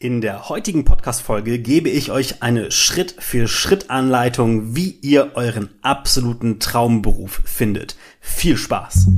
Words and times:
In 0.00 0.20
der 0.20 0.48
heutigen 0.48 0.84
Podcast-Folge 0.84 1.58
gebe 1.58 1.88
ich 1.88 2.12
euch 2.12 2.40
eine 2.40 2.70
Schritt-für-Schritt-Anleitung, 2.70 4.76
wie 4.76 4.90
ihr 4.90 5.32
euren 5.34 5.70
absoluten 5.82 6.60
Traumberuf 6.60 7.42
findet. 7.44 7.96
Viel 8.20 8.56
Spaß! 8.56 9.08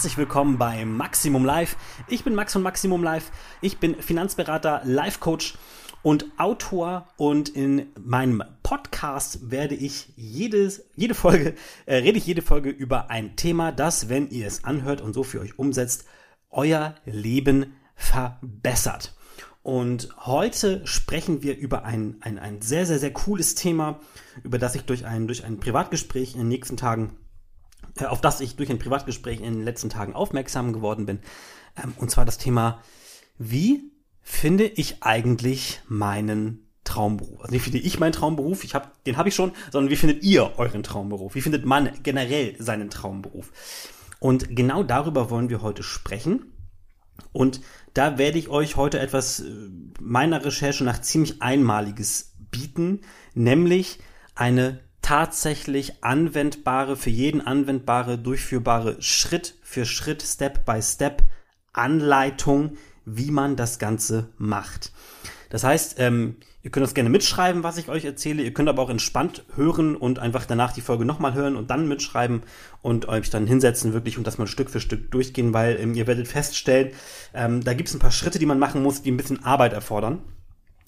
Herzlich 0.00 0.16
willkommen 0.16 0.56
bei 0.56 0.86
Maximum 0.86 1.44
Live. 1.44 1.76
Ich 2.08 2.24
bin 2.24 2.34
Max 2.34 2.54
von 2.54 2.62
Maximum 2.62 3.02
Live. 3.02 3.30
Ich 3.60 3.76
bin 3.80 4.00
Finanzberater, 4.00 4.80
Life 4.84 5.20
Coach 5.20 5.58
und 6.02 6.24
Autor 6.38 7.06
und 7.18 7.50
in 7.50 7.88
meinem 8.02 8.42
Podcast 8.62 9.50
werde 9.50 9.74
ich 9.74 10.14
jedes, 10.16 10.86
jede 10.96 11.12
Folge, 11.12 11.54
äh, 11.84 11.96
rede 11.96 12.16
ich 12.16 12.26
jede 12.26 12.40
Folge 12.40 12.70
über 12.70 13.10
ein 13.10 13.36
Thema, 13.36 13.72
das, 13.72 14.08
wenn 14.08 14.30
ihr 14.30 14.46
es 14.46 14.64
anhört 14.64 15.02
und 15.02 15.12
so 15.12 15.22
für 15.22 15.38
euch 15.38 15.58
umsetzt, 15.58 16.06
euer 16.48 16.94
Leben 17.04 17.74
verbessert. 17.94 19.14
Und 19.62 20.08
heute 20.16 20.80
sprechen 20.86 21.42
wir 21.42 21.58
über 21.58 21.84
ein, 21.84 22.16
ein, 22.22 22.38
ein 22.38 22.62
sehr, 22.62 22.86
sehr, 22.86 22.98
sehr 22.98 23.12
cooles 23.12 23.54
Thema, 23.54 24.00
über 24.44 24.58
das 24.58 24.74
ich 24.76 24.86
durch 24.86 25.04
ein, 25.04 25.26
durch 25.26 25.44
ein 25.44 25.60
Privatgespräch 25.60 26.32
in 26.32 26.38
den 26.38 26.48
nächsten 26.48 26.78
Tagen, 26.78 27.18
auf 28.06 28.20
das 28.20 28.40
ich 28.40 28.56
durch 28.56 28.70
ein 28.70 28.78
Privatgespräch 28.78 29.40
in 29.40 29.54
den 29.54 29.64
letzten 29.64 29.90
Tagen 29.90 30.14
aufmerksam 30.14 30.72
geworden 30.72 31.06
bin. 31.06 31.20
Ähm, 31.82 31.92
und 31.96 32.10
zwar 32.10 32.24
das 32.24 32.38
Thema, 32.38 32.82
wie 33.38 33.90
finde 34.22 34.64
ich 34.64 35.02
eigentlich 35.02 35.80
meinen 35.88 36.68
Traumberuf? 36.84 37.40
Also 37.40 37.54
wie 37.54 37.58
finde 37.58 37.78
ich 37.78 37.98
meinen 37.98 38.12
Traumberuf? 38.12 38.64
Ich 38.64 38.74
hab, 38.74 39.02
den 39.04 39.16
habe 39.16 39.28
ich 39.28 39.34
schon, 39.34 39.52
sondern 39.70 39.90
wie 39.90 39.96
findet 39.96 40.22
ihr 40.22 40.58
euren 40.58 40.82
Traumberuf? 40.82 41.34
Wie 41.34 41.42
findet 41.42 41.64
man 41.64 41.90
generell 42.02 42.54
seinen 42.58 42.90
Traumberuf? 42.90 43.50
Und 44.18 44.54
genau 44.54 44.82
darüber 44.82 45.30
wollen 45.30 45.50
wir 45.50 45.62
heute 45.62 45.82
sprechen. 45.82 46.52
Und 47.32 47.60
da 47.94 48.18
werde 48.18 48.38
ich 48.38 48.48
euch 48.48 48.76
heute 48.76 48.98
etwas 48.98 49.40
äh, 49.40 49.50
meiner 50.00 50.44
Recherche 50.44 50.84
nach 50.84 51.00
ziemlich 51.00 51.42
Einmaliges 51.42 52.34
bieten, 52.50 53.00
nämlich 53.34 53.98
eine 54.34 54.80
tatsächlich 55.02 56.04
anwendbare, 56.04 56.96
für 56.96 57.10
jeden 57.10 57.40
anwendbare, 57.40 58.18
durchführbare 58.18 59.00
Schritt 59.00 59.54
für 59.62 59.84
Schritt, 59.84 60.22
Step 60.22 60.64
by 60.64 60.80
Step 60.82 61.22
Anleitung, 61.72 62.76
wie 63.04 63.30
man 63.30 63.56
das 63.56 63.78
Ganze 63.78 64.28
macht. 64.38 64.92
Das 65.48 65.64
heißt, 65.64 65.96
ähm, 65.98 66.36
ihr 66.62 66.70
könnt 66.70 66.84
das 66.84 66.94
gerne 66.94 67.10
mitschreiben, 67.10 67.62
was 67.62 67.76
ich 67.76 67.88
euch 67.88 68.04
erzähle. 68.04 68.42
Ihr 68.42 68.54
könnt 68.54 68.68
aber 68.68 68.82
auch 68.82 68.90
entspannt 68.90 69.44
hören 69.56 69.96
und 69.96 70.18
einfach 70.18 70.46
danach 70.46 70.72
die 70.72 70.80
Folge 70.80 71.04
nochmal 71.04 71.34
hören 71.34 71.56
und 71.56 71.70
dann 71.70 71.88
mitschreiben 71.88 72.42
und 72.82 73.08
euch 73.08 73.30
dann 73.30 73.46
hinsetzen 73.46 73.92
wirklich 73.92 74.16
und 74.16 74.26
das 74.26 74.38
mal 74.38 74.46
Stück 74.46 74.70
für 74.70 74.80
Stück 74.80 75.10
durchgehen, 75.10 75.52
weil 75.52 75.78
ähm, 75.80 75.94
ihr 75.94 76.06
werdet 76.06 76.28
feststellen, 76.28 76.92
ähm, 77.34 77.64
da 77.64 77.74
gibt 77.74 77.88
es 77.88 77.94
ein 77.94 78.00
paar 78.00 78.12
Schritte, 78.12 78.38
die 78.38 78.46
man 78.46 78.58
machen 78.58 78.82
muss, 78.82 79.02
die 79.02 79.10
ein 79.10 79.16
bisschen 79.16 79.44
Arbeit 79.44 79.72
erfordern. 79.72 80.20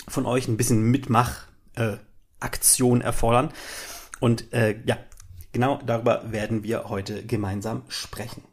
Von 0.09 0.27
euch 0.27 0.49
ein 0.49 0.57
bisschen 0.57 0.83
Mitmach, 0.83 1.47
äh, 1.75 1.97
Aktion 2.41 3.01
erfordern. 3.01 3.53
Und 4.23 4.53
äh, 4.53 4.77
ja, 4.87 4.99
genau 5.51 5.81
darüber 5.85 6.31
werden 6.31 6.63
wir 6.63 6.85
heute 6.89 7.27
gemeinsam 7.27 7.83
sprechen. 7.89 8.45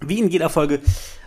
Wie 0.00 0.20
in 0.20 0.28
jeder 0.28 0.48
Folge 0.48 0.80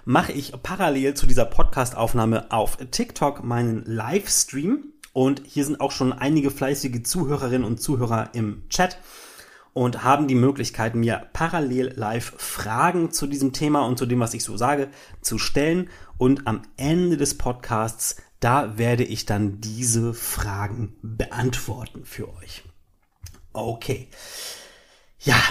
mache 0.06 0.32
ich 0.32 0.54
parallel 0.64 1.14
zu 1.14 1.28
dieser 1.28 1.44
Podcast-Aufnahme 1.44 2.54
auf 2.54 2.78
TikTok 2.78 3.44
meinen 3.44 3.84
Livestream. 3.84 4.94
Und 5.12 5.42
hier 5.46 5.66
sind 5.66 5.82
auch 5.82 5.92
schon 5.92 6.14
einige 6.14 6.52
fleißige 6.52 7.04
Zuhörerinnen 7.04 7.66
und 7.66 7.82
Zuhörer 7.82 8.30
im 8.32 8.64
Chat 8.70 8.98
und 9.74 10.06
haben 10.06 10.30
die 10.30 10.36
Möglichkeit, 10.36 10.96
mir 10.96 11.28
parallel 11.34 11.92
live 11.98 12.34
Fragen 12.38 13.12
zu 13.12 13.28
diesem 13.28 13.52
Thema 13.52 13.86
und 13.86 13.98
zu 13.98 14.06
dem, 14.06 14.22
was 14.22 14.34
ich 14.34 14.46
so 14.46 14.56
sage, 14.56 14.88
zu 15.20 15.38
stellen. 15.38 15.90
Und 16.18 16.48
am 16.48 16.62
Ende 16.78 17.18
des 17.18 17.38
Podcasts, 17.38 18.16
da 18.40 18.78
werde 18.78 19.04
ich 19.04 19.26
dann 19.26 19.60
diese 19.60 20.14
Fragen 20.14 20.96
beantworten 21.02 22.06
für 22.06 22.34
euch. 22.38 22.64
Okay. 23.54 24.08
Ja, 25.20 25.42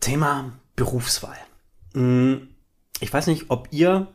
Thema 0.00 0.52
Berufswahl. 0.76 1.36
Hm, 1.94 2.48
ich 3.00 3.12
weiß 3.12 3.26
nicht, 3.26 3.46
ob 3.48 3.68
ihr, 3.70 4.08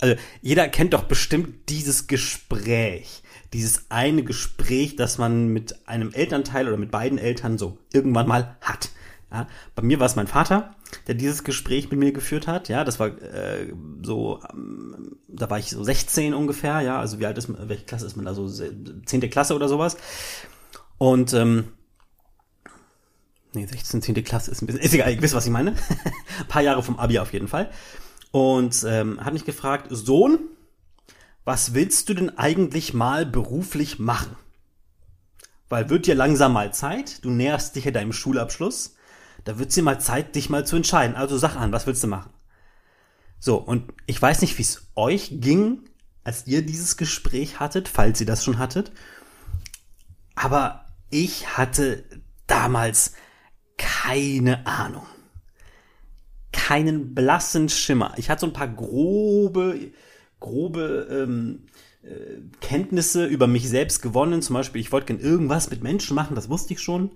also 0.00 0.16
jeder 0.42 0.68
kennt 0.68 0.92
doch 0.92 1.04
bestimmt 1.04 1.68
dieses 1.68 2.06
Gespräch, 2.06 3.22
dieses 3.52 3.90
eine 3.90 4.22
Gespräch, 4.22 4.96
das 4.96 5.18
man 5.18 5.48
mit 5.48 5.88
einem 5.88 6.12
Elternteil 6.12 6.68
oder 6.68 6.76
mit 6.76 6.90
beiden 6.90 7.18
Eltern 7.18 7.58
so 7.58 7.78
irgendwann 7.92 8.28
mal 8.28 8.56
hat. 8.60 8.90
Ja, 9.32 9.48
bei 9.74 9.82
mir 9.82 9.98
war 9.98 10.06
es 10.06 10.14
mein 10.14 10.28
Vater, 10.28 10.76
der 11.08 11.16
dieses 11.16 11.42
Gespräch 11.42 11.90
mit 11.90 11.98
mir 11.98 12.12
geführt 12.12 12.46
hat. 12.46 12.68
Ja, 12.68 12.84
das 12.84 13.00
war 13.00 13.08
äh, 13.08 13.72
so, 14.02 14.40
ähm, 14.52 15.16
da 15.26 15.50
war 15.50 15.58
ich 15.58 15.70
so 15.70 15.82
16 15.82 16.32
ungefähr. 16.32 16.80
Ja, 16.82 17.00
also 17.00 17.18
wie 17.18 17.26
alt 17.26 17.36
ist 17.36 17.48
man, 17.48 17.68
welche 17.68 17.84
Klasse 17.84 18.06
ist 18.06 18.16
man 18.16 18.24
da 18.24 18.34
so? 18.34 18.48
Zehnte 18.48 19.28
Klasse 19.28 19.54
oder 19.56 19.68
sowas. 19.68 19.96
Und 20.98 21.32
ähm, 21.32 21.72
nee, 23.56 23.66
16, 23.66 24.02
10. 24.02 24.24
Klasse 24.24 24.50
ist 24.50 24.62
ein 24.62 24.66
bisschen, 24.66 24.82
ist 24.82 24.94
egal, 24.94 25.10
ich 25.10 25.20
wisst, 25.20 25.34
was 25.34 25.46
ich 25.46 25.52
meine. 25.52 25.72
ein 25.72 26.48
paar 26.48 26.62
Jahre 26.62 26.82
vom 26.82 26.98
Abi 26.98 27.18
auf 27.18 27.32
jeden 27.32 27.48
Fall. 27.48 27.70
Und 28.30 28.84
ähm, 28.86 29.24
hat 29.24 29.32
mich 29.32 29.44
gefragt, 29.44 29.88
Sohn, 29.90 30.38
was 31.44 31.74
willst 31.74 32.08
du 32.08 32.14
denn 32.14 32.38
eigentlich 32.38 32.92
mal 32.92 33.24
beruflich 33.24 33.98
machen? 33.98 34.36
Weil 35.68 35.90
wird 35.90 36.06
dir 36.06 36.14
langsam 36.14 36.52
mal 36.52 36.72
Zeit, 36.72 37.24
du 37.24 37.30
näherst 37.30 37.74
dich 37.74 37.86
ja 37.86 37.90
deinem 37.90 38.12
Schulabschluss, 38.12 38.94
da 39.44 39.58
wird 39.58 39.74
dir 39.74 39.82
mal 39.82 40.00
Zeit, 40.00 40.34
dich 40.34 40.50
mal 40.50 40.66
zu 40.66 40.76
entscheiden. 40.76 41.16
Also 41.16 41.38
sag 41.38 41.56
an, 41.56 41.72
was 41.72 41.86
willst 41.86 42.02
du 42.02 42.08
machen? 42.08 42.30
So, 43.38 43.56
und 43.56 43.92
ich 44.06 44.20
weiß 44.20 44.42
nicht, 44.42 44.58
wie 44.58 44.62
es 44.62 44.88
euch 44.96 45.28
ging, 45.32 45.88
als 46.24 46.46
ihr 46.46 46.64
dieses 46.64 46.96
Gespräch 46.96 47.60
hattet, 47.60 47.88
falls 47.88 48.20
ihr 48.20 48.26
das 48.26 48.44
schon 48.44 48.58
hattet, 48.58 48.92
aber 50.34 50.84
ich 51.10 51.56
hatte 51.56 52.04
damals 52.46 53.12
keine 53.76 54.66
Ahnung. 54.66 55.06
Keinen 56.52 57.14
blassen 57.14 57.68
Schimmer. 57.68 58.14
Ich 58.16 58.30
hatte 58.30 58.40
so 58.40 58.46
ein 58.46 58.52
paar 58.52 58.68
grobe, 58.68 59.92
grobe 60.40 61.08
ähm, 61.10 61.66
äh, 62.02 62.40
Kenntnisse 62.60 63.26
über 63.26 63.46
mich 63.46 63.68
selbst 63.68 64.00
gewonnen. 64.02 64.42
Zum 64.42 64.54
Beispiel, 64.54 64.80
ich 64.80 64.92
wollte 64.92 65.06
gerne 65.06 65.22
irgendwas 65.22 65.70
mit 65.70 65.82
Menschen 65.82 66.14
machen, 66.14 66.34
das 66.34 66.48
wusste 66.48 66.72
ich 66.74 66.80
schon. 66.80 67.12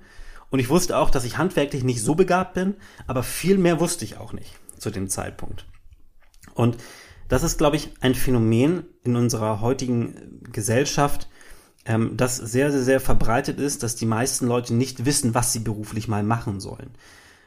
Und 0.50 0.58
ich 0.58 0.68
wusste 0.68 0.98
auch, 0.98 1.10
dass 1.10 1.24
ich 1.24 1.38
handwerklich 1.38 1.84
nicht 1.84 2.02
so 2.02 2.14
begabt 2.14 2.54
bin, 2.54 2.74
aber 3.06 3.22
viel 3.22 3.56
mehr 3.56 3.78
wusste 3.80 4.04
ich 4.04 4.18
auch 4.18 4.32
nicht 4.32 4.52
zu 4.78 4.90
dem 4.90 5.08
Zeitpunkt. 5.08 5.66
Und 6.54 6.76
das 7.28 7.44
ist, 7.44 7.58
glaube 7.58 7.76
ich, 7.76 7.90
ein 8.00 8.16
Phänomen 8.16 8.84
in 9.04 9.14
unserer 9.14 9.60
heutigen 9.60 10.40
Gesellschaft, 10.52 11.28
ähm, 11.90 12.16
das 12.16 12.36
sehr, 12.36 12.70
sehr, 12.70 12.82
sehr 12.82 13.00
verbreitet 13.00 13.58
ist, 13.58 13.82
dass 13.82 13.96
die 13.96 14.06
meisten 14.06 14.46
Leute 14.46 14.74
nicht 14.74 15.04
wissen, 15.04 15.34
was 15.34 15.52
sie 15.52 15.58
beruflich 15.58 16.06
mal 16.06 16.22
machen 16.22 16.60
sollen. 16.60 16.90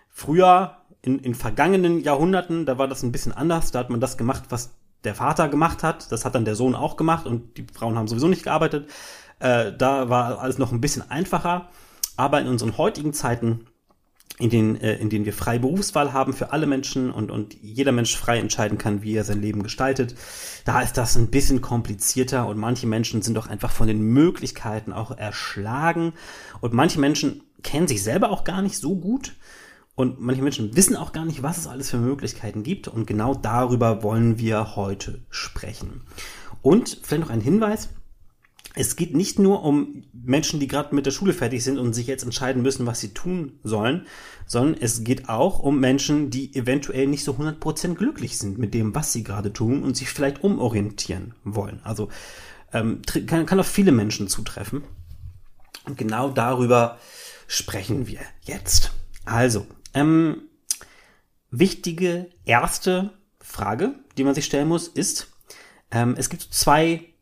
Früher, 0.09 0.78
in, 1.02 1.20
in 1.20 1.34
vergangenen 1.34 2.02
Jahrhunderten, 2.02 2.66
da 2.66 2.78
war 2.78 2.90
das 2.90 3.04
ein 3.04 3.14
bisschen 3.14 3.31
anders. 3.31 3.72
Da 3.72 3.80
hat 3.80 3.90
man 3.90 4.02
das 4.02 4.18
gemacht, 4.18 4.44
was 4.50 4.72
der 5.06 5.16
Vater 5.16 5.48
gemacht 5.48 5.81
hat. 5.81 6.12
Das 6.12 6.26
hat 6.26 6.36
dann 6.36 6.44
der 6.44 6.56
Sohn 6.56 6.76
auch 6.76 6.98
gemacht 6.98 7.26
und 7.26 7.58
die 7.58 7.66
Frauen 7.74 7.98
haben 7.98 8.09
sowieso 8.09 8.28
nicht 8.28 8.44
gearbeitet. 8.44 8.90
Äh, 9.40 9.72
da 9.78 10.09
war 10.09 10.40
alles 10.40 10.58
noch 10.58 10.74
ein 10.74 10.81
bisschen 10.81 11.10
einfacher. 11.10 11.70
Aber 12.18 12.42
in 12.42 12.48
unseren 12.48 12.78
heutigen 12.78 13.14
Zeiten 13.14 13.66
in 14.44 14.50
denen, 14.50 14.76
äh, 14.76 14.96
in 14.98 15.09
denen 15.09 15.24
wir 15.24 15.31
freie 15.31 15.62
Berufswahl 15.62 16.12
haben 16.12 16.34
für 16.34 16.51
alle 16.51 16.68
Menschen 16.68 17.12
und, 17.12 17.31
und 17.31 17.56
jeder 17.62 17.94
Mensch 17.94 18.18
frei 18.18 18.40
entscheiden 18.40 18.78
kann, 18.78 19.01
wie 19.01 19.16
er 19.16 19.24
sein 19.24 19.42
Leben 19.42 19.63
gestaltet. 19.63 20.16
Da 20.66 20.81
ist 20.81 20.98
das 20.98 21.16
ein 21.16 21.28
bisschen 21.28 21.62
komplizierter 21.62 22.45
und 22.48 22.57
manche 22.57 22.86
Menschen 22.86 23.22
sind 23.22 23.36
doch 23.36 23.48
einfach 23.48 23.72
von 23.72 23.88
den 23.88 24.01
Möglichkeiten 24.01 24.92
auch 24.92 25.18
erschlagen 25.18 26.12
und 26.60 26.74
manche 26.74 27.00
Menschen 27.00 27.42
kennen 27.63 27.88
sich 27.88 28.04
selber 28.04 28.31
auch 28.31 28.44
gar 28.44 28.62
nicht 28.62 28.78
so 28.78 28.98
gut 28.98 29.34
und 29.95 30.19
manche 30.19 30.42
Menschen 30.42 30.75
wissen 30.75 30.98
auch 30.98 31.13
gar 31.13 31.24
nicht, 31.24 31.42
was 31.42 31.60
es 31.60 31.68
alles 31.68 31.89
für 31.89 31.98
Möglichkeiten 31.98 32.63
gibt 32.63 32.89
und 32.89 33.07
genau 33.07 33.36
darüber 33.36 34.04
wollen 34.04 34.39
wir 34.39 34.75
heute 34.75 35.22
sprechen. 35.30 36.01
Und 36.62 37.00
vielleicht 37.01 37.24
noch 37.24 37.30
ein 37.30 37.39
Hinweis, 37.39 37.92
es 38.75 38.96
geht 38.96 39.16
nicht 39.16 39.38
nur 39.38 39.64
um 39.64 40.04
Menschen, 40.14 40.60
die 40.60 40.68
gerade 40.68 40.96
mit 40.96 41.06
der 41.06 41.12
Schule 41.12 41.34
fertig 41.34 41.64
sind 41.64 41.78
und 41.78 41.94
sich 41.94 42.08
jetzt 42.08 42.24
entscheiden 42.24 42.64
müssen, 42.64 42.88
was 42.88 43.00
sie 43.00 43.14
tun 43.14 43.60
sollen, 43.64 44.08
sondern 44.48 44.81
es 44.81 45.04
geht 45.04 45.30
auch 45.30 45.60
um 45.60 45.80
Menschen, 45.80 46.31
die 46.31 46.56
eventuell 46.56 47.08
nicht 47.08 47.24
so 47.24 47.34
100% 47.34 47.96
glücklich 47.96 48.38
sind 48.38 48.58
mit 48.58 48.74
dem, 48.74 48.96
was 48.96 49.14
sie 49.14 49.24
gerade 49.24 49.54
tun 49.54 49.84
und 49.84 49.96
sich 49.96 50.10
vielleicht 50.10 50.44
umorientieren 50.44 51.36
wollen. 51.44 51.81
Also 51.84 52.10
ähm, 52.74 53.02
kann, 53.28 53.46
kann 53.46 53.60
auf 53.60 53.68
viele 53.68 53.92
Menschen 53.92 54.28
zutreffen. 54.28 54.84
Und 55.86 55.98
genau 55.98 56.30
darüber 56.30 56.98
sprechen 57.48 58.08
wir 58.08 58.22
jetzt. 58.42 58.92
Also, 59.25 59.68
ähm, 59.94 60.44
wichtige 61.52 62.30
erste 62.46 63.12
Frage, 63.40 63.96
die 64.18 64.24
man 64.24 64.34
sich 64.34 64.46
stellen 64.46 64.68
muss, 64.68 64.88
ist, 64.88 65.28
ähm, 65.92 66.16
es 66.18 66.30
gibt 66.30 66.42
zwei 66.42 67.12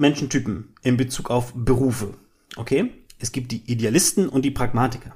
Menschentypen 0.00 0.74
in 0.82 0.96
Bezug 0.96 1.30
auf 1.30 1.52
Berufe. 1.54 2.14
Okay? 2.56 2.90
Es 3.18 3.32
gibt 3.32 3.52
die 3.52 3.70
Idealisten 3.70 4.28
und 4.28 4.44
die 4.44 4.50
Pragmatiker. 4.50 5.14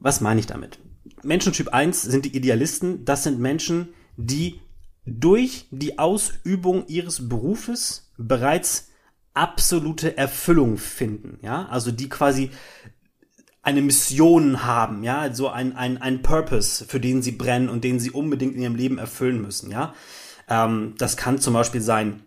Was 0.00 0.20
meine 0.20 0.40
ich 0.40 0.46
damit? 0.46 0.78
Menschentyp 1.22 1.68
1 1.68 2.02
sind 2.02 2.24
die 2.24 2.36
Idealisten. 2.36 3.04
Das 3.04 3.22
sind 3.22 3.38
Menschen, 3.38 3.88
die 4.16 4.60
durch 5.04 5.66
die 5.70 5.98
Ausübung 5.98 6.86
ihres 6.88 7.28
Berufes 7.28 8.10
bereits 8.18 8.88
absolute 9.34 10.16
Erfüllung 10.16 10.78
finden. 10.78 11.38
Ja, 11.42 11.66
also 11.66 11.92
die 11.92 12.08
quasi 12.08 12.50
eine 13.62 13.82
Mission 13.82 14.64
haben, 14.64 15.02
ja, 15.02 15.34
so 15.34 15.48
ein, 15.48 15.74
ein, 15.76 15.98
ein 15.98 16.22
Purpose, 16.22 16.84
für 16.84 17.00
den 17.00 17.20
sie 17.20 17.32
brennen 17.32 17.68
und 17.68 17.82
den 17.82 17.98
sie 17.98 18.12
unbedingt 18.12 18.54
in 18.54 18.62
ihrem 18.62 18.76
Leben 18.76 18.98
erfüllen 18.98 19.42
müssen, 19.42 19.72
ja. 19.72 19.92
Ähm, 20.48 20.94
das 20.98 21.16
kann 21.16 21.40
zum 21.40 21.54
Beispiel 21.54 21.80
sein, 21.80 22.22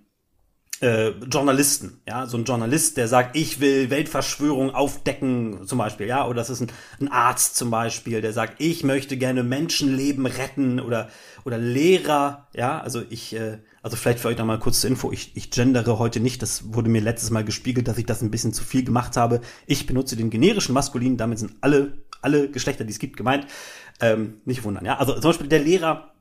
äh, 0.81 1.09
Journalisten, 1.29 2.01
ja, 2.07 2.25
so 2.25 2.37
ein 2.37 2.45
Journalist, 2.45 2.97
der 2.97 3.07
sagt, 3.07 3.35
ich 3.35 3.59
will 3.59 3.89
Weltverschwörung 3.89 4.73
aufdecken, 4.73 5.67
zum 5.67 5.77
Beispiel, 5.77 6.07
ja, 6.07 6.25
oder 6.25 6.35
das 6.35 6.49
ist 6.49 6.61
ein, 6.61 6.71
ein 7.01 7.07
Arzt 7.09 7.55
zum 7.55 7.69
Beispiel, 7.69 8.21
der 8.21 8.33
sagt, 8.33 8.55
ich 8.61 8.83
möchte 8.83 9.17
gerne 9.17 9.43
Menschenleben 9.43 10.25
retten 10.25 10.79
oder 10.79 11.09
oder 11.45 11.57
Lehrer, 11.57 12.47
ja, 12.53 12.79
also 12.79 13.01
ich, 13.09 13.35
äh, 13.35 13.59
also 13.81 13.95
vielleicht 13.95 14.19
für 14.19 14.27
euch 14.27 14.37
noch 14.37 14.45
mal 14.45 14.59
kurz 14.59 14.81
zur 14.81 14.89
Info, 14.89 15.11
ich, 15.11 15.35
ich 15.35 15.51
gendere 15.51 15.99
heute 15.99 16.19
nicht, 16.19 16.41
das 16.41 16.73
wurde 16.73 16.89
mir 16.89 17.01
letztes 17.01 17.31
Mal 17.31 17.43
gespiegelt, 17.43 17.87
dass 17.87 17.97
ich 17.97 18.05
das 18.05 18.21
ein 18.21 18.31
bisschen 18.31 18.53
zu 18.53 18.63
viel 18.63 18.83
gemacht 18.83 19.17
habe. 19.17 19.41
Ich 19.65 19.85
benutze 19.85 20.15
den 20.15 20.29
generischen 20.29 20.73
Maskulin, 20.73 21.17
damit 21.17 21.39
sind 21.39 21.53
alle, 21.61 21.93
alle 22.21 22.49
Geschlechter, 22.49 22.83
die 22.83 22.91
es 22.91 22.99
gibt, 22.99 23.17
gemeint. 23.17 23.47
Ähm, 24.01 24.41
nicht 24.45 24.63
wundern, 24.63 24.85
ja. 24.85 24.97
Also 24.97 25.13
zum 25.13 25.23
Beispiel 25.23 25.47
der 25.47 25.59
Lehrer, 25.59 26.13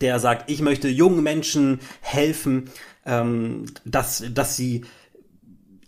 der 0.00 0.20
sagt, 0.20 0.50
ich 0.50 0.60
möchte 0.60 0.88
jungen 0.88 1.22
Menschen 1.22 1.80
helfen, 2.00 2.70
ähm, 3.08 3.64
dass, 3.84 4.22
dass 4.32 4.56
sie 4.56 4.84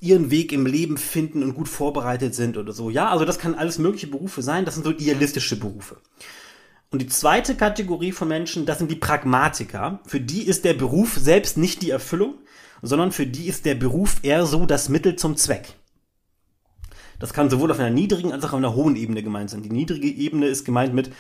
ihren 0.01 0.31
Weg 0.31 0.53
im 0.53 0.67
Leben 0.67 0.97
finden 0.97 1.43
und 1.43 1.55
gut 1.55 1.69
vorbereitet 1.69 2.35
sind 2.35 2.57
oder 2.57 2.73
so. 2.73 2.91
Ja, 2.91 3.11
also 3.11 3.25
das 3.25 3.39
kann 3.39 3.55
alles 3.55 3.79
mögliche 3.79 4.07
Berufe 4.07 4.43
sein. 4.43 4.65
Das 4.65 4.75
sind 4.75 4.85
so 4.85 4.91
idealistische 4.91 5.61
Berufe. 5.61 5.99
Und 6.91 7.03
die 7.03 7.07
zweite 7.07 7.55
Kategorie 7.55 8.11
von 8.11 8.27
Menschen, 8.27 8.67
das 8.67 8.79
sind 8.79 8.91
die 8.91 8.97
Pragmatiker. 8.97 10.01
Für 10.07 10.21
die 10.21 10.43
ist 10.43 10.65
der 10.65 10.75
Beruf 10.75 11.17
selbst 11.17 11.57
nicht 11.57 11.83
die 11.83 11.91
Erfüllung, 11.91 12.35
sondern 12.83 13.13
für 13.13 13.27
die 13.27 13.47
ist 13.47 13.67
der 13.67 13.75
Beruf 13.75 14.17
eher 14.23 14.47
so 14.47 14.67
das 14.67 14.89
Mittel 14.89 15.17
zum 15.17 15.37
Zweck. 15.37 15.75
Das 17.19 17.35
kann 17.35 17.51
sowohl 17.51 17.71
auf 17.71 17.79
einer 17.79 17.91
niedrigen 17.91 18.33
als 18.33 18.45
auch 18.45 18.55
auf 18.55 18.59
einer 18.59 18.75
hohen 18.75 18.97
Ebene 18.97 19.23
gemeint 19.23 19.51
sein. 19.51 19.63
Die 19.63 19.71
niedrige 19.71 20.09
Ebene 20.09 20.47
ist 20.47 20.65
gemeint 20.65 20.95
mit, 20.95 21.13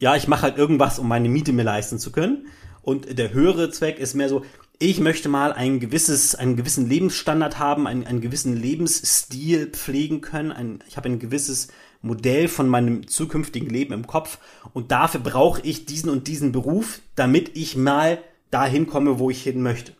ja, 0.00 0.16
ich 0.16 0.26
mache 0.26 0.42
halt 0.42 0.58
irgendwas, 0.58 0.98
um 0.98 1.06
meine 1.06 1.28
Miete 1.28 1.52
mir 1.52 1.62
leisten 1.62 2.00
zu 2.00 2.10
können. 2.10 2.48
Und 2.82 3.16
der 3.16 3.32
höhere 3.32 3.70
Zweck 3.70 3.98
ist 3.98 4.14
mehr 4.14 4.28
so, 4.28 4.44
ich 4.78 5.00
möchte 5.00 5.28
mal 5.28 5.52
ein 5.52 5.80
gewisses, 5.80 6.34
einen 6.34 6.56
gewissen 6.56 6.88
Lebensstandard 6.88 7.58
haben, 7.58 7.86
einen, 7.86 8.06
einen 8.06 8.20
gewissen 8.20 8.56
Lebensstil 8.56 9.68
pflegen 9.68 10.20
können. 10.20 10.52
Ein, 10.52 10.82
ich 10.88 10.96
habe 10.96 11.08
ein 11.08 11.18
gewisses 11.18 11.68
Modell 12.02 12.48
von 12.48 12.68
meinem 12.68 13.06
zukünftigen 13.06 13.70
Leben 13.70 13.94
im 13.94 14.06
Kopf 14.06 14.38
und 14.72 14.90
dafür 14.90 15.20
brauche 15.20 15.62
ich 15.62 15.86
diesen 15.86 16.10
und 16.10 16.26
diesen 16.26 16.52
Beruf, 16.52 17.00
damit 17.14 17.56
ich 17.56 17.76
mal 17.76 18.18
dahin 18.50 18.86
komme, 18.86 19.18
wo 19.18 19.30
ich 19.30 19.42
hin 19.42 19.62
möchte. 19.62 19.92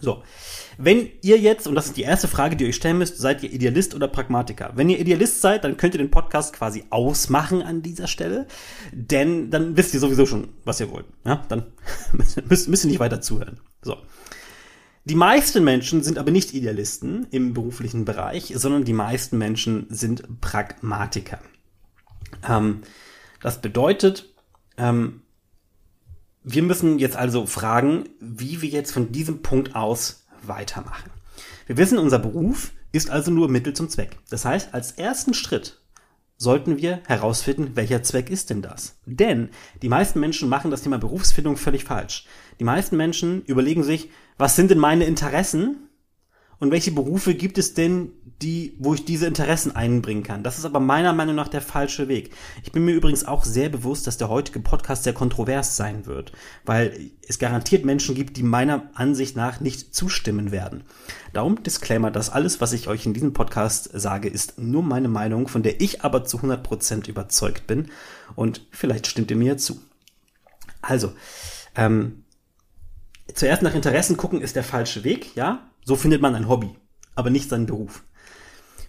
So, 0.00 0.24
wenn 0.78 1.10
ihr 1.22 1.38
jetzt, 1.38 1.68
und 1.68 1.76
das 1.76 1.86
ist 1.86 1.96
die 1.96 2.02
erste 2.02 2.26
Frage, 2.26 2.56
die 2.56 2.64
ihr 2.64 2.70
euch 2.70 2.76
stellen 2.76 2.98
müsst, 2.98 3.18
seid 3.18 3.42
ihr 3.44 3.52
Idealist 3.52 3.94
oder 3.94 4.08
Pragmatiker? 4.08 4.72
Wenn 4.74 4.88
ihr 4.88 4.98
Idealist 4.98 5.40
seid, 5.40 5.62
dann 5.62 5.76
könnt 5.76 5.94
ihr 5.94 5.98
den 5.98 6.10
Podcast 6.10 6.54
quasi 6.54 6.84
ausmachen 6.90 7.62
an 7.62 7.82
dieser 7.82 8.08
Stelle, 8.08 8.46
denn 8.90 9.50
dann 9.50 9.76
wisst 9.76 9.94
ihr 9.94 10.00
sowieso 10.00 10.26
schon, 10.26 10.48
was 10.64 10.80
ihr 10.80 10.90
wollt. 10.90 11.06
Ja, 11.24 11.44
dann 11.48 11.66
müsst, 12.48 12.68
müsst 12.68 12.84
ihr 12.84 12.90
nicht 12.90 13.00
weiter 13.00 13.20
zuhören. 13.20 13.60
So. 13.82 13.98
Die 15.04 15.16
meisten 15.16 15.64
Menschen 15.64 16.02
sind 16.02 16.16
aber 16.16 16.30
nicht 16.30 16.54
Idealisten 16.54 17.26
im 17.30 17.54
beruflichen 17.54 18.04
Bereich, 18.04 18.52
sondern 18.56 18.84
die 18.84 18.92
meisten 18.92 19.36
Menschen 19.36 19.86
sind 19.90 20.40
Pragmatiker. 20.40 21.40
Ähm, 22.48 22.82
das 23.42 23.60
bedeutet, 23.60 24.32
ähm, 24.76 25.22
wir 26.44 26.62
müssen 26.62 26.98
jetzt 26.98 27.16
also 27.16 27.46
fragen, 27.46 28.08
wie 28.20 28.62
wir 28.62 28.68
jetzt 28.68 28.92
von 28.92 29.10
diesem 29.10 29.42
Punkt 29.42 29.74
aus 29.74 30.26
weitermachen. 30.42 31.10
Wir 31.66 31.76
wissen, 31.76 31.98
unser 31.98 32.18
Beruf 32.18 32.72
ist 32.92 33.10
also 33.10 33.30
nur 33.30 33.48
Mittel 33.48 33.74
zum 33.74 33.88
Zweck. 33.88 34.18
Das 34.30 34.44
heißt, 34.44 34.74
als 34.74 34.92
ersten 34.92 35.34
Schritt 35.34 35.80
sollten 36.36 36.78
wir 36.78 37.00
herausfinden, 37.06 37.76
welcher 37.76 38.02
Zweck 38.02 38.28
ist 38.28 38.50
denn 38.50 38.62
das? 38.62 38.98
Denn 39.06 39.50
die 39.80 39.88
meisten 39.88 40.20
Menschen 40.20 40.48
machen 40.48 40.70
das 40.70 40.82
Thema 40.82 40.98
Berufsfindung 40.98 41.56
völlig 41.56 41.84
falsch. 41.84 42.26
Die 42.62 42.66
meisten 42.66 42.96
Menschen 42.96 43.42
überlegen 43.46 43.82
sich, 43.82 44.08
was 44.38 44.54
sind 44.54 44.70
denn 44.70 44.78
meine 44.78 45.04
Interessen 45.04 45.88
und 46.60 46.70
welche 46.70 46.92
Berufe 46.92 47.34
gibt 47.34 47.58
es 47.58 47.74
denn, 47.74 48.12
die, 48.40 48.76
wo 48.78 48.94
ich 48.94 49.04
diese 49.04 49.26
Interessen 49.26 49.74
einbringen 49.74 50.22
kann. 50.22 50.44
Das 50.44 50.58
ist 50.58 50.64
aber 50.64 50.78
meiner 50.78 51.12
Meinung 51.12 51.34
nach 51.34 51.48
der 51.48 51.60
falsche 51.60 52.06
Weg. 52.06 52.30
Ich 52.62 52.70
bin 52.70 52.84
mir 52.84 52.92
übrigens 52.94 53.24
auch 53.24 53.42
sehr 53.42 53.68
bewusst, 53.68 54.06
dass 54.06 54.16
der 54.16 54.28
heutige 54.28 54.60
Podcast 54.60 55.02
sehr 55.02 55.12
kontrovers 55.12 55.76
sein 55.76 56.06
wird, 56.06 56.30
weil 56.64 57.10
es 57.26 57.40
garantiert 57.40 57.84
Menschen 57.84 58.14
gibt, 58.14 58.36
die 58.36 58.44
meiner 58.44 58.92
Ansicht 58.94 59.34
nach 59.34 59.58
nicht 59.58 59.92
zustimmen 59.92 60.52
werden. 60.52 60.84
Darum 61.32 61.64
Disclaimer, 61.64 62.12
dass 62.12 62.30
alles, 62.30 62.60
was 62.60 62.72
ich 62.72 62.86
euch 62.86 63.06
in 63.06 63.12
diesem 63.12 63.32
Podcast 63.32 63.90
sage, 63.92 64.28
ist 64.28 64.60
nur 64.60 64.84
meine 64.84 65.08
Meinung, 65.08 65.48
von 65.48 65.64
der 65.64 65.80
ich 65.80 66.04
aber 66.04 66.22
zu 66.22 66.38
100% 66.38 67.08
überzeugt 67.08 67.66
bin 67.66 67.88
und 68.36 68.64
vielleicht 68.70 69.08
stimmt 69.08 69.32
ihr 69.32 69.36
mir 69.36 69.56
zu. 69.56 69.80
Also, 70.80 71.12
ähm, 71.74 72.21
zuerst 73.34 73.62
nach 73.62 73.74
Interessen 73.74 74.16
gucken 74.16 74.40
ist 74.40 74.56
der 74.56 74.64
falsche 74.64 75.04
Weg, 75.04 75.34
ja? 75.36 75.68
So 75.84 75.96
findet 75.96 76.22
man 76.22 76.34
ein 76.34 76.48
Hobby, 76.48 76.70
aber 77.14 77.30
nicht 77.30 77.48
seinen 77.48 77.66
Beruf. 77.66 78.04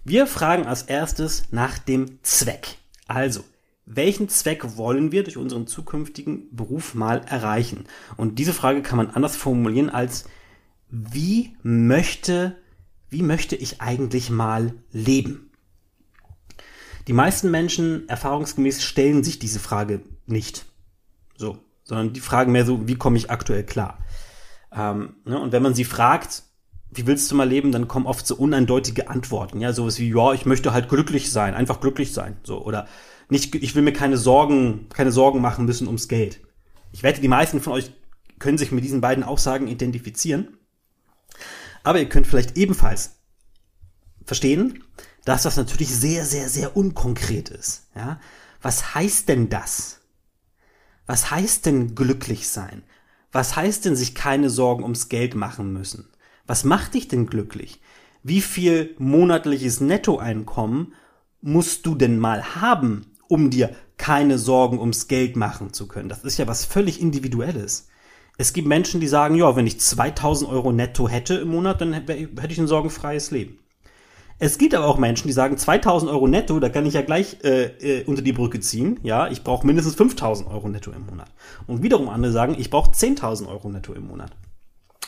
Wir 0.03 0.27
fragen 0.27 0.65
als 0.65 0.83
erstes 0.83 1.43
nach 1.51 1.77
dem 1.77 2.19
Zweck. 2.23 2.77
Also, 3.07 3.43
welchen 3.85 4.29
Zweck 4.29 4.77
wollen 4.77 5.11
wir 5.11 5.23
durch 5.23 5.37
unseren 5.37 5.67
zukünftigen 5.67 6.53
Beruf 6.55 6.93
mal 6.93 7.21
erreichen? 7.25 7.85
Und 8.17 8.39
diese 8.39 8.53
Frage 8.53 8.81
kann 8.81 8.97
man 8.97 9.09
anders 9.11 9.35
formulieren 9.35 9.89
als, 9.89 10.25
wie 10.89 11.55
möchte, 11.63 12.55
wie 13.09 13.23
möchte 13.23 13.55
ich 13.55 13.81
eigentlich 13.81 14.29
mal 14.29 14.73
leben? 14.91 15.51
Die 17.07 17.13
meisten 17.13 17.51
Menschen 17.51 18.07
erfahrungsgemäß 18.07 18.83
stellen 18.83 19.23
sich 19.23 19.39
diese 19.39 19.59
Frage 19.59 20.01
nicht. 20.25 20.65
So, 21.35 21.57
sondern 21.83 22.13
die 22.13 22.21
fragen 22.21 22.51
mehr 22.51 22.65
so, 22.65 22.87
wie 22.87 22.95
komme 22.95 23.17
ich 23.17 23.29
aktuell 23.29 23.65
klar? 23.65 23.97
Ähm, 24.75 25.15
ne? 25.25 25.39
Und 25.39 25.51
wenn 25.51 25.63
man 25.63 25.73
sie 25.73 25.85
fragt, 25.85 26.43
wie 26.91 27.07
willst 27.07 27.31
du 27.31 27.35
mal 27.35 27.47
leben, 27.47 27.71
dann 27.71 27.87
kommen 27.87 28.05
oft 28.05 28.25
so 28.25 28.35
uneindeutige 28.35 29.09
Antworten, 29.09 29.59
ja, 29.61 29.73
sowas 29.73 29.99
wie, 29.99 30.09
ja, 30.09 30.33
ich 30.33 30.45
möchte 30.45 30.73
halt 30.73 30.89
glücklich 30.89 31.31
sein, 31.31 31.55
einfach 31.55 31.79
glücklich 31.79 32.13
sein, 32.13 32.37
so, 32.43 32.63
oder 32.63 32.87
nicht, 33.29 33.55
ich 33.55 33.75
will 33.75 33.81
mir 33.81 33.93
keine 33.93 34.17
Sorgen, 34.17 34.87
keine 34.89 35.11
Sorgen 35.11 35.41
machen 35.41 35.65
müssen 35.65 35.87
ums 35.87 36.07
Geld. 36.07 36.41
Ich 36.91 37.03
wette, 37.03 37.21
die 37.21 37.27
meisten 37.27 37.61
von 37.61 37.73
euch 37.73 37.91
können 38.37 38.57
sich 38.57 38.71
mit 38.71 38.83
diesen 38.83 39.01
beiden 39.01 39.23
Aussagen 39.23 39.67
identifizieren, 39.67 40.57
aber 41.83 41.99
ihr 41.99 42.09
könnt 42.09 42.27
vielleicht 42.27 42.57
ebenfalls 42.57 43.15
verstehen, 44.25 44.83
dass 45.25 45.43
das 45.43 45.57
natürlich 45.57 45.89
sehr, 45.89 46.25
sehr, 46.25 46.49
sehr 46.49 46.77
unkonkret 46.77 47.49
ist, 47.49 47.87
ja. 47.95 48.19
Was 48.61 48.95
heißt 48.95 49.27
denn 49.27 49.49
das? 49.49 49.99
Was 51.05 51.31
heißt 51.31 51.65
denn 51.65 51.95
glücklich 51.95 52.47
sein? 52.47 52.83
Was 53.33 53.55
heißt 53.55 53.83
denn 53.83 53.95
sich 53.95 54.13
keine 54.13 54.51
Sorgen 54.51 54.83
ums 54.83 55.09
Geld 55.09 55.33
machen 55.33 55.73
müssen? 55.73 56.07
Was 56.45 56.63
macht 56.63 56.93
dich 56.93 57.07
denn 57.07 57.25
glücklich? 57.25 57.81
Wie 58.21 58.41
viel 58.41 58.95
monatliches 58.99 59.81
Nettoeinkommen 59.81 60.93
musst 61.41 61.87
du 61.87 61.95
denn 61.95 62.19
mal 62.19 62.55
haben, 62.55 63.07
um 63.27 63.49
dir 63.49 63.75
keine 63.97 64.37
Sorgen 64.37 64.79
ums 64.79 65.07
Geld 65.07 65.35
machen 65.35 65.73
zu 65.73 65.87
können? 65.87 66.09
Das 66.09 66.23
ist 66.23 66.37
ja 66.37 66.47
was 66.47 66.63
völlig 66.63 67.01
Individuelles. 67.01 67.89
Es 68.37 68.53
gibt 68.53 68.67
Menschen, 68.67 69.01
die 69.01 69.07
sagen, 69.07 69.33
ja, 69.33 69.55
wenn 69.55 69.67
ich 69.67 69.79
2000 69.79 70.49
Euro 70.49 70.71
netto 70.71 71.09
hätte 71.09 71.35
im 71.35 71.49
Monat, 71.49 71.81
dann 71.81 71.93
hätte 71.93 72.13
ich 72.13 72.59
ein 72.59 72.67
sorgenfreies 72.67 73.31
Leben. 73.31 73.57
Es 74.39 74.57
gibt 74.57 74.73
aber 74.73 74.87
auch 74.87 74.97
Menschen, 74.97 75.27
die 75.27 75.33
sagen, 75.33 75.57
2000 75.57 76.11
Euro 76.11 76.27
netto, 76.27 76.59
da 76.59 76.69
kann 76.69 76.85
ich 76.85 76.95
ja 76.95 77.01
gleich 77.01 77.37
äh, 77.43 77.65
äh, 77.65 78.03
unter 78.05 78.21
die 78.21 78.33
Brücke 78.33 78.59
ziehen. 78.59 78.99
Ja, 79.03 79.27
ich 79.29 79.43
brauche 79.43 79.65
mindestens 79.65 79.95
5000 79.95 80.49
Euro 80.49 80.69
netto 80.69 80.91
im 80.91 81.05
Monat. 81.05 81.31
Und 81.67 81.83
wiederum 81.83 82.09
andere 82.09 82.31
sagen, 82.31 82.55
ich 82.57 82.69
brauche 82.69 82.91
10.000 82.91 83.47
Euro 83.47 83.69
netto 83.69 83.93
im 83.93 84.07
Monat. 84.07 84.31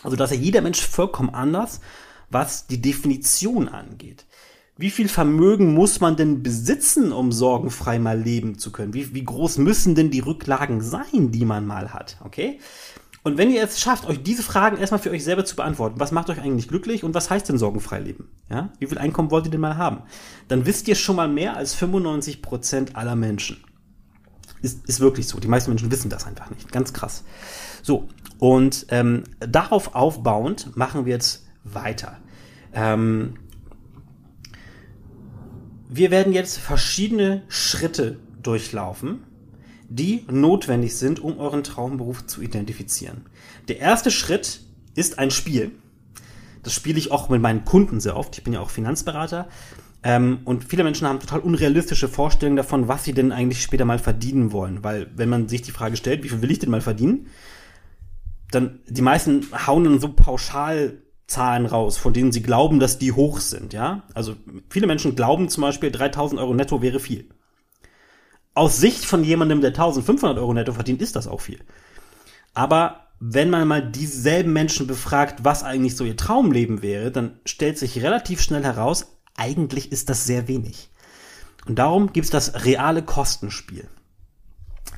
Also 0.03 0.15
dass 0.15 0.31
ja 0.31 0.37
jeder 0.37 0.61
Mensch 0.61 0.81
vollkommen 0.81 1.31
anders, 1.31 1.81
was 2.29 2.67
die 2.67 2.81
Definition 2.81 3.67
angeht. 3.67 4.25
Wie 4.77 4.89
viel 4.89 5.07
Vermögen 5.07 5.73
muss 5.73 6.01
man 6.01 6.17
denn 6.17 6.43
besitzen, 6.43 7.13
um 7.13 7.31
sorgenfrei 7.31 7.97
mal 7.97 8.19
leben 8.19 8.59
zu 8.59 8.73
können? 8.73 8.93
Wie, 8.93 9.13
wie 9.13 9.23
groß 9.23 9.57
müssen 9.57 9.95
denn 9.95 10.11
die 10.11 10.19
Rücklagen 10.19 10.81
sein, 10.81 11.31
die 11.31 11.45
man 11.45 11.65
mal 11.65 11.93
hat? 11.93 12.17
Okay? 12.25 12.59
Und 13.25 13.39
wenn 13.39 13.49
ihr 13.49 13.63
es 13.63 13.79
schafft, 13.79 14.05
euch 14.05 14.21
diese 14.21 14.43
Fragen 14.43 14.77
erstmal 14.77 14.99
für 14.99 15.09
euch 15.09 15.23
selber 15.23 15.43
zu 15.45 15.55
beantworten, 15.55 15.99
was 15.99 16.11
macht 16.11 16.29
euch 16.29 16.39
eigentlich 16.39 16.67
glücklich 16.67 17.03
und 17.03 17.15
was 17.15 17.31
heißt 17.31 17.49
denn 17.49 17.57
sorgenfrei 17.57 17.99
leben? 17.99 18.29
Ja? 18.51 18.69
Wie 18.77 18.85
viel 18.85 18.99
Einkommen 18.99 19.31
wollt 19.31 19.45
ihr 19.45 19.51
denn 19.51 19.61
mal 19.61 19.77
haben? 19.77 20.03
Dann 20.47 20.67
wisst 20.67 20.87
ihr 20.87 20.93
schon 20.93 21.15
mal 21.15 21.27
mehr 21.27 21.57
als 21.57 21.73
95 21.73 22.43
Prozent 22.43 22.95
aller 22.95 23.15
Menschen. 23.15 23.63
Ist, 24.61 24.87
ist 24.87 24.99
wirklich 24.99 25.27
so. 25.27 25.39
Die 25.39 25.47
meisten 25.47 25.71
Menschen 25.71 25.89
wissen 25.89 26.11
das 26.11 26.27
einfach 26.27 26.51
nicht. 26.51 26.71
Ganz 26.71 26.93
krass. 26.93 27.23
So, 27.81 28.09
und 28.37 28.85
ähm, 28.89 29.23
darauf 29.39 29.95
aufbauend 29.95 30.77
machen 30.77 31.05
wir 31.05 31.13
jetzt 31.13 31.47
weiter. 31.63 32.19
Ähm, 32.73 33.37
wir 35.89 36.11
werden 36.11 36.31
jetzt 36.31 36.59
verschiedene 36.59 37.41
Schritte 37.47 38.19
durchlaufen, 38.43 39.23
die 39.89 40.25
notwendig 40.29 40.95
sind, 40.95 41.19
um 41.19 41.39
euren 41.39 41.63
Traumberuf 41.63 42.25
zu 42.25 42.41
identifizieren. 42.41 43.25
Der 43.67 43.79
erste 43.79 44.11
Schritt 44.11 44.61
ist 44.95 45.19
ein 45.19 45.31
Spiel. 45.31 45.71
Das 46.63 46.73
spiele 46.73 46.97
ich 46.97 47.11
auch 47.11 47.29
mit 47.29 47.41
meinen 47.41 47.65
Kunden 47.65 47.99
sehr 47.99 48.17
oft. 48.17 48.37
Ich 48.37 48.43
bin 48.43 48.53
ja 48.53 48.59
auch 48.59 48.69
Finanzberater. 48.69 49.47
Ähm, 50.03 50.39
und 50.45 50.63
viele 50.63 50.83
Menschen 50.83 51.07
haben 51.07 51.19
total 51.19 51.39
unrealistische 51.39 52.07
Vorstellungen 52.07 52.57
davon, 52.57 52.87
was 52.87 53.03
sie 53.03 53.13
denn 53.13 53.31
eigentlich 53.31 53.61
später 53.61 53.85
mal 53.85 53.99
verdienen 53.99 54.51
wollen. 54.51 54.83
Weil 54.83 55.07
wenn 55.15 55.29
man 55.29 55.47
sich 55.47 55.61
die 55.61 55.71
Frage 55.71 55.97
stellt, 55.97 56.23
wie 56.23 56.29
viel 56.29 56.41
will 56.41 56.51
ich 56.51 56.59
denn 56.59 56.69
mal 56.69 56.81
verdienen, 56.81 57.27
dann 58.51 58.79
die 58.87 59.01
meisten 59.01 59.47
hauen 59.67 59.83
dann 59.83 59.99
so 59.99 60.09
pauschal 60.09 61.01
Zahlen 61.27 61.65
raus, 61.65 61.97
von 61.97 62.13
denen 62.13 62.31
sie 62.31 62.43
glauben, 62.43 62.79
dass 62.79 62.99
die 62.99 63.11
hoch 63.11 63.39
sind, 63.39 63.73
ja. 63.73 64.03
Also 64.13 64.35
viele 64.69 64.85
Menschen 64.85 65.15
glauben 65.15 65.49
zum 65.49 65.61
Beispiel, 65.61 65.89
3000 65.91 66.39
Euro 66.39 66.53
netto 66.53 66.83
wäre 66.83 66.99
viel. 66.99 67.29
Aus 68.55 68.77
Sicht 68.77 69.05
von 69.05 69.23
jemandem, 69.23 69.61
der 69.61 69.71
1500 69.71 70.37
Euro 70.37 70.53
netto 70.53 70.73
verdient, 70.73 71.01
ist 71.01 71.15
das 71.15 71.27
auch 71.27 71.41
viel. 71.41 71.59
Aber 72.53 73.01
wenn 73.19 73.49
man 73.49 73.67
mal 73.67 73.85
dieselben 73.91 74.53
Menschen 74.53 74.87
befragt, 74.87 75.43
was 75.43 75.63
eigentlich 75.63 75.95
so 75.95 76.05
ihr 76.05 76.17
Traumleben 76.17 76.81
wäre, 76.81 77.11
dann 77.11 77.39
stellt 77.45 77.77
sich 77.77 78.01
relativ 78.01 78.41
schnell 78.41 78.63
heraus, 78.63 79.17
eigentlich 79.35 79.91
ist 79.91 80.09
das 80.09 80.25
sehr 80.25 80.47
wenig. 80.47 80.89
Und 81.67 81.79
darum 81.79 82.13
gibt 82.13 82.25
es 82.25 82.31
das 82.31 82.65
reale 82.65 83.03
Kostenspiel. 83.03 83.87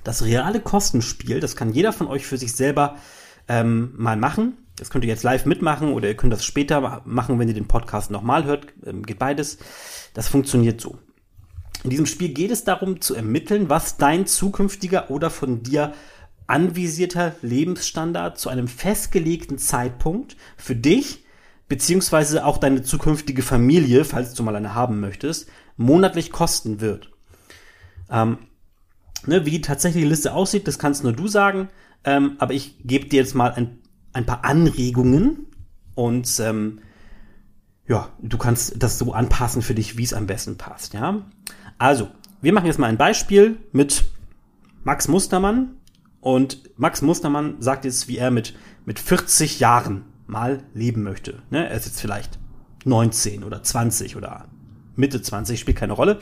Das 0.03 0.23
reale 0.23 0.59
Kostenspiel, 0.59 1.39
das 1.39 1.55
kann 1.55 1.73
jeder 1.73 1.93
von 1.93 2.07
euch 2.07 2.25
für 2.25 2.37
sich 2.37 2.53
selber 2.53 2.97
ähm, 3.47 3.93
mal 3.97 4.17
machen. 4.17 4.57
Das 4.75 4.89
könnt 4.91 5.03
ihr 5.03 5.09
jetzt 5.09 5.23
live 5.23 5.45
mitmachen 5.45 5.91
oder 5.91 6.07
ihr 6.07 6.17
könnt 6.17 6.33
das 6.33 6.45
später 6.45 7.01
machen, 7.05 7.39
wenn 7.39 7.47
ihr 7.47 7.53
den 7.53 7.67
Podcast 7.67 8.11
nochmal 8.11 8.45
hört. 8.45 8.67
Ähm, 8.85 9.03
geht 9.03 9.17
beides. 9.17 9.57
Das 10.13 10.27
funktioniert 10.27 10.79
so. 10.79 10.99
In 11.83 11.89
diesem 11.89 12.05
Spiel 12.05 12.29
geht 12.29 12.51
es 12.51 12.63
darum 12.63 13.01
zu 13.01 13.15
ermitteln, 13.15 13.69
was 13.69 13.97
dein 13.97 14.25
zukünftiger 14.25 15.09
oder 15.11 15.29
von 15.29 15.63
dir 15.63 15.93
anvisierter 16.47 17.35
Lebensstandard 17.41 18.37
zu 18.39 18.49
einem 18.49 18.67
festgelegten 18.67 19.57
Zeitpunkt 19.57 20.37
für 20.55 20.75
dich 20.75 21.25
beziehungsweise 21.67 22.45
auch 22.45 22.57
deine 22.57 22.81
zukünftige 22.81 23.41
Familie, 23.41 24.05
falls 24.05 24.33
du 24.33 24.43
mal 24.43 24.55
eine 24.55 24.73
haben 24.73 24.99
möchtest, 24.99 25.49
monatlich 25.75 26.31
kosten 26.31 26.79
wird. 26.79 27.11
Ähm, 28.09 28.37
ne, 29.25 29.45
wie 29.45 29.51
die 29.51 29.61
tatsächliche 29.61 30.07
Liste 30.07 30.33
aussieht, 30.33 30.67
das 30.67 30.79
kannst 30.79 31.03
nur 31.03 31.13
du 31.13 31.27
sagen. 31.27 31.69
Ähm, 32.03 32.35
aber 32.39 32.53
ich 32.53 32.77
gebe 32.83 33.07
dir 33.07 33.19
jetzt 33.19 33.35
mal 33.35 33.51
ein, 33.51 33.79
ein 34.13 34.25
paar 34.25 34.45
Anregungen 34.45 35.47
und 35.95 36.39
ähm, 36.39 36.79
ja, 37.87 38.09
du 38.21 38.37
kannst 38.37 38.81
das 38.81 38.97
so 38.97 39.13
anpassen 39.13 39.61
für 39.61 39.75
dich, 39.75 39.97
wie 39.97 40.03
es 40.03 40.13
am 40.13 40.27
besten 40.27 40.57
passt. 40.57 40.93
Ja, 40.93 41.25
also 41.77 42.09
wir 42.41 42.53
machen 42.53 42.65
jetzt 42.65 42.79
mal 42.79 42.87
ein 42.87 42.97
Beispiel 42.97 43.57
mit 43.71 44.03
Max 44.83 45.07
Mustermann 45.07 45.75
und 46.21 46.61
Max 46.77 47.01
Mustermann 47.01 47.55
sagt 47.59 47.85
jetzt, 47.85 48.07
wie 48.07 48.17
er 48.17 48.31
mit 48.31 48.53
mit 48.85 48.99
40 48.99 49.59
Jahren 49.59 50.05
mal 50.27 50.63
leben 50.73 51.03
möchte. 51.03 51.41
Ne? 51.49 51.67
Er 51.67 51.75
ist 51.75 51.85
jetzt 51.85 51.99
vielleicht 51.99 52.39
19 52.85 53.43
oder 53.43 53.61
20 53.61 54.15
oder 54.15 54.45
Mitte 54.95 55.21
20, 55.21 55.59
spielt 55.59 55.77
keine 55.77 55.93
Rolle. 55.93 56.19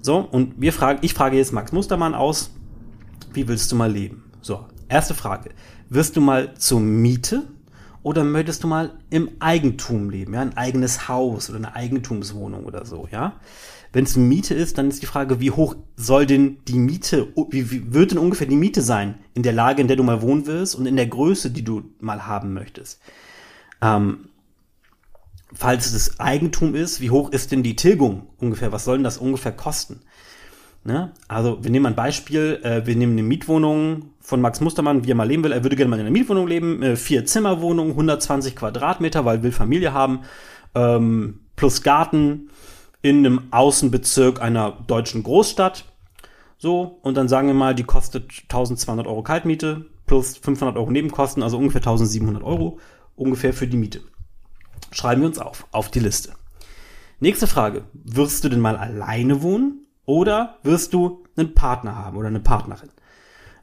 So, 0.00 0.18
und 0.18 0.60
wir 0.60 0.72
fragen, 0.72 0.98
ich 1.02 1.14
frage 1.14 1.36
jetzt 1.36 1.52
Max 1.52 1.70
Mustermann 1.70 2.14
aus, 2.14 2.50
wie 3.32 3.46
willst 3.46 3.70
du 3.70 3.76
mal 3.76 3.90
leben? 3.90 4.24
So, 4.40 4.66
Erste 4.92 5.14
Frage. 5.14 5.52
Wirst 5.88 6.16
du 6.16 6.20
mal 6.20 6.52
zur 6.52 6.78
Miete 6.78 7.44
oder 8.02 8.24
möchtest 8.24 8.62
du 8.62 8.66
mal 8.66 8.90
im 9.08 9.30
Eigentum 9.40 10.10
leben? 10.10 10.34
Ja, 10.34 10.42
ein 10.42 10.54
eigenes 10.54 11.08
Haus 11.08 11.48
oder 11.48 11.56
eine 11.56 11.74
Eigentumswohnung 11.74 12.64
oder 12.64 12.84
so, 12.84 13.08
ja? 13.10 13.40
Wenn 13.92 14.04
es 14.04 14.16
Miete 14.16 14.54
ist, 14.54 14.78
dann 14.78 14.88
ist 14.88 15.02
die 15.02 15.06
Frage, 15.06 15.40
wie 15.40 15.50
hoch 15.50 15.76
soll 15.96 16.24
denn 16.26 16.58
die 16.66 16.78
Miete, 16.78 17.28
wie, 17.50 17.70
wie 17.70 17.92
wird 17.92 18.12
denn 18.12 18.18
ungefähr 18.18 18.46
die 18.46 18.56
Miete 18.56 18.80
sein 18.80 19.16
in 19.34 19.42
der 19.42 19.52
Lage, 19.52 19.82
in 19.82 19.88
der 19.88 19.96
du 19.96 20.02
mal 20.02 20.22
wohnen 20.22 20.46
wirst 20.46 20.74
und 20.74 20.86
in 20.86 20.96
der 20.96 21.06
Größe, 21.06 21.50
die 21.50 21.62
du 21.62 21.82
mal 22.00 22.26
haben 22.26 22.54
möchtest? 22.54 23.00
Ähm, 23.82 24.28
falls 25.52 25.92
es 25.92 26.18
Eigentum 26.18 26.74
ist, 26.74 27.00
wie 27.00 27.10
hoch 27.10 27.30
ist 27.30 27.52
denn 27.52 27.62
die 27.62 27.76
Tilgung 27.76 28.28
ungefähr? 28.38 28.72
Was 28.72 28.84
soll 28.84 28.96
denn 28.96 29.04
das 29.04 29.18
ungefähr 29.18 29.52
kosten? 29.52 30.00
Ne? 30.84 31.12
Also 31.28 31.62
wir 31.62 31.70
nehmen 31.70 31.86
ein 31.86 31.94
Beispiel, 31.94 32.60
äh, 32.62 32.86
wir 32.86 32.96
nehmen 32.96 33.12
eine 33.12 33.22
Mietwohnung 33.22 34.10
von 34.20 34.40
Max 34.40 34.60
Mustermann, 34.60 35.04
wie 35.04 35.10
er 35.10 35.14
mal 35.14 35.28
leben 35.28 35.44
will. 35.44 35.52
Er 35.52 35.64
würde 35.64 35.76
gerne 35.76 35.90
mal 35.90 35.96
in 35.96 36.06
einer 36.06 36.10
Mietwohnung 36.10 36.48
leben, 36.48 36.82
äh, 36.82 36.96
vier 36.96 37.24
Zimmerwohnung, 37.24 37.90
120 37.90 38.56
Quadratmeter, 38.56 39.24
weil 39.24 39.42
will 39.42 39.52
Familie 39.52 39.92
haben, 39.92 40.20
ähm, 40.74 41.40
plus 41.56 41.82
Garten 41.82 42.48
in 43.02 43.18
einem 43.18 43.48
Außenbezirk 43.50 44.40
einer 44.40 44.72
deutschen 44.86 45.22
Großstadt. 45.22 45.84
So, 46.56 46.98
und 47.02 47.16
dann 47.16 47.28
sagen 47.28 47.48
wir 47.48 47.54
mal, 47.54 47.74
die 47.74 47.82
kostet 47.82 48.30
1200 48.44 49.06
Euro 49.06 49.22
Kaltmiete 49.22 49.86
plus 50.06 50.36
500 50.36 50.76
Euro 50.76 50.90
Nebenkosten, 50.90 51.42
also 51.42 51.58
ungefähr 51.58 51.80
1700 51.80 52.42
Euro 52.42 52.78
ungefähr 53.16 53.52
für 53.52 53.66
die 53.66 53.76
Miete. 53.76 54.00
Schreiben 54.90 55.22
wir 55.22 55.28
uns 55.28 55.38
auf, 55.38 55.66
auf 55.72 55.90
die 55.90 56.00
Liste. 56.00 56.34
Nächste 57.18 57.46
Frage. 57.46 57.84
Wirst 57.92 58.44
du 58.44 58.48
denn 58.48 58.60
mal 58.60 58.76
alleine 58.76 59.42
wohnen? 59.42 59.86
Oder 60.04 60.58
wirst 60.62 60.92
du 60.92 61.24
einen 61.36 61.54
Partner 61.54 61.96
haben 61.96 62.16
oder 62.16 62.28
eine 62.28 62.40
Partnerin? 62.40 62.90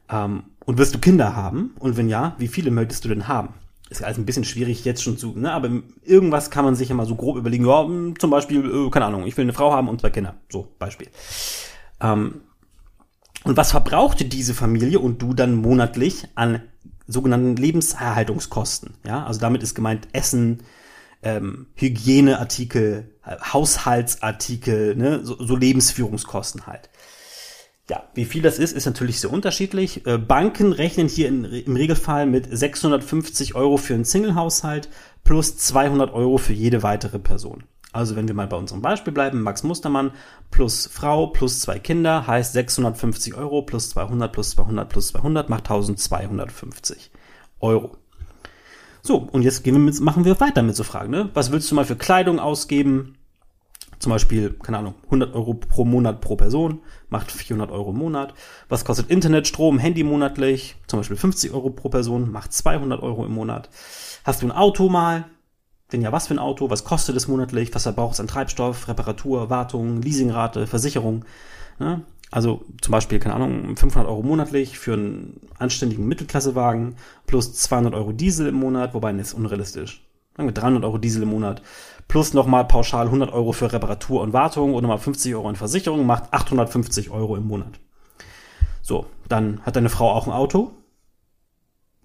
Ähm, 0.08 0.44
und 0.64 0.78
wirst 0.78 0.94
du 0.94 0.98
Kinder 0.98 1.36
haben? 1.36 1.74
Und 1.78 1.96
wenn 1.96 2.08
ja, 2.08 2.34
wie 2.38 2.48
viele 2.48 2.70
möchtest 2.70 3.04
du 3.04 3.10
denn 3.10 3.28
haben? 3.28 3.54
Ist 3.90 4.04
also 4.04 4.20
ein 4.20 4.24
bisschen 4.24 4.44
schwierig 4.44 4.84
jetzt 4.84 5.02
schon 5.02 5.18
zu, 5.18 5.36
ne? 5.36 5.52
aber 5.52 5.68
irgendwas 6.04 6.50
kann 6.50 6.64
man 6.64 6.76
sich 6.76 6.88
ja 6.88 6.94
mal 6.94 7.06
so 7.06 7.16
grob 7.16 7.36
überlegen. 7.36 7.66
Ja, 7.66 7.84
zum 8.18 8.30
Beispiel, 8.30 8.64
äh, 8.64 8.90
keine 8.90 9.06
Ahnung, 9.06 9.26
ich 9.26 9.36
will 9.36 9.44
eine 9.44 9.52
Frau 9.52 9.72
haben 9.72 9.88
und 9.88 10.00
zwei 10.00 10.10
Kinder. 10.10 10.36
So, 10.48 10.68
Beispiel. 10.78 11.08
Ähm, 12.00 12.42
und 13.44 13.56
was 13.56 13.72
verbrauchte 13.72 14.24
diese 14.24 14.54
Familie 14.54 15.00
und 15.00 15.20
du 15.22 15.34
dann 15.34 15.56
monatlich 15.56 16.28
an 16.36 16.62
sogenannten 17.06 17.56
Lebenserhaltungskosten? 17.56 18.94
Ja, 19.04 19.26
also 19.26 19.40
damit 19.40 19.62
ist 19.62 19.74
gemeint 19.74 20.08
Essen, 20.12 20.62
ähm, 21.22 21.66
Hygieneartikel, 21.74 23.10
Haushaltsartikel, 23.26 24.96
ne, 24.96 25.24
so, 25.24 25.42
so 25.42 25.56
Lebensführungskosten 25.56 26.66
halt. 26.66 26.90
Ja, 27.90 28.04
wie 28.14 28.24
viel 28.24 28.40
das 28.40 28.60
ist, 28.60 28.72
ist 28.72 28.86
natürlich 28.86 29.18
sehr 29.18 29.32
unterschiedlich. 29.32 30.06
Äh, 30.06 30.16
Banken 30.16 30.72
rechnen 30.72 31.08
hier 31.08 31.26
in, 31.26 31.42
im 31.44 31.74
Regelfall 31.74 32.24
mit 32.24 32.46
650 32.48 33.56
Euro 33.56 33.78
für 33.78 33.94
einen 33.94 34.04
Single-Haushalt 34.04 34.88
plus 35.24 35.56
200 35.56 36.12
Euro 36.12 36.38
für 36.38 36.52
jede 36.52 36.84
weitere 36.84 37.18
Person. 37.18 37.64
Also 37.90 38.14
wenn 38.14 38.28
wir 38.28 38.34
mal 38.36 38.46
bei 38.46 38.56
unserem 38.56 38.80
Beispiel 38.80 39.12
bleiben, 39.12 39.42
Max 39.42 39.64
Mustermann 39.64 40.12
plus 40.52 40.86
Frau 40.86 41.26
plus 41.26 41.58
zwei 41.58 41.80
Kinder 41.80 42.28
heißt 42.28 42.52
650 42.52 43.34
Euro 43.34 43.62
plus 43.62 43.90
200 43.90 44.32
plus 44.32 44.50
200 44.50 44.88
plus 44.88 45.08
200 45.08 45.50
macht 45.50 45.64
1250 45.64 47.10
Euro. 47.58 47.96
So, 49.02 49.16
und 49.16 49.42
jetzt 49.42 49.64
gehen 49.64 49.74
wir 49.74 49.80
mit, 49.80 49.98
machen 49.98 50.24
wir 50.24 50.38
weiter 50.38 50.62
mit 50.62 50.76
so 50.76 50.84
Fragen. 50.84 51.10
Ne? 51.10 51.30
Was 51.34 51.50
willst 51.50 51.68
du 51.68 51.74
mal 51.74 51.84
für 51.84 51.96
Kleidung 51.96 52.38
ausgeben? 52.38 53.16
Zum 54.00 54.10
Beispiel, 54.10 54.54
keine 54.54 54.78
Ahnung, 54.78 54.94
100 55.04 55.34
Euro 55.34 55.52
pro 55.52 55.84
Monat 55.84 56.22
pro 56.22 56.34
Person, 56.34 56.80
macht 57.10 57.30
400 57.30 57.70
Euro 57.70 57.90
im 57.90 57.98
Monat. 57.98 58.32
Was 58.70 58.86
kostet 58.86 59.10
Internet, 59.10 59.46
Strom, 59.46 59.78
Handy 59.78 60.02
monatlich? 60.02 60.76
Zum 60.86 60.98
Beispiel 60.98 61.18
50 61.18 61.52
Euro 61.52 61.68
pro 61.68 61.90
Person, 61.90 62.32
macht 62.32 62.52
200 62.54 63.02
Euro 63.02 63.26
im 63.26 63.32
Monat. 63.32 63.68
Hast 64.24 64.40
du 64.40 64.46
ein 64.46 64.52
Auto 64.52 64.88
mal? 64.88 65.26
Wenn 65.90 66.00
ja, 66.00 66.12
was 66.12 66.28
für 66.28 66.34
ein 66.34 66.38
Auto? 66.38 66.70
Was 66.70 66.84
kostet 66.84 67.14
es 67.14 67.28
monatlich? 67.28 67.74
Was 67.74 67.82
verbraucht 67.82 68.14
es 68.14 68.20
an 68.20 68.26
Treibstoff, 68.26 68.88
Reparatur, 68.88 69.50
Wartung, 69.50 70.00
Leasingrate, 70.00 70.66
Versicherung? 70.66 71.26
Ne? 71.78 72.02
Also 72.30 72.64
zum 72.80 72.92
Beispiel, 72.92 73.18
keine 73.18 73.34
Ahnung, 73.34 73.76
500 73.76 74.08
Euro 74.08 74.22
monatlich 74.22 74.78
für 74.78 74.94
einen 74.94 75.40
anständigen 75.58 76.08
Mittelklassewagen 76.08 76.96
plus 77.26 77.52
200 77.54 77.92
Euro 77.92 78.12
Diesel 78.12 78.46
im 78.46 78.54
Monat, 78.54 78.94
wobei 78.94 79.12
das 79.12 79.28
ist 79.28 79.34
unrealistisch. 79.34 80.02
Sagen 80.40 80.48
wir 80.48 80.54
300 80.54 80.84
Euro 80.84 80.96
Diesel 80.96 81.24
im 81.24 81.28
Monat 81.28 81.60
plus 82.08 82.32
nochmal 82.32 82.64
pauschal 82.64 83.04
100 83.04 83.30
Euro 83.30 83.52
für 83.52 83.70
Reparatur 83.70 84.22
und 84.22 84.32
Wartung 84.32 84.72
und 84.72 84.80
nochmal 84.80 84.96
50 84.96 85.34
Euro 85.34 85.50
in 85.50 85.54
Versicherung 85.54 86.06
macht 86.06 86.32
850 86.32 87.10
Euro 87.10 87.36
im 87.36 87.46
Monat. 87.46 87.78
So, 88.80 89.04
dann 89.28 89.60
hat 89.66 89.76
deine 89.76 89.90
Frau 89.90 90.10
auch 90.10 90.26
ein 90.26 90.32
Auto? 90.32 90.70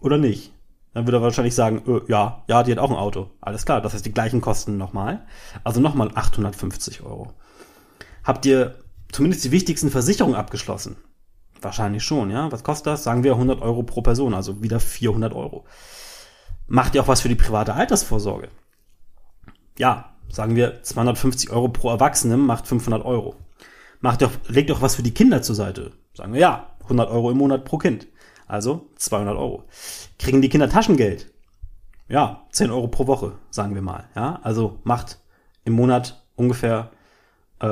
Oder 0.02 0.18
nicht? 0.18 0.52
Dann 0.94 1.08
würde 1.08 1.20
er 1.20 1.22
wahrscheinlich 1.22 1.56
sagen, 1.56 1.82
äh, 1.88 2.02
ja, 2.12 2.44
ja, 2.50 2.64
die 2.64 2.74
hat 2.74 2.80
auch 2.80 2.90
ein 2.90 2.98
Auto. 2.98 3.30
Alles 3.40 3.66
klar, 3.66 3.80
das 3.80 3.94
heißt 3.94 4.06
die 4.06 4.14
gleichen 4.14 4.42
Kosten 4.42 4.76
nochmal. 4.76 5.26
Also 5.64 5.80
nochmal 5.80 6.12
850 6.14 7.04
Euro. 7.04 7.32
Habt 8.26 8.46
ihr 8.46 8.76
zumindest 9.14 9.46
die 9.46 9.52
wichtigsten 9.54 9.92
Versicherungen 9.92 10.36
abgeschlossen. 10.36 10.98
Wahrscheinlich 11.62 12.04
schon, 12.04 12.32
ja. 12.32 12.52
Was 12.52 12.66
kostet 12.66 12.88
das? 12.88 13.06
Sagen 13.06 13.24
wir 13.24 13.32
100 13.32 13.62
Euro 13.62 13.84
pro 13.84 14.02
Person, 14.02 14.34
also 14.34 14.62
wieder 14.62 14.82
400 14.82 15.34
Euro. 15.34 15.64
Macht 16.68 16.96
ihr 16.96 17.04
auch 17.04 17.08
was 17.08 17.22
für 17.22 17.30
die 17.30 17.36
private 17.36 17.74
Altersvorsorge? 17.74 18.50
Ja, 19.78 20.16
sagen 20.30 20.56
wir 20.56 20.82
250 20.82 21.52
Euro 21.52 21.70
pro 21.70 21.90
Erwachsenen 21.90 22.42
macht 22.42 22.68
500 22.68 23.06
Euro. 23.06 23.36
Macht 24.00 24.22
ihr 24.22 24.28
auch, 24.28 24.34
legt 24.48 24.70
ihr 24.70 24.76
auch 24.76 24.82
was 24.82 24.96
für 24.96 25.04
die 25.04 25.14
Kinder 25.14 25.42
zur 25.42 25.56
Seite? 25.56 25.92
Sagen 26.14 26.34
wir 26.34 26.40
ja, 26.40 26.76
100 26.84 27.10
Euro 27.10 27.32
im 27.32 27.38
Monat 27.38 27.66
pro 27.66 27.78
Kind. 27.78 28.08
Also 28.48 28.88
200 28.96 29.36
Euro. 29.36 29.66
Kriegen 30.20 30.42
die 30.42 30.50
Kinder 30.50 30.70
Taschengeld? 30.70 31.32
Ja, 32.08 32.46
10 32.52 32.70
Euro 32.70 32.88
pro 32.88 33.08
Woche, 33.08 33.34
sagen 33.50 33.74
wir 33.74 33.82
mal. 33.82 34.06
Ja, 34.16 34.40
also 34.44 34.80
macht 34.84 35.20
im 35.64 35.74
Monat 35.74 36.24
ungefähr 36.36 36.92
äh, 37.60 37.66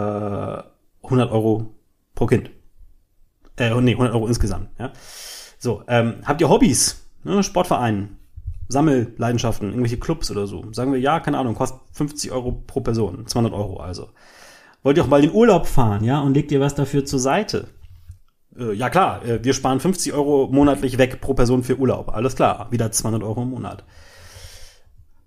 100 1.03 1.31
Euro 1.31 1.75
pro 2.15 2.25
Kind. 2.25 2.50
Äh, 3.57 3.69
nee, 3.81 3.91
100 3.91 4.13
Euro 4.13 4.27
insgesamt. 4.27 4.69
Ja. 4.79 4.91
So, 5.59 5.83
ähm, 5.88 6.21
habt 6.25 6.41
ihr 6.41 6.50
Hobbys? 6.50 7.07
Ne, 7.23 7.43
Sportverein, 7.43 8.17
Sammelleidenschaften, 8.67 9.70
irgendwelche 9.70 9.98
Clubs 9.98 10.32
oder 10.32 10.48
so? 10.48 10.65
Sagen 10.72 10.91
wir, 10.91 11.00
ja, 11.00 11.20
keine 11.20 11.38
Ahnung, 11.38 11.55
kostet 11.55 11.79
50 11.93 12.32
Euro 12.32 12.63
pro 12.65 12.82
Person, 12.82 13.27
200 13.27 13.53
Euro 13.53 13.77
also. 13.77 14.10
Wollt 14.84 14.98
ihr 14.98 15.03
auch 15.03 15.10
mal 15.10 15.24
in 15.24 15.32
Urlaub 15.32 15.67
fahren, 15.67 16.03
ja, 16.03 16.20
und 16.22 16.34
legt 16.34 16.51
ihr 16.51 16.60
was 16.60 16.75
dafür 16.75 17.05
zur 17.05 17.20
Seite? 17.20 17.67
Äh, 18.58 18.74
ja 18.74 18.89
klar, 18.89 19.25
äh, 19.25 19.43
wir 19.43 19.53
sparen 19.53 19.79
50 19.79 20.13
Euro 20.13 20.50
monatlich 20.51 20.98
weg 20.98 21.22
pro 21.22 21.34
Person 21.34 21.63
für 21.63 21.77
Urlaub. 21.77 22.13
Alles 22.13 22.36
klar, 22.36 22.67
wieder 22.72 22.91
200 22.91 23.24
Euro 23.24 23.43
im 23.43 23.50
Monat. 23.50 23.84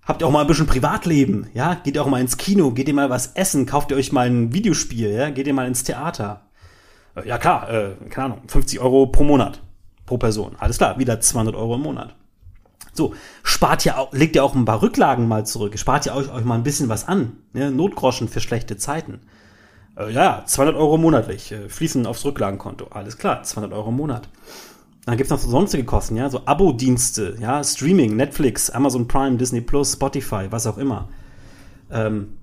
Habt 0.03 0.23
ihr 0.23 0.29
auch 0.29 0.31
mal 0.31 0.43
ein 0.43 0.47
bisschen 0.47 0.67
Privatleben, 0.67 1.49
ja? 1.53 1.75
Geht 1.75 1.97
ihr 1.97 2.03
auch 2.03 2.09
mal 2.09 2.21
ins 2.21 2.37
Kino, 2.37 2.71
geht 2.71 2.87
ihr 2.87 2.95
mal 2.95 3.11
was 3.11 3.33
essen, 3.35 3.67
kauft 3.67 3.91
ihr 3.91 3.97
euch 3.97 4.13
mal 4.13 4.29
ein 4.29 4.53
Videospiel, 4.53 5.11
ja? 5.11 5.31
Geht 5.31 5.49
ihr 5.49 5.55
mal 5.55 5.67
ins 5.67 5.83
Theater? 5.83 6.43
Äh, 7.17 7.27
ja 7.27 7.39
klar, 7.39 7.69
äh, 7.71 7.91
keine 8.09 8.27
Ahnung, 8.27 8.43
50 8.47 8.79
Euro 8.81 9.07
pro 9.07 9.25
Monat, 9.25 9.61
pro 10.05 10.17
Person. 10.19 10.55
Alles 10.59 10.79
klar, 10.79 10.99
wieder 10.99 11.21
200 11.21 11.57
Euro 11.57 11.75
im 11.75 11.83
Monat. 11.83 12.15
So, 12.97 13.15
spart 13.43 13.85
ja 13.85 13.99
auch, 13.99 14.13
legt 14.13 14.37
ihr 14.37 14.45
auch 14.45 14.55
ein 14.55 14.65
paar 14.65 14.83
Rücklagen 14.83 15.29
mal 15.29 15.47
zurück, 15.47 15.79
spart 15.79 16.07
ihr 16.07 16.15
euch, 16.15 16.31
euch 16.33 16.45
mal 16.45 16.55
ein 16.55 16.63
bisschen 16.63 16.89
was 16.89 17.07
an, 17.07 17.33
ne? 17.53 17.71
Notgroschen 17.71 18.29
für 18.29 18.41
schlechte 18.41 18.77
Zeiten. 18.77 19.21
Äh, 19.97 20.13
ja, 20.13 20.43
200 20.47 20.77
Euro 20.77 20.99
monatlich, 20.99 21.53
äh, 21.53 21.69
fließen 21.69 22.07
aufs 22.07 22.25
Rücklagenkonto. 22.25 22.87
Alles 22.91 23.19
klar, 23.19 23.43
200 23.43 23.73
Euro 23.73 23.89
im 23.91 23.97
Monat. 23.97 24.29
Dann 25.07 25.17
gibt's 25.17 25.31
noch 25.31 25.39
so 25.39 25.49
sonstige 25.49 25.85
Kosten, 25.85 26.17
ja, 26.17 26.29
so 26.29 26.43
Abo-Dienste, 26.47 27.37
ja, 27.41 27.63
Streaming, 27.63 28.17
Netflix, 28.17 28.71
Amazon 28.71 29.07
Prime, 29.07 29.37
Disney 29.37 29.61
Plus, 29.61 29.93
Spotify, 29.93 30.47
was 30.51 30.67
auch 30.67 30.79
immer. 30.79 31.09
Ähm, 31.91 32.37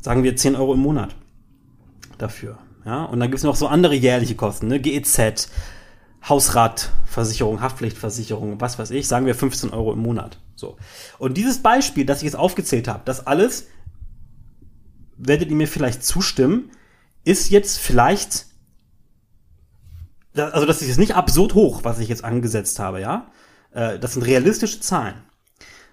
sagen 0.00 0.22
wir 0.22 0.34
10 0.34 0.56
Euro 0.56 0.74
im 0.74 0.80
Monat 0.80 1.14
dafür. 2.16 2.58
Ja, 2.86 3.04
und 3.04 3.20
dann 3.20 3.30
gibt's 3.30 3.44
noch 3.44 3.56
so 3.56 3.66
andere 3.66 3.94
jährliche 3.94 4.36
Kosten, 4.36 4.68
ne? 4.68 4.80
GEZ, 4.80 5.50
Hausratversicherung, 6.24 7.60
Haftpflichtversicherung, 7.60 8.60
was 8.60 8.78
weiß 8.78 8.90
ich, 8.90 9.06
sagen 9.06 9.26
wir 9.26 9.34
15 9.34 9.70
Euro 9.70 9.92
im 9.92 10.00
Monat. 10.00 10.38
So. 10.54 10.76
Und 11.18 11.36
dieses 11.36 11.62
Beispiel, 11.62 12.04
das 12.04 12.18
ich 12.18 12.24
jetzt 12.24 12.36
aufgezählt 12.36 12.88
habe, 12.88 13.02
das 13.04 13.26
alles, 13.26 13.68
werdet 15.16 15.50
ihr 15.50 15.56
mir 15.56 15.68
vielleicht 15.68 16.04
zustimmen, 16.04 16.70
ist 17.24 17.50
jetzt 17.50 17.78
vielleicht 17.78 18.46
also 20.42 20.66
das 20.66 20.82
ist 20.82 20.88
jetzt 20.88 20.98
nicht 20.98 21.14
absurd 21.14 21.54
hoch, 21.54 21.84
was 21.84 21.98
ich 21.98 22.08
jetzt 22.08 22.24
angesetzt 22.24 22.78
habe, 22.78 23.00
ja. 23.00 23.30
Äh, 23.72 23.98
das 23.98 24.14
sind 24.14 24.22
realistische 24.22 24.80
Zahlen. 24.80 25.14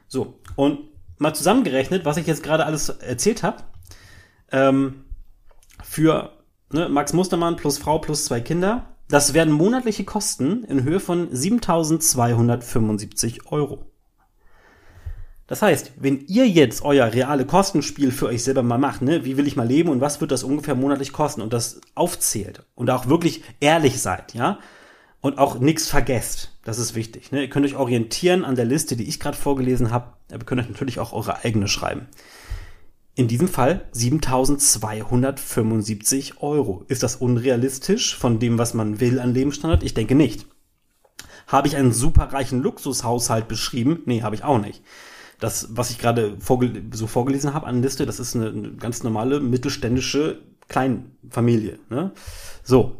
So, 0.08 0.39
und 0.56 0.80
mal 1.18 1.34
zusammengerechnet, 1.34 2.06
was 2.06 2.18
ich 2.18 2.27
jetzt 2.27 2.44
gerade 2.44 2.65
alles 2.65 2.89
erzählt 2.89 3.44
habe, 3.44 3.63
ähm, 4.51 5.06
für 5.84 6.34
ne, 6.72 6.89
Max 6.89 7.13
Mustermann 7.13 7.56
plus 7.56 7.77
Frau 7.77 8.00
plus 8.00 8.25
zwei 8.25 8.42
Kinder, 8.42 8.92
das 9.10 9.33
werden 9.33 9.53
monatliche 9.53 10.03
Kosten 10.03 10.63
in 10.63 10.83
Höhe 10.83 11.00
von 11.00 11.29
7.275 11.29 13.51
Euro. 13.51 13.86
Das 15.48 15.62
heißt, 15.62 15.93
wenn 15.98 16.25
ihr 16.27 16.48
jetzt 16.48 16.83
euer 16.83 17.13
reale 17.13 17.45
Kostenspiel 17.45 18.12
für 18.12 18.27
euch 18.27 18.43
selber 18.43 18.63
mal 18.63 18.77
macht, 18.77 19.01
ne, 19.01 19.25
wie 19.25 19.38
will 19.38 19.45
ich 19.45 19.55
mal 19.55 19.67
leben 19.67 19.89
und 19.89 20.01
was 20.01 20.22
wird 20.22 20.31
das 20.31 20.43
ungefähr 20.43 20.74
monatlich 20.74 21.12
kosten 21.12 21.41
und 21.41 21.53
das 21.53 21.81
aufzählt 21.95 22.63
und 22.75 22.89
auch 22.89 23.07
wirklich 23.07 23.43
ehrlich 23.60 24.01
seid, 24.01 24.33
ja, 24.33 24.60
und 25.19 25.38
auch 25.38 25.60
nichts 25.60 25.88
vergesst, 25.88 26.51
das 26.63 26.79
ist 26.79 26.95
wichtig. 26.95 27.31
Ne? 27.31 27.41
Ihr 27.41 27.50
könnt 27.50 27.65
euch 27.65 27.75
orientieren 27.75 28.43
an 28.43 28.55
der 28.55 28.66
Liste, 28.66 28.96
die 28.96 29.07
ich 29.07 29.20
gerade 29.20 29.37
vorgelesen 29.37 29.92
habe, 29.92 30.13
aber 30.33 30.46
könnt 30.46 30.61
euch 30.61 30.70
natürlich 30.70 31.00
auch 31.00 31.13
eure 31.13 31.44
eigene 31.44 31.68
schreiben. 31.68 32.07
In 33.15 33.27
diesem 33.27 33.47
Fall 33.47 33.87
7275 33.91 36.41
Euro. 36.41 36.83
Ist 36.87 37.03
das 37.03 37.17
unrealistisch 37.17 38.15
von 38.15 38.39
dem, 38.39 38.57
was 38.57 38.73
man 38.73 38.99
will 38.99 39.19
an 39.19 39.33
Lebensstandard? 39.33 39.83
Ich 39.83 39.93
denke 39.93 40.15
nicht. 40.15 40.47
Habe 41.45 41.67
ich 41.67 41.75
einen 41.75 41.91
superreichen 41.91 42.61
Luxushaushalt 42.61 43.47
beschrieben? 43.47 44.01
Nee, 44.05 44.23
habe 44.23 44.35
ich 44.35 44.43
auch 44.43 44.59
nicht 44.59 44.81
das, 45.43 45.67
was 45.71 45.89
ich 45.89 45.99
gerade 45.99 46.37
vorge 46.39 46.71
so 46.93 47.05
vorgelesen 47.05 47.53
habe 47.53 47.67
an 47.67 47.81
Liste, 47.81 48.05
das 48.05 48.19
ist 48.19 48.35
eine, 48.35 48.47
eine 48.47 48.71
ganz 48.73 49.03
normale 49.03 49.41
mittelständische 49.41 50.39
Kleinfamilie. 50.69 51.79
Ne? 51.89 52.11
So. 52.63 52.97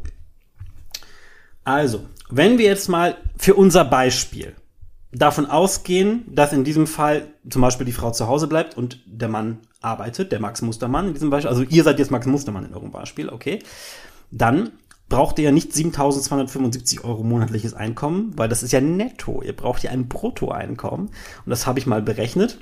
Also, 1.64 2.04
wenn 2.28 2.58
wir 2.58 2.66
jetzt 2.66 2.88
mal 2.88 3.16
für 3.38 3.54
unser 3.54 3.86
Beispiel 3.86 4.54
davon 5.14 5.46
ausgehen, 5.46 6.24
dass 6.28 6.52
in 6.52 6.64
diesem 6.64 6.86
Fall 6.86 7.28
zum 7.48 7.62
Beispiel 7.62 7.86
die 7.86 7.92
Frau 7.92 8.10
zu 8.10 8.26
Hause 8.26 8.48
bleibt 8.48 8.76
und 8.76 9.00
der 9.06 9.28
Mann 9.28 9.58
arbeitet, 9.80 10.32
der 10.32 10.40
Max 10.40 10.62
Mustermann 10.62 11.08
in 11.08 11.14
diesem 11.14 11.30
Beispiel, 11.30 11.50
also 11.50 11.62
ihr 11.62 11.84
seid 11.84 11.98
jetzt 11.98 12.10
Max 12.10 12.26
Mustermann 12.26 12.66
in 12.66 12.74
eurem 12.74 12.90
Beispiel, 12.90 13.28
okay, 13.28 13.60
dann 14.30 14.72
braucht 15.08 15.38
ihr 15.38 15.44
ja 15.44 15.52
nicht 15.52 15.72
7.275 15.72 17.04
Euro 17.04 17.22
monatliches 17.22 17.74
Einkommen, 17.74 18.32
weil 18.36 18.48
das 18.48 18.62
ist 18.62 18.72
ja 18.72 18.80
netto. 18.80 19.42
Ihr 19.42 19.54
braucht 19.54 19.82
ja 19.82 19.90
ein 19.90 20.08
Bruttoeinkommen. 20.08 21.08
Und 21.08 21.14
das 21.46 21.66
habe 21.66 21.78
ich 21.78 21.86
mal 21.86 22.02
berechnet. 22.02 22.58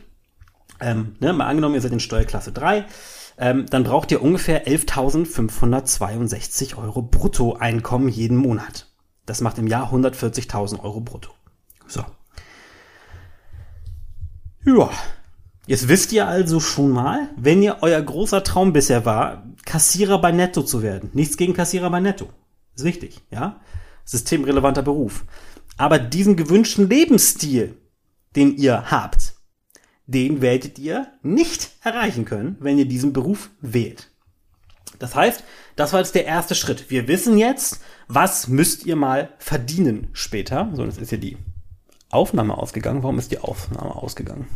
Ähm, 0.81 1.15
ne, 1.21 1.33
mal 1.33 1.47
angenommen, 1.47 1.77
ihr 1.77 1.81
seid 1.81 1.93
in 1.93 2.01
Steuerklasse 2.01 2.51
3, 2.51 2.85
ähm, 3.39 3.67
dann 3.71 3.85
braucht 3.85 4.11
ihr 4.11 4.21
ungefähr 4.21 4.67
11.562 4.67 6.77
Euro 6.77 7.03
Bruttoeinkommen 7.03 8.09
jeden 8.09 8.37
Monat. 8.37 8.89
Das 9.25 9.41
macht 9.41 9.59
im 9.59 9.69
Jahr 9.69 9.93
140.000 9.93 10.81
Euro 10.81 11.01
brutto. 11.01 11.31
So. 11.87 12.05
Ja. 14.65 14.91
Jetzt 15.67 15.89
wisst 15.89 16.13
ihr 16.13 16.27
also 16.27 16.59
schon 16.59 16.91
mal, 16.91 17.31
wenn 17.37 17.63
ihr 17.63 17.79
euer 17.83 18.01
großer 18.01 18.43
Traum 18.43 18.73
bisher 18.73 19.05
war, 19.05 19.47
Kassierer 19.65 20.21
bei 20.21 20.33
Netto 20.33 20.63
zu 20.63 20.83
werden. 20.83 21.11
Nichts 21.13 21.37
gegen 21.37 21.55
Kassierer 21.55 21.89
bei 21.91 22.01
Netto. 22.01 22.29
Ist 22.75 22.85
wichtig, 22.85 23.21
ja? 23.31 23.61
Systemrelevanter 24.05 24.83
Beruf. 24.83 25.25
Aber 25.77 25.99
diesen 25.99 26.37
gewünschten 26.37 26.89
Lebensstil, 26.89 27.77
den 28.35 28.57
ihr 28.57 28.91
habt, 28.91 29.35
den 30.07 30.41
werdet 30.41 30.79
ihr 30.79 31.07
nicht 31.23 31.71
erreichen 31.83 32.25
können, 32.25 32.57
wenn 32.61 32.79
ihr 32.79 32.87
diesen 32.87 33.13
Beruf 33.13 33.51
wählt. 33.61 34.11
Das 34.99 35.15
heißt, 35.15 35.45
das 35.77 35.93
war 35.93 36.01
jetzt 36.01 36.15
der 36.15 36.27
erste 36.27 36.55
Schritt. 36.55 36.91
Wir 36.91 37.09
wissen 37.09 37.39
jetzt, 37.39 37.81
was 38.09 38.49
müsst 38.49 38.85
ihr 38.85 38.97
mal 38.97 39.31
verdienen 39.39 40.09
später. 40.13 40.71
So, 40.75 40.85
jetzt 40.85 41.01
ist 41.01 41.11
hier 41.11 41.19
die 41.19 41.39
Aufnahme 42.13 42.57
ausgegangen. 42.57 43.03
Warum 43.03 43.19
ist 43.19 43.33
die 43.33 43.39
Aufnahme 43.39 43.95
ausgegangen? 43.95 44.47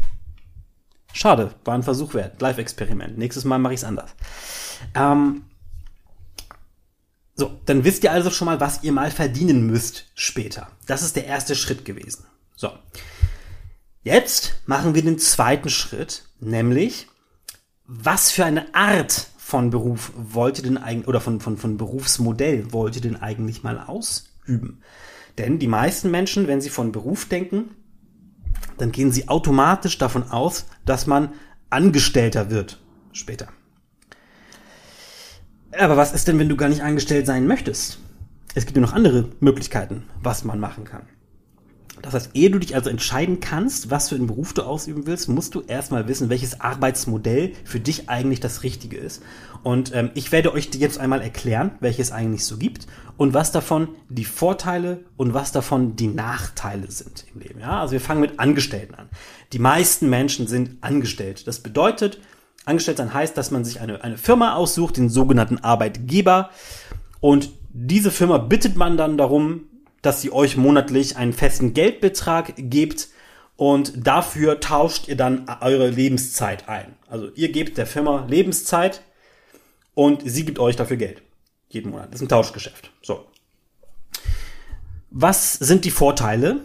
Schade, 1.13 1.55
war 1.65 1.75
ein 1.75 1.83
Versuch 1.83 2.15
wert. 2.15 2.41
Live-Experiment. 2.41 3.17
Nächstes 3.17 3.45
Mal 3.45 3.59
mache 3.59 3.75
ich 3.75 3.81
es 3.81 3.85
anders. 3.85 4.11
Ähm, 4.95 5.45
so, 7.35 7.59
dann 7.67 7.85
wisst 7.85 8.05
ihr 8.05 8.13
also 8.13 8.31
schon 8.31 8.47
mal, 8.47 8.61
was 8.61 8.83
ihr 8.83 8.93
mal 8.93 9.11
verdienen 9.11 9.67
müsst 9.67 10.07
später. 10.15 10.69
Das 10.87 11.03
ist 11.03 11.17
der 11.17 11.27
erste 11.27 11.55
Schritt 11.55 11.85
gewesen. 11.85 12.25
So. 12.55 12.71
Jetzt 14.03 14.55
machen 14.67 14.95
wir 14.95 15.03
den 15.03 15.19
zweiten 15.19 15.69
Schritt, 15.69 16.25
nämlich, 16.39 17.09
was 17.85 18.31
für 18.31 18.45
eine 18.45 18.75
Art 18.75 19.29
von 19.37 19.71
Beruf 19.71 20.13
wollt 20.17 20.59
ihr 20.59 20.65
denn 20.65 20.79
eigentlich, 20.79 21.09
oder 21.09 21.21
von, 21.21 21.41
von, 21.41 21.57
von 21.57 21.77
Berufsmodell 21.77 22.73
wollt 22.73 22.97
ihr 22.97 23.03
denn 23.03 23.17
eigentlich 23.17 23.63
mal 23.63 23.79
ausüben? 23.79 24.83
Denn 25.39 25.59
die 25.59 25.69
meisten 25.69 26.11
Menschen, 26.11 26.47
wenn 26.47 26.61
sie 26.61 26.71
von 26.71 26.93
Beruf 26.93 27.27
denken, 27.27 27.71
dann 28.79 28.93
gehen 28.93 29.13
sie 29.13 29.29
automatisch 29.29 29.99
davon 29.99 30.31
aus, 30.31 30.67
dass 30.85 31.07
man 31.07 31.35
Angestellter 31.71 32.51
wird 32.51 32.81
später. 33.13 33.49
Aber 35.79 35.97
was 35.97 36.13
ist 36.13 36.29
denn, 36.29 36.39
wenn 36.39 36.49
du 36.49 36.57
gar 36.57 36.69
nicht 36.69 36.83
angestellt 36.83 37.27
sein 37.27 37.47
möchtest? 37.47 37.99
Es 38.55 38.65
gibt 38.65 38.77
ja 38.77 38.81
noch 38.81 38.95
andere 38.95 39.29
Möglichkeiten, 39.41 40.05
was 40.23 40.45
man 40.45 40.59
machen 40.59 40.85
kann. 40.85 41.07
Das 42.03 42.15
heißt, 42.15 42.31
ehe 42.35 42.51
du 42.51 42.59
dich 42.59 42.75
also 42.75 42.91
entscheiden 42.91 43.41
kannst, 43.41 43.91
was 43.91 44.09
für 44.09 44.15
einen 44.15 44.27
Beruf 44.27 44.53
du 44.53 44.63
ausüben 44.63 45.07
willst, 45.07 45.29
musst 45.29 45.55
du 45.55 45.63
erstmal 45.63 46.09
wissen, 46.09 46.29
welches 46.29 46.61
Arbeitsmodell 46.61 47.53
für 47.65 47.81
dich 47.81 48.09
eigentlich 48.09 48.41
das 48.41 48.63
Richtige 48.63 48.97
ist. 48.97 49.23
Und 49.63 49.95
ähm, 49.95 50.11
ich 50.15 50.31
werde 50.31 50.53
euch 50.53 50.71
jetzt 50.75 50.99
einmal 50.99 51.23
erklären, 51.23 51.73
welches 51.81 52.13
eigentlich 52.13 52.45
so 52.45 52.59
gibt 52.59 52.87
und 53.17 53.35
was 53.35 53.51
davon 53.51 53.89
die 54.09 54.25
Vorteile 54.25 55.05
und 55.17 55.35
was 55.35 55.53
davon 55.53 55.97
die 55.97 56.09
Nachteile 56.09 56.91
sind 56.91 57.25
im 57.35 57.41
Leben. 57.41 57.61
Ja, 57.61 57.81
also 57.81 57.93
wir 57.93 58.01
fangen 58.01 58.21
mit 58.21 58.39
Angestellten 58.39 58.95
an. 58.95 59.09
Die 59.53 59.59
meisten 59.59 60.11
Menschen 60.11 60.47
sind 60.47 60.77
angestellt. 60.83 61.47
Das 61.47 61.61
bedeutet, 61.61 62.21
Angestellt 62.67 62.99
sein 62.99 63.15
heißt, 63.15 63.37
dass 63.37 63.53
man 63.53 63.65
sich 63.65 63.81
eine, 63.81 64.03
eine 64.03 64.19
Firma 64.19 64.57
aussucht, 64.57 64.97
den 64.97 65.09
sogenannten 65.09 65.59
Arbeitgeber. 65.59 66.51
Und 67.21 67.51
diese 67.73 68.11
Firma 68.11 68.39
bittet 68.39 68.77
man 68.77 68.97
dann 68.97 69.17
darum, 69.17 69.67
dass 70.07 70.23
sie 70.23 70.33
euch 70.33 70.57
monatlich 70.57 71.17
einen 71.17 71.33
festen 71.33 71.75
Geldbetrag 71.75 72.55
gibt 72.57 73.09
und 73.57 74.07
dafür 74.07 74.61
tauscht 74.61 75.09
ihr 75.09 75.17
dann 75.17 75.47
eure 75.61 75.89
Lebenszeit 75.89 76.69
ein. 76.69 76.95
Also 77.09 77.31
ihr 77.35 77.51
gebt 77.51 77.77
der 77.77 77.87
Firma 77.87 78.25
Lebenszeit 78.29 79.03
und 79.95 80.23
sie 80.25 80.45
gibt 80.45 80.59
euch 80.59 80.77
dafür 80.77 80.97
Geld. 80.97 81.23
Jeden 81.71 81.91
Monat. 81.91 82.09
Das 82.09 82.21
ist 82.21 82.27
ein 82.27 82.29
Tauschgeschäft. 82.29 82.93
So. 83.03 83.27
Was 85.11 85.55
sind 85.55 85.85
die 85.85 85.91
Vorteile 85.91 86.61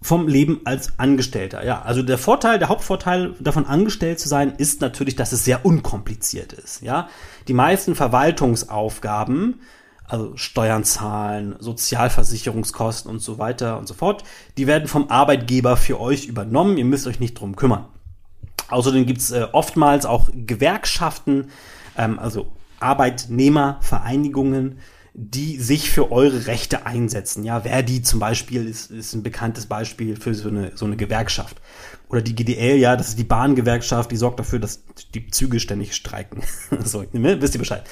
vom 0.00 0.28
Leben 0.28 0.60
als 0.64 0.98
Angestellter? 0.98 1.64
Ja, 1.64 1.82
also 1.82 2.02
der 2.02 2.18
Vorteil, 2.18 2.58
der 2.58 2.68
Hauptvorteil 2.68 3.34
davon 3.40 3.66
angestellt 3.66 4.20
zu 4.20 4.28
sein, 4.28 4.54
ist 4.56 4.80
natürlich, 4.82 5.16
dass 5.16 5.32
es 5.32 5.44
sehr 5.44 5.66
unkompliziert 5.66 6.52
ist. 6.52 6.82
Ja, 6.82 7.08
die 7.48 7.54
meisten 7.54 7.94
Verwaltungsaufgaben 7.96 9.60
also 10.06 10.36
Steuern 10.36 10.84
zahlen, 10.84 11.56
Sozialversicherungskosten 11.58 13.10
und 13.10 13.20
so 13.20 13.38
weiter 13.38 13.78
und 13.78 13.88
so 13.88 13.94
fort, 13.94 14.22
die 14.58 14.66
werden 14.66 14.88
vom 14.88 15.10
Arbeitgeber 15.10 15.76
für 15.76 16.00
euch 16.00 16.26
übernommen. 16.26 16.76
Ihr 16.76 16.84
müsst 16.84 17.06
euch 17.06 17.20
nicht 17.20 17.34
drum 17.34 17.56
kümmern. 17.56 17.86
Außerdem 18.68 19.06
gibt's 19.06 19.30
äh, 19.30 19.46
oftmals 19.52 20.06
auch 20.06 20.28
Gewerkschaften, 20.32 21.50
ähm, 21.96 22.18
also 22.18 22.52
Arbeitnehmervereinigungen, 22.80 24.78
die 25.14 25.58
sich 25.58 25.90
für 25.90 26.10
eure 26.10 26.46
Rechte 26.46 26.86
einsetzen. 26.86 27.44
Ja, 27.44 27.60
Verdi 27.60 28.02
zum 28.02 28.18
Beispiel 28.18 28.66
ist, 28.66 28.90
ist 28.90 29.14
ein 29.14 29.22
bekanntes 29.22 29.66
Beispiel 29.66 30.16
für 30.16 30.34
so 30.34 30.48
eine, 30.48 30.72
so 30.74 30.86
eine 30.86 30.96
Gewerkschaft. 30.96 31.60
Oder 32.08 32.20
die 32.20 32.34
GDL, 32.34 32.78
ja, 32.78 32.96
das 32.96 33.10
ist 33.10 33.18
die 33.18 33.24
Bahngewerkschaft, 33.24 34.10
die 34.10 34.16
sorgt 34.16 34.40
dafür, 34.40 34.58
dass 34.58 34.82
die 35.14 35.28
Züge 35.28 35.60
ständig 35.60 35.94
streiken. 35.94 36.42
so, 36.84 37.04
ne, 37.12 37.40
wisst 37.40 37.54
ihr 37.54 37.60
Bescheid. 37.60 37.84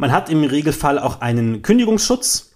Man 0.00 0.12
hat 0.12 0.30
im 0.30 0.44
Regelfall 0.44 0.98
auch 0.98 1.20
einen 1.20 1.60
Kündigungsschutz, 1.60 2.52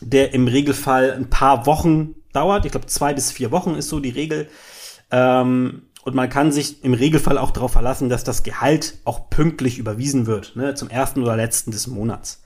der 0.00 0.34
im 0.34 0.48
Regelfall 0.48 1.12
ein 1.12 1.30
paar 1.30 1.66
Wochen 1.66 2.16
dauert. 2.32 2.64
Ich 2.64 2.72
glaube, 2.72 2.88
zwei 2.88 3.14
bis 3.14 3.30
vier 3.30 3.52
Wochen 3.52 3.76
ist 3.76 3.88
so 3.88 4.00
die 4.00 4.10
Regel. 4.10 4.48
Ähm, 5.12 5.82
und 6.02 6.16
man 6.16 6.28
kann 6.28 6.50
sich 6.50 6.82
im 6.82 6.92
Regelfall 6.92 7.38
auch 7.38 7.52
darauf 7.52 7.70
verlassen, 7.70 8.08
dass 8.08 8.24
das 8.24 8.42
Gehalt 8.42 8.98
auch 9.04 9.30
pünktlich 9.30 9.78
überwiesen 9.78 10.26
wird, 10.26 10.56
ne, 10.56 10.74
zum 10.74 10.90
ersten 10.90 11.22
oder 11.22 11.36
letzten 11.36 11.70
des 11.70 11.86
Monats. 11.86 12.42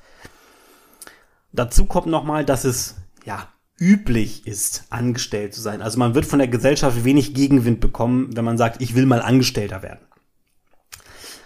Dazu 1.53 1.87
kommt 1.87 2.09
nochmal, 2.09 2.45
dass 2.45 2.65
es 2.65 2.97
ja 3.25 3.49
üblich 3.79 4.47
ist, 4.47 4.85
angestellt 4.91 5.55
zu 5.55 5.63
sein. 5.63 5.81
Also 5.81 5.99
man 5.99 6.15
wird 6.15 6.27
von 6.27 6.39
der 6.39 6.49
Gesellschaft 6.49 7.03
wenig 7.03 7.33
Gegenwind 7.33 7.81
bekommen, 7.81 8.37
wenn 8.37 8.45
man 8.45 8.59
sagt, 8.59 8.83
ich 8.83 8.95
will 8.95 9.07
mal 9.07 9.23
Angestellter 9.23 9.83
werden. 9.83 10.01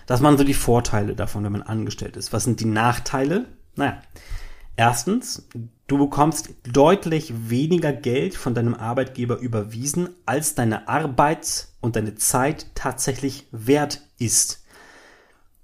Das 0.06 0.22
waren 0.22 0.38
so 0.38 0.44
die 0.44 0.54
Vorteile 0.54 1.14
davon, 1.14 1.44
wenn 1.44 1.52
man 1.52 1.62
angestellt 1.62 2.16
ist. 2.16 2.32
Was 2.32 2.44
sind 2.44 2.60
die 2.60 2.66
Nachteile? 2.66 3.46
Naja, 3.76 4.00
erstens, 4.76 5.48
du 5.86 5.98
bekommst 5.98 6.50
deutlich 6.70 7.32
weniger 7.48 7.92
Geld 7.92 8.34
von 8.34 8.54
deinem 8.54 8.74
Arbeitgeber 8.74 9.38
überwiesen, 9.38 10.10
als 10.26 10.54
deine 10.54 10.88
Arbeit 10.88 11.68
und 11.80 11.96
deine 11.96 12.14
Zeit 12.14 12.66
tatsächlich 12.74 13.46
wert 13.50 14.02
ist. 14.18 14.62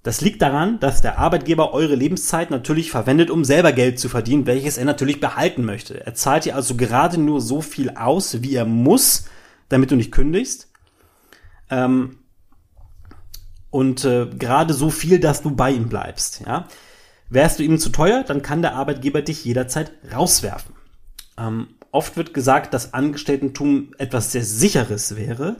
Das 0.03 0.21
liegt 0.21 0.41
daran, 0.41 0.79
dass 0.79 1.01
der 1.01 1.19
Arbeitgeber 1.19 1.73
eure 1.73 1.95
Lebenszeit 1.95 2.51
natürlich 2.51 2.89
verwendet, 2.89 3.29
um 3.29 3.43
selber 3.43 3.73
Geld 3.73 3.99
zu 3.99 4.07
verdienen, 4.07 4.47
welches 4.47 4.77
er 4.77 4.85
natürlich 4.85 5.19
behalten 5.19 5.65
möchte. 5.65 6.05
Er 6.05 6.15
zahlt 6.15 6.45
dir 6.45 6.55
also 6.55 6.75
gerade 6.75 7.19
nur 7.19 7.41
so 7.41 7.61
viel 7.61 7.89
aus, 7.91 8.41
wie 8.41 8.55
er 8.55 8.65
muss, 8.65 9.25
damit 9.67 9.91
du 9.91 9.97
nicht 9.97 10.13
kündigst. 10.13 10.71
Ähm, 11.69 12.18
und 13.71 14.05
äh, 14.05 14.27
gerade 14.27 14.73
so 14.73 14.89
viel, 14.89 15.19
dass 15.19 15.41
du 15.41 15.51
bei 15.51 15.71
ihm 15.71 15.89
bleibst. 15.89 16.41
Ja? 16.45 16.67
Wärst 17.29 17.59
du 17.59 17.63
ihm 17.63 17.79
zu 17.79 17.89
teuer, 17.89 18.23
dann 18.23 18.41
kann 18.41 18.61
der 18.61 18.75
Arbeitgeber 18.75 19.21
dich 19.21 19.45
jederzeit 19.45 19.91
rauswerfen. 20.13 20.75
Ähm, 21.37 21.67
oft 21.91 22.17
wird 22.17 22.33
gesagt, 22.33 22.73
dass 22.73 22.93
Angestelltentum 22.93 23.93
etwas 23.97 24.31
sehr 24.31 24.43
Sicheres 24.43 25.15
wäre. 25.15 25.57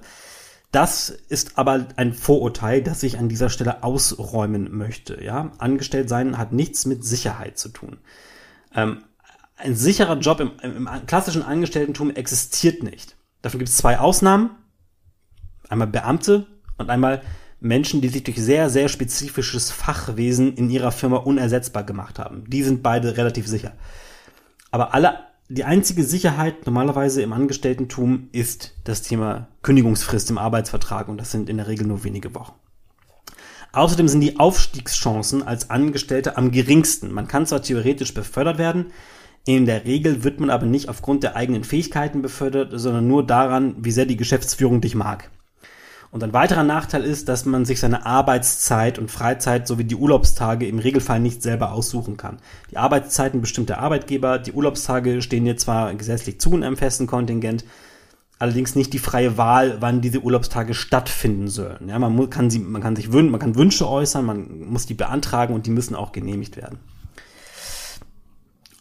Das 0.72 1.10
ist 1.10 1.58
aber 1.58 1.88
ein 1.96 2.14
Vorurteil, 2.14 2.84
das 2.84 3.02
ich 3.02 3.18
an 3.18 3.30
dieser 3.30 3.50
Stelle 3.50 3.84
ausräumen 3.84 4.76
möchte. 4.76 5.24
Ja? 5.24 5.52
Angestellt 5.58 6.10
sein 6.10 6.38
hat 6.38 6.52
nichts 6.52 6.86
mit 6.86 7.04
Sicherheit 7.04 7.58
zu 7.58 7.70
tun. 7.70 7.98
Ähm, 8.76 9.04
ein 9.58 9.76
sicherer 9.76 10.18
Job 10.18 10.40
im, 10.40 10.52
im 10.62 10.90
klassischen 11.06 11.44
Angestelltentum 11.44 12.12
existiert 12.12 12.82
nicht. 12.82 13.16
Dafür 13.42 13.60
gibt 13.60 13.70
es 13.70 13.78
zwei 13.78 14.00
Ausnahmen. 14.00 14.52
Einmal 15.68 15.88
Beamte 15.88 16.48
und 16.78 16.90
einmal 16.90 17.22
Menschen, 17.60 18.02
die 18.02 18.10
sich 18.10 18.24
durch 18.24 18.38
sehr, 18.38 18.70
sehr 18.70 18.88
spezifisches 18.88 19.72
Fachwesen 19.72 20.56
in 20.56 20.70
ihrer 20.70 20.92
Firma 20.92 21.18
unersetzbar 21.18 21.84
gemacht 21.84 22.20
haben. 22.20 22.44
Die 22.48 22.64
sind 22.64 22.84
beide 22.84 23.18
relativ 23.18 23.48
sicher. 23.48 23.74
Aber 24.72 24.94
alle, 24.94 25.20
die 25.50 25.64
einzige 25.64 26.04
Sicherheit 26.04 26.66
normalerweise 26.66 27.22
im 27.22 27.34
Angestellten-Tum 27.34 28.30
ist 28.32 28.76
das 28.84 29.02
Thema 29.02 29.48
Kündigungsfrist 29.62 30.30
im 30.30 30.38
Arbeitsvertrag 30.38 31.08
und 31.10 31.18
das 31.18 31.32
sind 31.32 31.50
in 31.50 31.58
der 31.58 31.68
Regel 31.68 31.88
nur 31.88 32.04
wenige 32.04 32.34
Wochen. 32.36 32.54
Außerdem 33.72 34.08
sind 34.08 34.22
die 34.22 34.40
Aufstiegschancen 34.40 35.46
als 35.46 35.70
Angestellter 35.70 36.38
am 36.38 36.52
geringsten. 36.52 37.12
Man 37.12 37.28
kann 37.28 37.46
zwar 37.46 37.62
theoretisch 37.62 38.14
befördert 38.14 38.58
werden, 38.58 38.88
in 39.46 39.66
der 39.66 39.86
Regel 39.86 40.24
wird 40.24 40.40
man 40.40 40.50
aber 40.50 40.66
nicht 40.66 40.90
aufgrund 40.90 41.24
der 41.24 41.36
eigenen 41.36 41.64
Fähigkeiten 41.64 42.22
befördert, 42.22 42.72
sondern 42.76 43.08
nur 43.08 43.26
daran, 43.26 43.76
wie 43.80 43.92
sehr 43.92 44.06
die 44.06 44.18
Geschäftsführung 44.18 44.82
dich 44.82 44.96
mag. 44.96 45.32
Und 46.12 46.24
ein 46.24 46.34
weiterer 46.34 46.64
Nachteil 46.64 47.04
ist, 47.04 47.30
dass 47.30 47.46
man 47.46 47.66
sich 47.66 47.80
seine 47.80 48.06
Arbeitszeit 48.06 48.98
und 48.98 49.12
Freizeit 49.12 49.68
sowie 49.68 49.84
die 49.84 49.96
Urlaubstage 49.96 50.68
im 50.68 50.80
Regelfall 50.80 51.20
nicht 51.20 51.44
selber 51.44 51.72
aussuchen 51.72 52.18
kann. 52.18 52.38
Die 52.72 52.78
Arbeitszeiten 52.78 53.42
bestimmt 53.42 53.70
der 53.70 53.80
Arbeitgeber, 53.80 54.40
die 54.40 54.54
Urlaubstage 54.54 55.22
stehen 55.22 55.46
dir 55.46 55.58
zwar 55.58 55.94
gesetzlich 55.94 56.40
zu 56.40 56.56
in 56.56 56.64
einem 56.64 56.78
festen 56.78 57.06
Kontingent, 57.06 57.64
allerdings 58.40 58.74
nicht 58.74 58.92
die 58.94 59.00
freie 59.00 59.38
Wahl, 59.38 59.78
wann 59.82 60.02
diese 60.02 60.22
Urlaubstage 60.22 60.74
stattfinden 60.74 61.48
sollen. 61.48 61.90
Ja, 61.90 62.00
man 62.00 62.30
kann 62.32 62.50
sie, 62.50 62.60
man 62.60 62.82
kann 62.82 62.96
sich 62.96 63.12
wünschen, 63.12 63.32
man 63.32 63.40
kann 63.40 63.56
Wünsche 63.56 63.88
äußern, 63.88 64.26
man 64.26 64.62
muss 64.62 64.88
die 64.88 64.96
beantragen 64.96 65.54
und 65.54 65.68
die 65.68 65.72
müssen 65.72 65.94
auch 65.94 66.12
genehmigt 66.12 66.58
werden. 66.58 66.80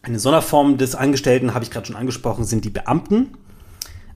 Eine 0.00 0.18
Sonderform 0.18 0.78
des 0.78 0.94
Angestellten, 0.94 1.52
habe 1.52 1.64
ich 1.64 1.70
gerade 1.70 1.86
schon 1.86 1.96
angesprochen, 1.96 2.44
sind 2.44 2.64
die 2.64 2.70
Beamten. 2.70 3.34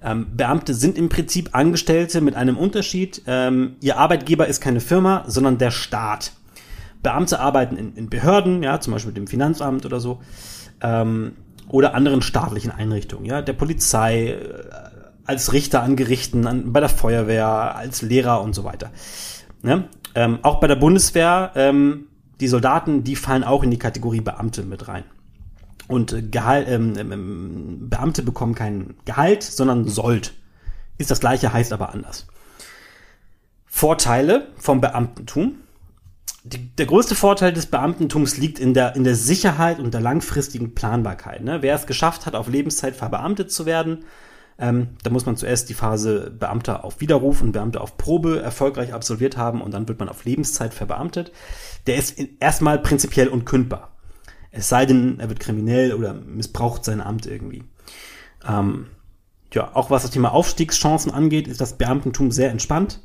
Ähm, 0.04 0.26
Beamte 0.36 0.74
sind 0.74 0.98
im 0.98 1.08
Prinzip 1.08 1.50
Angestellte 1.52 2.20
mit 2.20 2.34
einem 2.34 2.56
Unterschied. 2.56 3.22
Ähm, 3.26 3.76
ihr 3.80 3.98
Arbeitgeber 3.98 4.46
ist 4.46 4.60
keine 4.60 4.80
Firma, 4.80 5.24
sondern 5.26 5.58
der 5.58 5.70
Staat. 5.70 6.32
Beamte 7.02 7.40
arbeiten 7.40 7.76
in, 7.76 7.94
in 7.94 8.10
Behörden, 8.10 8.62
ja, 8.62 8.80
zum 8.80 8.92
Beispiel 8.92 9.12
dem 9.12 9.26
Finanzamt 9.26 9.86
oder 9.86 10.00
so, 10.00 10.20
ähm, 10.80 11.32
oder 11.68 11.94
anderen 11.94 12.22
staatlichen 12.22 12.70
Einrichtungen, 12.70 13.24
ja, 13.24 13.42
der 13.42 13.54
Polizei, 13.54 14.28
äh, 14.28 14.38
als 15.24 15.52
Richter 15.52 15.82
an 15.82 15.96
Gerichten, 15.96 16.46
an, 16.46 16.72
bei 16.72 16.80
der 16.80 16.88
Feuerwehr, 16.88 17.76
als 17.76 18.02
Lehrer 18.02 18.42
und 18.42 18.54
so 18.54 18.64
weiter. 18.64 18.90
Ne? 19.62 19.84
Ähm, 20.14 20.40
auch 20.42 20.60
bei 20.60 20.66
der 20.66 20.76
Bundeswehr, 20.76 21.52
ähm, 21.54 22.06
die 22.40 22.48
Soldaten, 22.48 23.04
die 23.04 23.16
fallen 23.16 23.44
auch 23.44 23.62
in 23.62 23.70
die 23.70 23.78
Kategorie 23.78 24.20
Beamte 24.20 24.64
mit 24.64 24.88
rein. 24.88 25.04
Und 25.88 26.12
äh, 26.12 26.22
Gehalt, 26.22 26.68
ähm, 26.68 26.94
ähm, 26.96 27.12
ähm, 27.12 27.88
Beamte 27.90 28.22
bekommen 28.22 28.54
kein 28.54 28.94
Gehalt, 29.04 29.42
sondern 29.42 29.88
Sold. 29.88 30.34
Ist 30.98 31.10
das 31.10 31.20
gleiche, 31.20 31.52
heißt 31.52 31.72
aber 31.72 31.92
anders. 31.92 32.26
Vorteile 33.66 34.48
vom 34.58 34.80
Beamtentum. 34.80 35.56
Die, 36.44 36.74
der 36.76 36.86
größte 36.86 37.14
Vorteil 37.14 37.52
des 37.52 37.66
Beamtentums 37.66 38.36
liegt 38.36 38.58
in 38.58 38.74
der, 38.74 38.96
in 38.96 39.04
der 39.04 39.14
Sicherheit 39.14 39.78
und 39.78 39.94
der 39.94 40.00
langfristigen 40.00 40.74
Planbarkeit. 40.74 41.42
Ne? 41.42 41.62
Wer 41.62 41.74
es 41.74 41.86
geschafft 41.86 42.26
hat, 42.26 42.34
auf 42.34 42.48
Lebenszeit 42.48 42.96
verbeamtet 42.96 43.50
zu 43.50 43.64
werden, 43.64 44.04
ähm, 44.58 44.90
da 45.02 45.10
muss 45.10 45.26
man 45.26 45.36
zuerst 45.36 45.68
die 45.68 45.74
Phase 45.74 46.30
Beamter 46.30 46.84
auf 46.84 47.00
Widerruf 47.00 47.42
und 47.42 47.52
Beamter 47.52 47.80
auf 47.80 47.96
Probe 47.96 48.42
erfolgreich 48.42 48.92
absolviert 48.92 49.36
haben 49.36 49.62
und 49.62 49.72
dann 49.72 49.88
wird 49.88 49.98
man 49.98 50.08
auf 50.08 50.24
Lebenszeit 50.24 50.74
verbeamtet. 50.74 51.32
Der 51.86 51.96
ist 51.96 52.16
erstmal 52.38 52.78
prinzipiell 52.78 53.28
unkündbar. 53.28 53.91
Es 54.52 54.68
sei 54.68 54.86
denn, 54.86 55.18
er 55.18 55.28
wird 55.28 55.40
kriminell 55.40 55.94
oder 55.94 56.12
missbraucht 56.12 56.84
sein 56.84 57.00
Amt 57.00 57.26
irgendwie. 57.26 57.64
Ähm, 58.46 58.86
ja, 59.52 59.74
auch 59.74 59.90
was 59.90 60.02
das 60.02 60.10
Thema 60.10 60.32
Aufstiegschancen 60.32 61.12
angeht, 61.12 61.48
ist 61.48 61.60
das 61.60 61.78
Beamtentum 61.78 62.30
sehr 62.30 62.50
entspannt, 62.50 63.00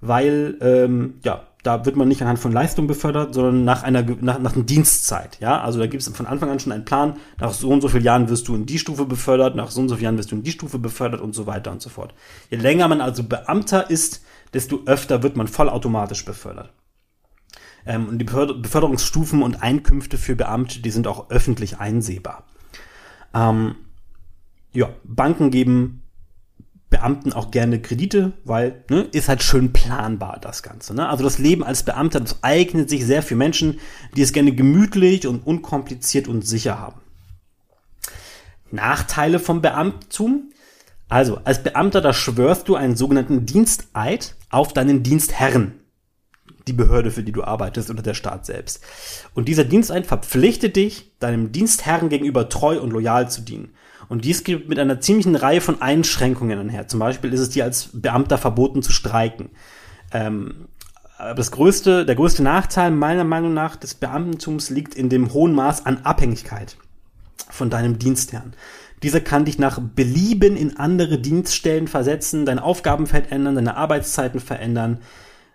weil 0.00 0.56
ähm, 0.60 1.14
ja, 1.24 1.44
da 1.62 1.84
wird 1.84 1.96
man 1.96 2.08
nicht 2.08 2.22
anhand 2.22 2.38
von 2.38 2.52
Leistung 2.52 2.86
befördert, 2.86 3.34
sondern 3.34 3.64
nach 3.64 3.82
einer 3.82 4.02
nach, 4.02 4.38
nach 4.38 4.54
einer 4.54 4.64
Dienstzeit. 4.64 5.38
Ja, 5.40 5.60
also 5.60 5.78
da 5.78 5.86
gibt 5.86 6.02
es 6.02 6.08
von 6.08 6.26
Anfang 6.26 6.50
an 6.50 6.60
schon 6.60 6.72
einen 6.72 6.84
Plan. 6.84 7.16
Nach 7.40 7.52
so 7.52 7.68
und 7.68 7.80
so 7.80 7.88
vielen 7.88 8.04
Jahren 8.04 8.28
wirst 8.28 8.48
du 8.48 8.54
in 8.54 8.66
die 8.66 8.78
Stufe 8.78 9.06
befördert, 9.06 9.56
nach 9.56 9.70
so 9.70 9.80
und 9.80 9.88
so 9.88 9.96
vielen 9.96 10.04
Jahren 10.04 10.18
wirst 10.18 10.30
du 10.30 10.36
in 10.36 10.42
die 10.42 10.52
Stufe 10.52 10.78
befördert 10.78 11.20
und 11.20 11.34
so 11.34 11.46
weiter 11.46 11.72
und 11.72 11.82
so 11.82 11.90
fort. 11.90 12.14
Je 12.50 12.58
länger 12.58 12.86
man 12.88 13.00
also 13.00 13.24
Beamter 13.24 13.90
ist, 13.90 14.24
desto 14.54 14.80
öfter 14.86 15.22
wird 15.22 15.36
man 15.36 15.48
vollautomatisch 15.48 16.24
befördert. 16.24 16.72
Ähm, 17.88 18.06
und 18.08 18.18
die 18.18 18.24
Beförderungsstufen 18.24 19.42
und 19.42 19.62
Einkünfte 19.62 20.18
für 20.18 20.36
Beamte, 20.36 20.80
die 20.80 20.90
sind 20.90 21.08
auch 21.08 21.30
öffentlich 21.30 21.78
einsehbar. 21.78 22.44
Ähm, 23.34 23.74
ja, 24.72 24.90
Banken 25.02 25.50
geben 25.50 26.02
Beamten 26.90 27.34
auch 27.34 27.50
gerne 27.50 27.82
Kredite, 27.82 28.32
weil 28.44 28.84
ne, 28.88 29.02
ist 29.12 29.28
halt 29.28 29.42
schön 29.42 29.72
planbar 29.72 30.38
das 30.40 30.62
Ganze. 30.62 30.94
Ne? 30.94 31.06
Also 31.08 31.22
das 31.24 31.38
Leben 31.38 31.62
als 31.62 31.82
Beamter, 31.82 32.20
das 32.20 32.42
eignet 32.42 32.88
sich 32.88 33.04
sehr 33.04 33.22
für 33.22 33.36
Menschen, 33.36 33.80
die 34.16 34.22
es 34.22 34.32
gerne 34.32 34.52
gemütlich 34.52 35.26
und 35.26 35.46
unkompliziert 35.46 36.28
und 36.28 36.46
sicher 36.46 36.78
haben. 36.78 37.00
Nachteile 38.70 39.38
vom 39.38 39.60
Beamtum. 39.60 40.50
Also 41.10 41.40
als 41.44 41.62
Beamter, 41.62 42.00
da 42.00 42.12
schwörst 42.12 42.68
du 42.68 42.76
einen 42.76 42.96
sogenannten 42.96 43.44
Diensteid 43.44 44.34
auf 44.50 44.72
deinen 44.72 45.02
Dienstherren 45.02 45.74
die 46.66 46.72
Behörde, 46.72 47.10
für 47.10 47.22
die 47.22 47.32
du 47.32 47.44
arbeitest 47.44 47.90
oder 47.90 48.02
der 48.02 48.14
Staat 48.14 48.46
selbst. 48.46 48.82
Und 49.34 49.48
dieser 49.48 49.64
Diensteid 49.64 50.06
verpflichtet 50.06 50.76
dich, 50.76 51.12
deinem 51.18 51.52
Dienstherren 51.52 52.08
gegenüber 52.08 52.48
treu 52.48 52.80
und 52.80 52.90
loyal 52.90 53.30
zu 53.30 53.42
dienen. 53.42 53.70
Und 54.08 54.24
dies 54.24 54.44
geht 54.44 54.68
mit 54.68 54.78
einer 54.78 55.00
ziemlichen 55.00 55.36
Reihe 55.36 55.60
von 55.60 55.82
Einschränkungen 55.82 56.58
einher. 56.58 56.88
Zum 56.88 57.00
Beispiel 57.00 57.32
ist 57.32 57.40
es 57.40 57.50
dir 57.50 57.64
als 57.64 57.90
Beamter 57.92 58.38
verboten 58.38 58.82
zu 58.82 58.92
streiken. 58.92 59.50
Ähm, 60.12 60.68
das 61.36 61.50
größte, 61.50 62.06
der 62.06 62.14
größte 62.14 62.42
Nachteil 62.42 62.90
meiner 62.90 63.24
Meinung 63.24 63.52
nach 63.52 63.76
des 63.76 63.94
Beamtentums 63.94 64.70
liegt 64.70 64.94
in 64.94 65.08
dem 65.08 65.32
hohen 65.32 65.52
Maß 65.52 65.84
an 65.84 65.98
Abhängigkeit 66.04 66.76
von 67.50 67.70
deinem 67.70 67.98
Dienstherrn. 67.98 68.54
Dieser 69.02 69.20
kann 69.20 69.44
dich 69.44 69.58
nach 69.58 69.80
Belieben 69.80 70.56
in 70.56 70.76
andere 70.76 71.18
Dienststellen 71.18 71.88
versetzen, 71.88 72.46
dein 72.46 72.58
Aufgabenfeld 72.58 73.30
ändern, 73.30 73.54
deine 73.54 73.76
Arbeitszeiten 73.76 74.40
verändern. 74.40 74.98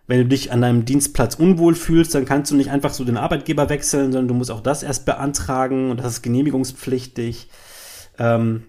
Wenn 0.05 0.19
du 0.19 0.25
dich 0.25 0.51
an 0.51 0.61
deinem 0.61 0.85
Dienstplatz 0.85 1.35
unwohl 1.35 1.75
fühlst, 1.75 2.13
dann 2.13 2.25
kannst 2.25 2.51
du 2.51 2.55
nicht 2.55 2.71
einfach 2.71 2.93
so 2.93 3.05
den 3.05 3.17
Arbeitgeber 3.17 3.69
wechseln, 3.69 4.11
sondern 4.11 4.27
du 4.27 4.33
musst 4.33 4.51
auch 4.51 4.61
das 4.61 4.83
erst 4.83 5.05
beantragen 5.05 5.91
und 5.91 5.97
das 5.97 6.13
ist 6.13 6.21
genehmigungspflichtig. 6.21 7.49
Ähm, 8.19 8.63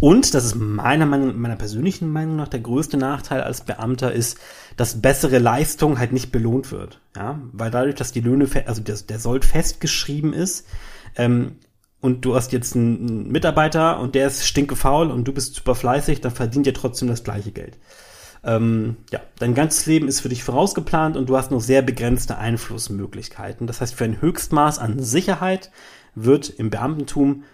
und, 0.00 0.34
das 0.34 0.44
ist 0.44 0.54
meiner 0.54 1.06
Meinung, 1.06 1.38
meiner 1.38 1.56
persönlichen 1.56 2.10
Meinung 2.10 2.36
nach 2.36 2.48
der 2.48 2.60
größte 2.60 2.96
Nachteil 2.96 3.42
als 3.42 3.62
Beamter 3.62 4.12
ist, 4.12 4.38
dass 4.76 5.00
bessere 5.00 5.38
Leistung 5.38 5.98
halt 5.98 6.12
nicht 6.12 6.32
belohnt 6.32 6.72
wird. 6.72 7.00
Ja, 7.16 7.40
weil 7.52 7.70
dadurch, 7.70 7.94
dass 7.94 8.12
die 8.12 8.20
Löhne, 8.20 8.46
also 8.66 8.82
das, 8.82 9.06
der 9.06 9.18
Sold 9.18 9.44
festgeschrieben 9.44 10.32
ist, 10.32 10.66
ähm, 11.16 11.56
und 12.00 12.24
du 12.24 12.34
hast 12.34 12.50
jetzt 12.52 12.74
einen 12.74 13.30
Mitarbeiter 13.30 14.00
und 14.00 14.16
der 14.16 14.26
ist 14.26 14.44
stinkefaul 14.44 15.10
und 15.10 15.24
du 15.24 15.32
bist 15.32 15.54
super 15.54 15.76
fleißig, 15.76 16.20
dann 16.20 16.32
verdient 16.32 16.66
ihr 16.66 16.74
trotzdem 16.74 17.06
das 17.06 17.22
gleiche 17.22 17.52
Geld. 17.52 17.78
Ähm, 18.44 18.96
ja, 19.10 19.20
dein 19.38 19.54
ganzes 19.54 19.86
Leben 19.86 20.08
ist 20.08 20.20
für 20.20 20.28
dich 20.28 20.42
vorausgeplant 20.42 21.16
und 21.16 21.28
du 21.28 21.36
hast 21.36 21.50
nur 21.50 21.60
sehr 21.60 21.82
begrenzte 21.82 22.38
Einflussmöglichkeiten. 22.38 23.66
Das 23.66 23.80
heißt, 23.80 23.94
für 23.94 24.04
ein 24.04 24.20
Höchstmaß 24.20 24.78
an 24.78 25.00
Sicherheit 25.00 25.70
wird 26.14 26.48
im 26.50 26.70
Beamtentum 26.70 27.44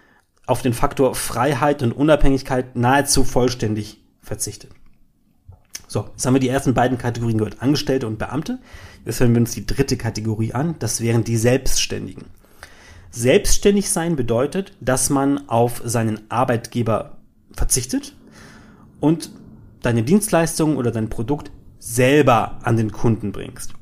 auf 0.47 0.63
den 0.63 0.73
Faktor 0.73 1.15
Freiheit 1.15 1.83
und 1.83 1.93
Unabhängigkeit 1.93 2.75
nahezu 2.75 3.25
vollständig 3.25 4.03
verzichtet. 4.23 4.71
So, 5.87 6.07
jetzt 6.13 6.27
haben 6.27 6.35
wir 6.35 6.41
die 6.41 6.49
ersten 6.49 6.75
beiden 6.75 6.99
Kategorien 6.99 7.39
gehört, 7.39 7.63
Angestellte 7.63 8.07
und 8.07 8.19
Beamte. 8.19 8.59
Jetzt 9.05 9.21
hören 9.21 9.35
wir 9.35 9.41
uns 9.41 9.53
die 9.53 9.67
dritte 9.67 9.97
Kategorie 9.97 10.53
an, 10.53 10.75
das 10.79 11.01
wären 11.01 11.25
die 11.25 11.37
Selbstständigen. 11.37 12.25
Selbstständig 13.11 13.91
sein 13.91 14.17
bedeutet, 14.17 14.73
dass 14.81 15.09
man 15.09 15.49
auf 15.49 15.81
seinen 15.85 16.31
Arbeitgeber 16.31 17.17
verzichtet 17.53 18.15
und 19.01 19.31
deine 19.83 20.03
Dienstleistung 20.03 20.77
oder 20.77 20.91
dein 20.91 21.09
Produkt 21.09 21.51
selber 21.79 22.59
an 22.63 22.77
den 22.77 22.93
Kunden 22.93 23.33
bringst. 23.33 23.75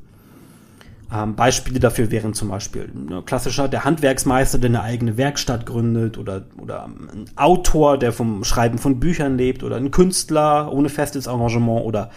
Ähm, 1.13 1.37
Beispiele 1.37 1.79
dafür 1.79 2.11
wären 2.11 2.35
zum 2.35 2.49
Beispiel 2.49 2.91
ne, 2.93 3.23
klassischer 3.23 3.69
der 3.69 3.85
Handwerksmeister, 3.85 4.59
der 4.59 4.71
eine 4.71 4.83
eigene 4.83 5.17
Werkstatt 5.17 5.65
gründet 5.65 6.19
oder, 6.19 6.47
oder 6.61 6.87
ein 6.87 7.27
Autor, 7.37 7.97
der 7.97 8.13
vom 8.13 8.43
Schreiben 8.43 8.79
von 8.79 8.99
Büchern 8.99 9.39
lebt 9.39 9.63
oder 9.63 9.77
ein 9.77 9.93
Künstler 9.93 10.73
ohne 10.73 10.89
festes 10.89 11.29
Arrangement 11.29 11.85
oder 11.85 12.11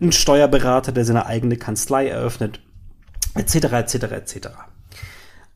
ein 0.00 0.10
Steuerberater, 0.10 0.90
der 0.90 1.04
seine 1.04 1.26
eigene 1.26 1.56
Kanzlei 1.56 2.08
eröffnet, 2.08 2.60
etc. 3.36 3.54
etc. 3.54 3.94
etc. 3.94 4.48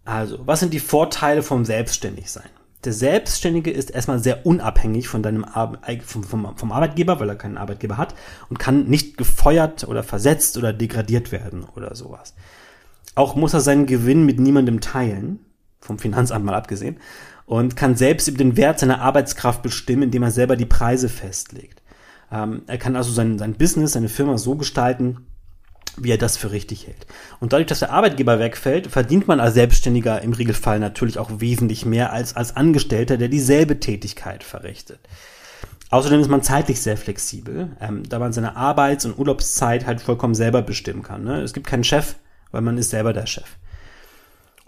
Also, 0.04 0.46
was 0.46 0.60
sind 0.60 0.72
die 0.72 0.78
Vorteile 0.78 1.42
vom 1.42 1.64
Selbstständigsein? 1.64 2.48
Der 2.84 2.92
Selbstständige 2.92 3.70
ist 3.70 3.90
erstmal 3.90 4.18
sehr 4.18 4.46
unabhängig 4.46 5.08
von 5.08 5.22
deinem 5.22 5.44
Ar 5.44 5.80
vom, 6.04 6.22
vom, 6.22 6.56
vom, 6.56 6.72
Arbeitgeber, 6.72 7.18
weil 7.18 7.28
er 7.28 7.36
keinen 7.36 7.58
Arbeitgeber 7.58 7.96
hat 7.96 8.14
und 8.48 8.58
kann 8.58 8.86
nicht 8.86 9.16
gefeuert 9.16 9.88
oder 9.88 10.02
versetzt 10.02 10.56
oder 10.56 10.72
degradiert 10.72 11.32
werden 11.32 11.64
oder 11.74 11.94
sowas. 11.96 12.34
Auch 13.14 13.34
muss 13.34 13.54
er 13.54 13.60
seinen 13.60 13.86
Gewinn 13.86 14.26
mit 14.26 14.38
niemandem 14.38 14.80
teilen, 14.80 15.40
vom 15.80 15.98
Finanzamt 15.98 16.44
mal 16.44 16.54
abgesehen, 16.54 16.98
und 17.46 17.76
kann 17.76 17.96
selbst 17.96 18.28
über 18.28 18.38
den 18.38 18.56
Wert 18.56 18.78
seiner 18.78 19.00
Arbeitskraft 19.00 19.62
bestimmen, 19.62 20.04
indem 20.04 20.24
er 20.24 20.30
selber 20.30 20.56
die 20.56 20.66
Preise 20.66 21.08
festlegt. 21.08 21.82
Ähm, 22.30 22.62
er 22.66 22.78
kann 22.78 22.96
also 22.96 23.12
sein, 23.12 23.38
sein 23.38 23.54
Business, 23.54 23.92
seine 23.92 24.08
Firma 24.08 24.36
so 24.36 24.56
gestalten, 24.56 25.26
wie 25.96 26.10
er 26.10 26.18
das 26.18 26.36
für 26.36 26.52
richtig 26.52 26.86
hält. 26.86 27.06
Und 27.40 27.52
dadurch, 27.52 27.66
dass 27.66 27.80
der 27.80 27.92
Arbeitgeber 27.92 28.38
wegfällt, 28.38 28.88
verdient 28.88 29.28
man 29.28 29.40
als 29.40 29.54
Selbstständiger 29.54 30.22
im 30.22 30.32
Regelfall 30.32 30.78
natürlich 30.78 31.18
auch 31.18 31.30
wesentlich 31.38 31.86
mehr 31.86 32.12
als 32.12 32.36
als 32.36 32.56
Angestellter, 32.56 33.16
der 33.16 33.28
dieselbe 33.28 33.80
Tätigkeit 33.80 34.44
verrichtet. 34.44 35.00
Außerdem 35.90 36.20
ist 36.20 36.30
man 36.30 36.42
zeitlich 36.42 36.80
sehr 36.80 36.96
flexibel, 36.96 37.76
ähm, 37.80 38.02
da 38.08 38.18
man 38.18 38.32
seine 38.32 38.56
Arbeits- 38.56 39.04
und 39.04 39.18
Urlaubszeit 39.18 39.86
halt 39.86 40.00
vollkommen 40.00 40.34
selber 40.34 40.62
bestimmen 40.62 41.02
kann. 41.02 41.24
Ne? 41.24 41.40
Es 41.42 41.52
gibt 41.52 41.66
keinen 41.66 41.84
Chef, 41.84 42.16
weil 42.50 42.62
man 42.62 42.76
ist 42.76 42.90
selber 42.90 43.12
der 43.12 43.26
Chef. 43.26 43.56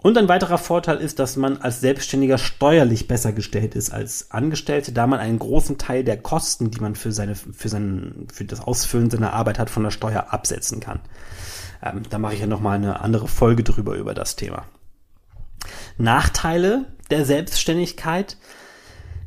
Und 0.01 0.17
ein 0.17 0.29
weiterer 0.29 0.57
Vorteil 0.57 0.97
ist, 0.97 1.19
dass 1.19 1.35
man 1.35 1.57
als 1.57 1.81
Selbstständiger 1.81 2.37
steuerlich 2.37 3.09
besser 3.09 3.33
gestellt 3.33 3.75
ist 3.75 3.89
als 3.89 4.31
Angestellte, 4.31 4.93
da 4.93 5.07
man 5.07 5.19
einen 5.19 5.39
großen 5.39 5.77
Teil 5.77 6.05
der 6.05 6.15
Kosten, 6.15 6.71
die 6.71 6.79
man 6.79 6.95
für 6.95 7.11
seine, 7.11 7.35
für 7.35 7.67
sein, 7.67 8.27
für 8.31 8.45
das 8.45 8.61
Ausfüllen 8.61 9.09
seiner 9.09 9.33
Arbeit 9.33 9.59
hat, 9.59 9.69
von 9.69 9.83
der 9.83 9.91
Steuer 9.91 10.27
absetzen 10.29 10.79
kann. 10.79 11.01
Ähm, 11.83 12.03
da 12.09 12.17
mache 12.17 12.33
ich 12.33 12.39
ja 12.39 12.47
nochmal 12.47 12.75
eine 12.75 13.01
andere 13.01 13.27
Folge 13.27 13.63
drüber 13.63 13.95
über 13.95 14.13
das 14.13 14.37
Thema. 14.37 14.63
Nachteile 15.97 16.85
der 17.09 17.25
Selbstständigkeit 17.25 18.37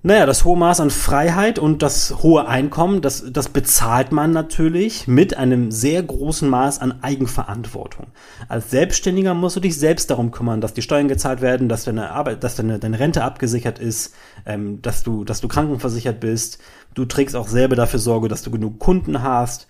naja, 0.05 0.27
das 0.27 0.45
hohe 0.45 0.59
Maß 0.59 0.81
an 0.81 0.91
Freiheit 0.91 1.61
und 1.61 1.81
das 1.81 2.23
hohe 2.23 2.49
Einkommen, 2.49 3.03
das, 3.03 3.25
das 3.31 3.49
bezahlt 3.49 4.11
man 4.11 4.33
natürlich 4.33 5.07
mit 5.07 5.37
einem 5.37 5.71
sehr 5.71 6.03
großen 6.03 6.49
Maß 6.49 6.81
an 6.81 7.03
Eigenverantwortung. 7.03 8.09
Als 8.49 8.71
Selbstständiger 8.71 9.35
musst 9.35 9.55
du 9.55 9.61
dich 9.61 9.79
selbst 9.79 10.11
darum 10.11 10.33
kümmern, 10.33 10.61
dass 10.61 10.75
die 10.75 10.83
Steuern 10.83 11.07
gezahlt 11.07 11.41
werden, 11.41 11.69
dass 11.69 11.85
deine 11.85 12.11
Arbeit, 12.11 12.43
dass 12.43 12.57
deine, 12.57 12.81
deine 12.81 12.99
Rente 12.99 13.23
abgesichert 13.23 13.79
ist, 13.79 14.13
ähm, 14.45 14.83
dass 14.83 15.05
du, 15.05 15.23
dass 15.23 15.41
du 15.41 15.47
krankenversichert 15.47 16.19
bist. 16.19 16.59
Du 16.95 17.05
trägst 17.05 17.37
auch 17.37 17.47
selber 17.47 17.77
dafür 17.77 18.01
Sorge, 18.01 18.27
dass 18.27 18.43
du 18.43 18.51
genug 18.51 18.81
Kunden 18.81 19.23
hast, 19.23 19.69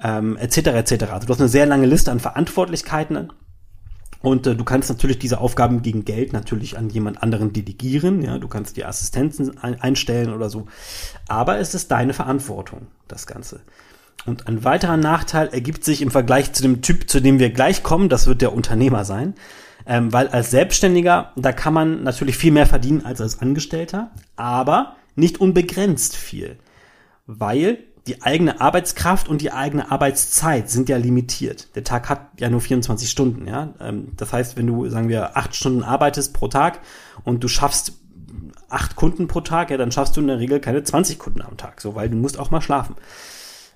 ähm, 0.00 0.36
etc. 0.36 0.58
etc. 0.58 0.92
Also 1.12 1.26
du 1.26 1.32
hast 1.32 1.40
eine 1.40 1.48
sehr 1.48 1.66
lange 1.66 1.86
Liste 1.86 2.12
an 2.12 2.20
Verantwortlichkeiten 2.20 3.16
und 4.22 4.46
äh, 4.46 4.54
du 4.54 4.64
kannst 4.64 4.88
natürlich 4.88 5.18
diese 5.18 5.38
Aufgaben 5.40 5.82
gegen 5.82 6.04
Geld 6.04 6.32
natürlich 6.32 6.78
an 6.78 6.88
jemand 6.88 7.22
anderen 7.22 7.52
delegieren. 7.52 8.22
Ja, 8.22 8.38
du 8.38 8.48
kannst 8.48 8.76
die 8.76 8.84
Assistenzen 8.84 9.58
ein 9.58 9.80
einstellen 9.80 10.32
oder 10.32 10.48
so. 10.48 10.66
Aber 11.28 11.58
es 11.58 11.74
ist 11.74 11.90
deine 11.90 12.14
Verantwortung, 12.14 12.86
das 13.08 13.26
Ganze. 13.26 13.60
Und 14.24 14.46
ein 14.46 14.62
weiterer 14.62 14.96
Nachteil 14.96 15.48
ergibt 15.48 15.84
sich 15.84 16.00
im 16.00 16.12
Vergleich 16.12 16.52
zu 16.52 16.62
dem 16.62 16.80
Typ, 16.80 17.10
zu 17.10 17.20
dem 17.20 17.40
wir 17.40 17.50
gleich 17.50 17.82
kommen. 17.82 18.08
Das 18.08 18.28
wird 18.28 18.40
der 18.40 18.52
Unternehmer 18.52 19.04
sein. 19.04 19.34
Ähm, 19.84 20.12
weil 20.12 20.28
als 20.28 20.52
Selbstständiger, 20.52 21.32
da 21.34 21.50
kann 21.50 21.74
man 21.74 22.04
natürlich 22.04 22.36
viel 22.36 22.52
mehr 22.52 22.66
verdienen 22.66 23.04
als 23.04 23.20
als 23.20 23.40
Angestellter, 23.40 24.12
aber 24.36 24.94
nicht 25.16 25.40
unbegrenzt 25.40 26.14
viel. 26.14 26.56
Weil 27.26 27.78
die 28.06 28.22
eigene 28.22 28.60
Arbeitskraft 28.60 29.28
und 29.28 29.42
die 29.42 29.52
eigene 29.52 29.90
Arbeitszeit 29.90 30.68
sind 30.68 30.88
ja 30.88 30.96
limitiert. 30.96 31.68
Der 31.76 31.84
Tag 31.84 32.08
hat 32.08 32.30
ja 32.38 32.50
nur 32.50 32.60
24 32.60 33.08
Stunden, 33.08 33.46
ja. 33.46 33.74
Ähm, 33.80 34.08
das 34.16 34.32
heißt, 34.32 34.56
wenn 34.56 34.66
du, 34.66 34.88
sagen 34.88 35.08
wir, 35.08 35.36
acht 35.36 35.54
Stunden 35.54 35.82
arbeitest 35.82 36.34
pro 36.34 36.48
Tag 36.48 36.80
und 37.24 37.44
du 37.44 37.48
schaffst 37.48 37.94
acht 38.68 38.96
Kunden 38.96 39.28
pro 39.28 39.40
Tag, 39.40 39.70
ja, 39.70 39.76
dann 39.76 39.92
schaffst 39.92 40.16
du 40.16 40.20
in 40.20 40.26
der 40.26 40.38
Regel 40.38 40.58
keine 40.60 40.82
20 40.82 41.18
Kunden 41.18 41.42
am 41.42 41.56
Tag, 41.56 41.80
so, 41.80 41.94
weil 41.94 42.08
du 42.08 42.16
musst 42.16 42.38
auch 42.38 42.50
mal 42.50 42.62
schlafen. 42.62 42.96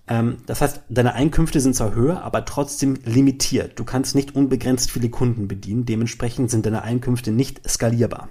Ähm, 0.09 0.39
das 0.47 0.61
heißt, 0.61 0.83
deine 0.89 1.15
Einkünfte 1.15 1.61
sind 1.61 1.77
zwar 1.77 1.95
höher, 1.95 2.23
aber 2.23 2.45
trotzdem 2.45 2.99
limitiert. 3.05 3.79
Du 3.79 3.85
kannst 3.85 4.15
nicht 4.15 4.35
unbegrenzt 4.35 4.91
viele 4.91 5.11
Kunden 5.11 5.49
bedienen. 5.49 5.85
Dementsprechend 5.85 6.51
sind 6.51 6.67
deine 6.67 6.83
Einkünfte 6.83 7.31
nicht 7.31 7.69
skalierbar. 7.69 8.29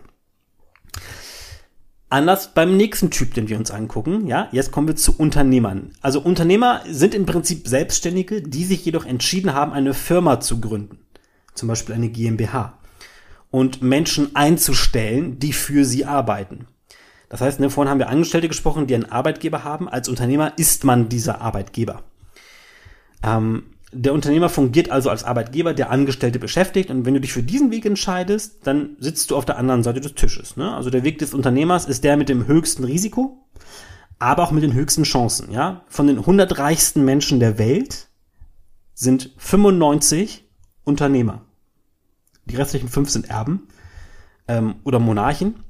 Anders 2.15 2.54
beim 2.54 2.78
nächsten 2.78 3.12
Typ, 3.12 3.34
den 3.34 3.49
wir 3.49 3.58
uns 3.58 3.71
angucken. 3.71 4.25
Ja, 4.25 4.47
jetzt 4.54 4.71
kommen 4.71 4.88
wir 4.88 4.95
zu 4.95 5.17
Unternehmern. 5.17 5.91
Also 5.99 6.21
Unternehmer 6.21 6.82
sind 6.89 7.13
im 7.13 7.25
Prinzip 7.25 7.67
Selbstständige, 7.67 8.41
die 8.41 8.63
sich 8.63 8.86
jedoch 8.86 9.06
entschieden 9.06 9.54
haben, 9.54 9.73
eine 9.73 9.93
Firma 9.93 10.39
zu 10.39 10.62
gründen. 10.62 10.99
Zum 11.56 11.67
Beispiel 11.67 11.93
eine 11.93 12.08
GmbH. 12.08 12.78
Und 13.51 13.82
Menschen 13.82 14.34
einzustellen, 14.34 15.39
die 15.39 15.51
für 15.51 15.84
sie 15.84 16.06
arbeiten. 16.06 16.67
Das 17.28 17.41
heißt, 17.41 17.60
ne, 17.60 17.69
vorhin 17.69 17.91
haben 17.91 17.99
wir 17.99 18.08
Angestellte 18.08 18.47
gesprochen, 18.47 18.88
die 18.88 18.95
einen 18.95 19.12
Arbeitgeber 19.12 19.65
haben. 19.65 19.89
Als 19.89 20.08
Unternehmer 20.08 20.54
ist 20.58 20.86
man 20.86 21.10
dieser 21.10 21.41
Arbeitgeber. 21.41 22.04
Ähm, 23.23 23.63
der 23.95 24.13
Unternehmer 24.13 24.49
fungiert 24.49 24.91
also 24.91 25.10
als 25.10 25.23
Arbeitgeber, 25.23 25.73
der 25.73 25.89
Angestellte 25.89 26.38
beschäftigt. 26.38 26.89
Und 26.89 27.05
wenn 27.05 27.13
du 27.13 27.21
dich 27.21 27.34
für 27.34 27.43
diesen 27.43 27.71
Weg 27.71 27.86
entscheidest, 27.86 28.67
dann 28.67 28.97
sitzt 28.99 29.31
du 29.31 29.38
auf 29.38 29.45
der 29.45 29.58
anderen 29.58 29.84
Seite 29.84 30.01
des 30.01 30.15
Tisches. 30.15 30.58
Ne? 30.58 30.73
Also 30.75 30.89
der 30.89 31.03
Weg 31.03 31.19
des 31.19 31.34
Unternehmers 31.34 31.86
ist 31.86 32.03
der 32.03 32.17
mit 32.17 32.27
dem 32.27 32.45
höchsten 32.45 32.84
Risiko, 32.84 33.47
aber 34.19 34.43
auch 34.43 34.51
mit 34.51 34.63
den 34.63 34.73
höchsten 34.73 35.03
Chancen. 35.03 35.51
Ja, 35.51 35.86
von 35.88 36.08
den 36.08 36.19
100 36.19 36.58
reichsten 36.60 37.05
Menschen 37.05 37.39
der 37.39 37.58
Welt 37.58 38.10
sind 38.93 39.31
95 39.38 40.45
Unternehmer. 40.84 41.45
Die 42.45 42.58
restlichen 42.58 42.89
fünf 42.89 43.10
sind 43.10 43.29
Erben 43.29 43.67
ähm, 44.47 44.75
oder 44.84 44.99
Monarchen. 44.99 45.63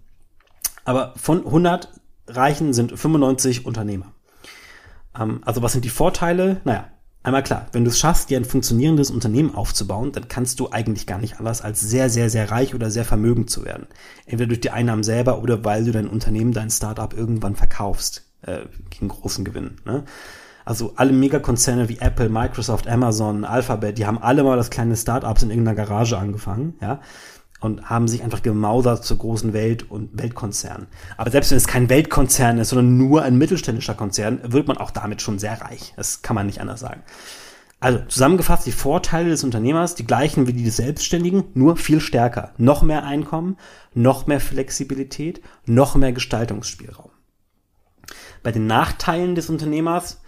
Aber 0.83 1.13
von 1.15 1.45
100 1.45 1.89
Reichen 2.27 2.73
sind 2.73 2.97
95 2.97 3.65
Unternehmer. 3.65 4.13
Ähm, 5.17 5.41
also 5.45 5.61
was 5.61 5.73
sind 5.73 5.85
die 5.85 5.89
Vorteile? 5.89 6.61
Naja, 6.63 6.89
einmal 7.25 7.43
klar, 7.43 7.67
wenn 7.71 7.83
du 7.83 7.89
es 7.89 7.99
schaffst, 7.99 8.29
dir 8.29 8.37
ein 8.37 8.45
funktionierendes 8.45 9.11
Unternehmen 9.11 9.55
aufzubauen, 9.55 10.11
dann 10.11 10.27
kannst 10.27 10.59
du 10.59 10.71
eigentlich 10.71 11.07
gar 11.07 11.19
nicht 11.19 11.39
anders 11.39 11.61
als 11.61 11.81
sehr, 11.81 12.09
sehr, 12.09 12.29
sehr 12.29 12.51
reich 12.51 12.73
oder 12.75 12.91
sehr 12.91 13.05
vermögend 13.05 13.49
zu 13.49 13.65
werden. 13.65 13.87
Entweder 14.25 14.47
durch 14.47 14.61
die 14.61 14.71
Einnahmen 14.71 15.03
selber 15.03 15.41
oder 15.41 15.63
weil 15.65 15.85
du 15.85 15.91
dein 15.91 16.07
Unternehmen, 16.07 16.53
dein 16.53 16.69
Startup 16.69 17.13
irgendwann 17.13 17.55
verkaufst 17.55 18.23
äh, 18.43 18.61
gegen 18.89 19.07
großen 19.07 19.43
Gewinn. 19.43 19.77
Ne? 19.85 20.03
Also 20.65 20.93
alle 20.95 21.13
Megakonzerne 21.13 21.89
wie 21.89 21.99
Apple, 21.99 22.29
Microsoft, 22.29 22.87
Amazon, 22.87 23.45
Alphabet, 23.45 23.97
die 23.97 24.05
haben 24.07 24.17
alle 24.17 24.43
mal 24.43 24.57
das 24.57 24.71
kleine 24.71 24.95
Startups 24.95 25.43
in 25.43 25.51
irgendeiner 25.51 25.75
Garage 25.75 26.17
angefangen, 26.17 26.73
ja, 26.81 27.01
und 27.65 27.89
haben 27.89 28.07
sich 28.07 28.23
einfach 28.23 28.41
gemausert 28.41 29.03
zur 29.03 29.17
großen 29.17 29.53
Welt- 29.53 29.89
und 29.89 30.17
Weltkonzernen. 30.17 30.87
Aber 31.17 31.31
selbst 31.31 31.51
wenn 31.51 31.57
es 31.57 31.67
kein 31.67 31.89
Weltkonzern 31.89 32.57
ist, 32.59 32.69
sondern 32.69 32.97
nur 32.97 33.23
ein 33.23 33.37
mittelständischer 33.37 33.95
Konzern, 33.95 34.39
wird 34.43 34.67
man 34.67 34.77
auch 34.77 34.91
damit 34.91 35.21
schon 35.21 35.39
sehr 35.39 35.61
reich. 35.61 35.93
Das 35.97 36.21
kann 36.21 36.35
man 36.35 36.45
nicht 36.45 36.61
anders 36.61 36.79
sagen. 36.79 37.01
Also 37.79 37.99
zusammengefasst, 38.07 38.65
die 38.65 38.71
Vorteile 38.71 39.29
des 39.29 39.43
Unternehmers, 39.43 39.95
die 39.95 40.07
gleichen 40.07 40.47
wie 40.47 40.53
die 40.53 40.63
des 40.63 40.77
Selbstständigen, 40.77 41.43
nur 41.53 41.75
viel 41.75 41.99
stärker. 41.99 42.53
Noch 42.57 42.81
mehr 42.81 43.03
Einkommen, 43.03 43.57
noch 43.93 44.27
mehr 44.27 44.39
Flexibilität, 44.39 45.41
noch 45.65 45.95
mehr 45.95 46.13
Gestaltungsspielraum. 46.13 47.11
Bei 48.43 48.51
den 48.51 48.67
Nachteilen 48.67 49.35
des 49.35 49.49
Unternehmers 49.49 50.19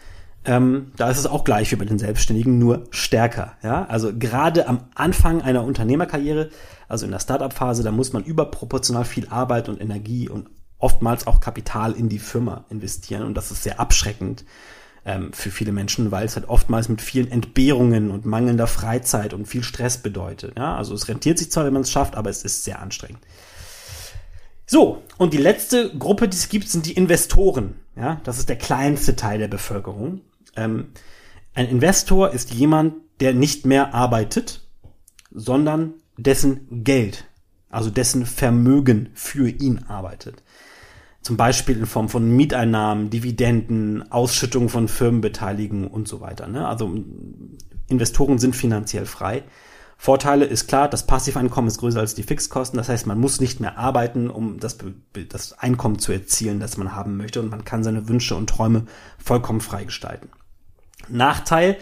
ähm, 0.48 0.94
da 0.96 1.10
ist 1.10 1.18
es 1.18 1.28
auch 1.28 1.44
gleich 1.44 1.72
wie 1.72 1.76
bei 1.76 1.86
den 1.86 2.00
Selbstständigen, 2.00 2.58
nur 2.58 2.86
stärker. 2.90 3.54
Ja? 3.62 3.86
Also 3.86 4.18
gerade 4.18 4.68
am 4.68 4.80
Anfang 4.96 5.42
einer 5.42 5.64
Unternehmerkarriere, 5.64 6.50
also 6.88 7.06
in 7.06 7.12
der 7.12 7.20
Startup-Phase, 7.20 7.84
da 7.84 7.92
muss 7.92 8.14
man 8.14 8.24
überproportional 8.24 9.06
viel 9.06 9.28
Arbeit 9.28 9.70
und 9.70 9.82
Energie 9.82 10.30
und 10.30 10.50
oftmals 10.80 11.28
auch 11.28 11.40
Kapital 11.40 11.94
in 11.94 12.10
die 12.10 12.20
Firma 12.20 12.66
investieren. 12.70 13.24
Und 13.24 13.36
das 13.36 13.52
ist 13.52 13.64
sehr 13.64 13.80
abschreckend 13.80 14.46
ähm, 15.06 15.34
für 15.34 15.52
viele 15.52 15.72
Menschen, 15.72 16.12
weil 16.12 16.26
es 16.26 16.36
halt 16.36 16.48
oftmals 16.50 16.90
mit 16.90 17.02
vielen 17.02 17.32
Entbehrungen 17.32 18.12
und 18.12 18.26
mangelnder 18.26 18.68
Freizeit 18.68 19.34
und 19.34 19.48
viel 19.48 19.64
Stress 19.64 19.98
bedeutet. 19.98 20.58
Ja? 20.58 20.76
Also 20.76 20.94
es 20.94 21.08
rentiert 21.08 21.40
sich 21.40 21.52
zwar, 21.52 21.66
wenn 21.66 21.74
man 21.74 21.82
es 21.82 21.92
schafft, 21.92 22.16
aber 22.16 22.30
es 22.30 22.44
ist 22.44 22.64
sehr 22.64 22.80
anstrengend. 22.80 23.22
So, 24.66 25.02
und 25.18 25.34
die 25.34 25.38
letzte 25.38 25.98
Gruppe, 25.98 26.28
die 26.28 26.36
es 26.36 26.50
gibt, 26.50 26.68
sind 26.68 26.86
die 26.86 26.92
Investoren. 26.94 27.76
Ja, 27.96 28.20
das 28.26 28.38
ist 28.38 28.50
der 28.50 28.58
kleinste 28.58 29.16
Teil 29.16 29.40
der 29.40 29.48
Bevölkerung. 29.48 30.22
Ähm, 30.56 30.90
ein 31.54 31.68
Investor 31.70 32.32
ist 32.32 32.54
jemand, 32.54 32.96
der 33.22 33.34
nicht 33.34 33.66
mehr 33.66 33.94
arbeitet, 33.94 34.68
sondern 35.32 35.94
dessen 36.18 36.84
Geld, 36.84 37.26
also 37.70 37.90
dessen 37.90 38.26
Vermögen 38.26 39.10
für 39.14 39.50
ihn 39.50 39.86
arbeitet. 39.88 40.44
Zum 41.22 41.38
Beispiel 41.38 41.78
in 41.78 41.86
Form 41.86 42.10
von 42.10 42.30
Mieteinnahmen, 42.30 43.10
Dividenden, 43.10 44.12
Ausschüttung 44.12 44.70
von 44.70 44.88
Firmenbeteiligung 44.88 45.88
und 45.88 46.08
so 46.08 46.22
weiter. 46.22 46.48
Ne? 46.48 46.68
Also 46.68 47.04
Investoren 47.88 48.40
sind 48.40 48.56
finanziell 48.56 49.06
frei. 49.06 49.44
Vorteile 50.00 50.46
ist 50.46 50.68
klar, 50.68 50.88
das 50.88 51.08
Passiveinkommen 51.08 51.68
ist 51.68 51.80
größer 51.80 52.00
als 52.00 52.14
die 52.14 52.24
Fixkosten. 52.24 52.78
Das 52.78 52.88
heißt, 52.88 53.08
man 53.08 53.20
muss 53.20 53.42
nicht 53.42 53.60
mehr 53.60 53.78
arbeiten, 53.78 54.30
um 54.30 54.60
das, 54.60 54.78
das 55.30 55.54
Einkommen 55.54 55.98
zu 55.98 56.12
erzielen, 56.12 56.60
das 56.60 56.78
man 56.78 56.96
haben 56.96 57.18
möchte. 57.18 57.42
Und 57.42 57.50
man 57.50 57.66
kann 57.66 57.84
seine 57.84 58.08
Wünsche 58.08 58.36
und 58.36 58.48
Träume 58.48 58.86
vollkommen 59.18 59.60
frei 59.60 59.86
gestalten. 59.86 60.30
Nachteil, 61.10 61.78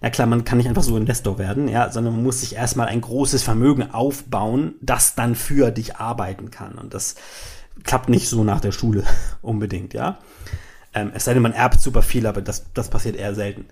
na 0.00 0.10
klar, 0.10 0.26
man 0.26 0.44
kann 0.44 0.58
nicht 0.58 0.68
einfach 0.68 0.82
so 0.82 0.96
Investor 0.96 1.38
werden, 1.38 1.68
ja, 1.68 1.90
sondern 1.90 2.14
man 2.14 2.22
muss 2.22 2.40
sich 2.40 2.56
erstmal 2.56 2.88
ein 2.88 3.02
großes 3.02 3.42
Vermögen 3.42 3.90
aufbauen, 3.90 4.74
das 4.80 5.14
dann 5.14 5.34
für 5.34 5.70
dich 5.70 5.96
arbeiten 5.96 6.50
kann. 6.50 6.76
Und 6.76 6.94
das 6.94 7.16
klappt 7.84 8.08
nicht 8.08 8.28
so 8.28 8.42
nach 8.42 8.60
der 8.60 8.72
Schule 8.72 9.04
unbedingt, 9.42 9.92
ja. 9.92 10.18
Ähm, 10.94 11.12
es 11.14 11.24
sei 11.24 11.34
denn, 11.34 11.42
man 11.42 11.52
erbt 11.52 11.80
super 11.80 12.02
viel, 12.02 12.26
aber 12.26 12.40
das, 12.40 12.72
das 12.72 12.88
passiert 12.88 13.16
eher 13.16 13.34
selten. 13.34 13.66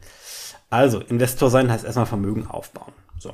Also, 0.70 1.00
Investor 1.00 1.50
sein 1.50 1.70
heißt 1.70 1.84
erstmal 1.84 2.06
Vermögen 2.06 2.46
aufbauen. 2.46 2.92
So. 3.18 3.32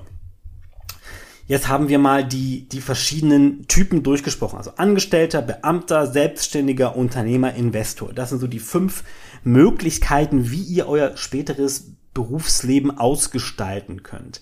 Jetzt 1.47 1.69
haben 1.69 1.89
wir 1.89 1.99
mal 1.99 2.25
die, 2.25 2.67
die 2.69 2.81
verschiedenen 2.81 3.67
Typen 3.69 4.03
durchgesprochen. 4.03 4.57
Also 4.57 4.73
Angestellter, 4.77 5.43
Beamter, 5.43 6.07
Selbstständiger, 6.07 6.97
Unternehmer, 6.97 7.55
Investor. 7.55 8.15
Das 8.15 8.31
sind 8.31 8.39
so 8.39 8.47
die 8.47 8.61
fünf 8.61 9.05
Möglichkeiten, 9.43 10.51
wie 10.51 10.63
ihr 10.63 10.89
euer 10.89 11.17
späteres 11.19 11.94
Berufsleben 12.15 12.97
ausgestalten 12.97 14.03
könnt. 14.03 14.41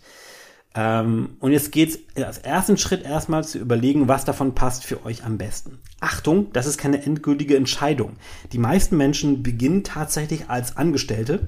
Ähm, 0.74 1.36
und 1.40 1.52
jetzt 1.52 1.72
geht's 1.72 1.98
als 2.16 2.38
ersten 2.38 2.78
Schritt 2.78 3.02
erstmal 3.02 3.44
zu 3.44 3.58
überlegen, 3.58 4.08
was 4.08 4.24
davon 4.24 4.54
passt 4.54 4.84
für 4.84 5.04
euch 5.04 5.24
am 5.24 5.38
besten. 5.38 5.78
Achtung, 6.00 6.52
das 6.52 6.66
ist 6.66 6.78
keine 6.78 7.02
endgültige 7.02 7.56
Entscheidung. 7.56 8.16
Die 8.52 8.58
meisten 8.58 8.96
Menschen 8.96 9.42
beginnen 9.42 9.84
tatsächlich 9.84 10.48
als 10.48 10.76
Angestellte 10.76 11.46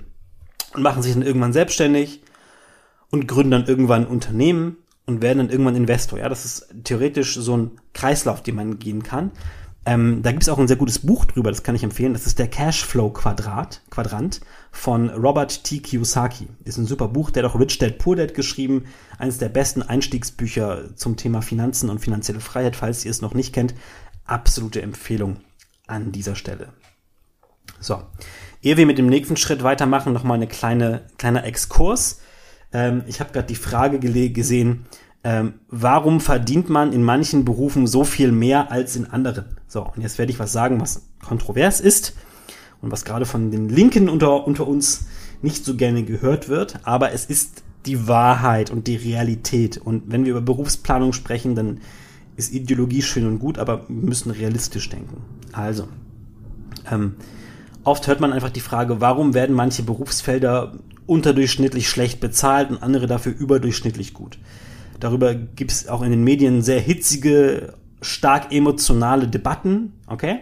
und 0.74 0.82
machen 0.82 1.02
sich 1.02 1.14
dann 1.14 1.22
irgendwann 1.22 1.52
selbstständig 1.52 2.22
und 3.10 3.26
gründen 3.26 3.52
dann 3.52 3.66
irgendwann 3.66 4.02
ein 4.02 4.10
Unternehmen 4.10 4.76
und 5.06 5.22
werden 5.22 5.38
dann 5.38 5.50
irgendwann 5.50 5.76
Investor. 5.76 6.18
Ja, 6.18 6.28
das 6.28 6.44
ist 6.44 6.74
theoretisch 6.84 7.34
so 7.34 7.56
ein 7.56 7.70
Kreislauf, 7.92 8.42
den 8.42 8.56
man 8.56 8.78
gehen 8.78 9.02
kann. 9.02 9.30
Ähm, 9.86 10.22
da 10.22 10.30
gibt 10.30 10.42
es 10.42 10.48
auch 10.48 10.58
ein 10.58 10.68
sehr 10.68 10.78
gutes 10.78 11.00
Buch 11.00 11.26
drüber, 11.26 11.50
das 11.50 11.62
kann 11.62 11.74
ich 11.74 11.82
empfehlen. 11.82 12.14
Das 12.14 12.26
ist 12.26 12.38
der 12.38 12.48
Cashflow 12.48 13.10
Quadrat, 13.10 13.82
Quadrant 13.90 14.40
von 14.70 15.10
Robert 15.10 15.64
T. 15.64 15.78
Kiyosaki. 15.78 16.48
Ist 16.64 16.78
ein 16.78 16.86
super 16.86 17.08
Buch, 17.08 17.30
der 17.30 17.44
hat 17.44 17.50
auch 17.50 17.60
Rich 17.60 17.78
Dad 17.78 17.98
Poor 17.98 18.16
Dad 18.16 18.32
geschrieben. 18.32 18.84
Eines 19.18 19.38
der 19.38 19.50
besten 19.50 19.82
Einstiegsbücher 19.82 20.96
zum 20.96 21.16
Thema 21.16 21.42
Finanzen 21.42 21.90
und 21.90 21.98
finanzielle 21.98 22.40
Freiheit, 22.40 22.76
falls 22.76 23.04
ihr 23.04 23.10
es 23.10 23.20
noch 23.20 23.34
nicht 23.34 23.52
kennt. 23.52 23.74
Absolute 24.24 24.80
Empfehlung 24.80 25.36
an 25.86 26.12
dieser 26.12 26.34
Stelle. 26.34 26.68
So, 27.78 28.02
ehe 28.62 28.78
wir 28.78 28.86
mit 28.86 28.96
dem 28.96 29.06
nächsten 29.06 29.36
Schritt 29.36 29.62
weitermachen, 29.62 30.14
nochmal 30.14 30.36
eine 30.36 30.46
kleine, 30.46 31.02
kleiner 31.18 31.44
Exkurs. 31.44 32.20
Ähm, 32.72 33.02
ich 33.06 33.20
habe 33.20 33.32
gerade 33.32 33.48
die 33.48 33.54
Frage 33.54 33.98
gesehen, 33.98 34.86
ähm, 35.24 35.54
warum 35.68 36.20
verdient 36.20 36.68
man 36.68 36.92
in 36.92 37.02
manchen 37.02 37.46
Berufen 37.46 37.86
so 37.86 38.04
viel 38.04 38.30
mehr 38.30 38.70
als 38.70 38.94
in 38.94 39.06
anderen? 39.06 39.46
So, 39.66 39.82
und 39.82 40.02
jetzt 40.02 40.18
werde 40.18 40.30
ich 40.30 40.38
was 40.38 40.52
sagen, 40.52 40.80
was 40.80 41.06
kontrovers 41.24 41.80
ist 41.80 42.14
und 42.82 42.92
was 42.92 43.06
gerade 43.06 43.24
von 43.24 43.50
den 43.50 43.70
Linken 43.70 44.10
unter, 44.10 44.46
unter 44.46 44.68
uns 44.68 45.06
nicht 45.40 45.64
so 45.64 45.76
gerne 45.76 46.04
gehört 46.04 46.50
wird, 46.50 46.78
aber 46.84 47.12
es 47.12 47.24
ist 47.24 47.62
die 47.86 48.06
Wahrheit 48.06 48.70
und 48.70 48.86
die 48.86 48.96
Realität. 48.96 49.78
Und 49.78 50.04
wenn 50.06 50.24
wir 50.24 50.32
über 50.32 50.42
Berufsplanung 50.42 51.14
sprechen, 51.14 51.54
dann 51.54 51.80
ist 52.36 52.52
Ideologie 52.52 53.02
schön 53.02 53.26
und 53.26 53.38
gut, 53.38 53.58
aber 53.58 53.88
wir 53.88 54.08
müssen 54.08 54.30
realistisch 54.30 54.90
denken. 54.90 55.22
Also, 55.52 55.88
ähm, 56.90 57.14
oft 57.82 58.06
hört 58.08 58.20
man 58.20 58.32
einfach 58.32 58.50
die 58.50 58.60
Frage, 58.60 59.00
warum 59.00 59.32
werden 59.32 59.56
manche 59.56 59.82
Berufsfelder 59.82 60.74
unterdurchschnittlich 61.06 61.88
schlecht 61.88 62.20
bezahlt 62.20 62.70
und 62.70 62.82
andere 62.82 63.06
dafür 63.06 63.34
überdurchschnittlich 63.34 64.14
gut. 64.14 64.38
Darüber 65.04 65.34
gibt 65.34 65.70
es 65.70 65.86
auch 65.86 66.00
in 66.00 66.12
den 66.12 66.24
Medien 66.24 66.62
sehr 66.62 66.80
hitzige, 66.80 67.74
stark 68.00 68.50
emotionale 68.54 69.28
Debatten, 69.28 70.00
okay? 70.06 70.40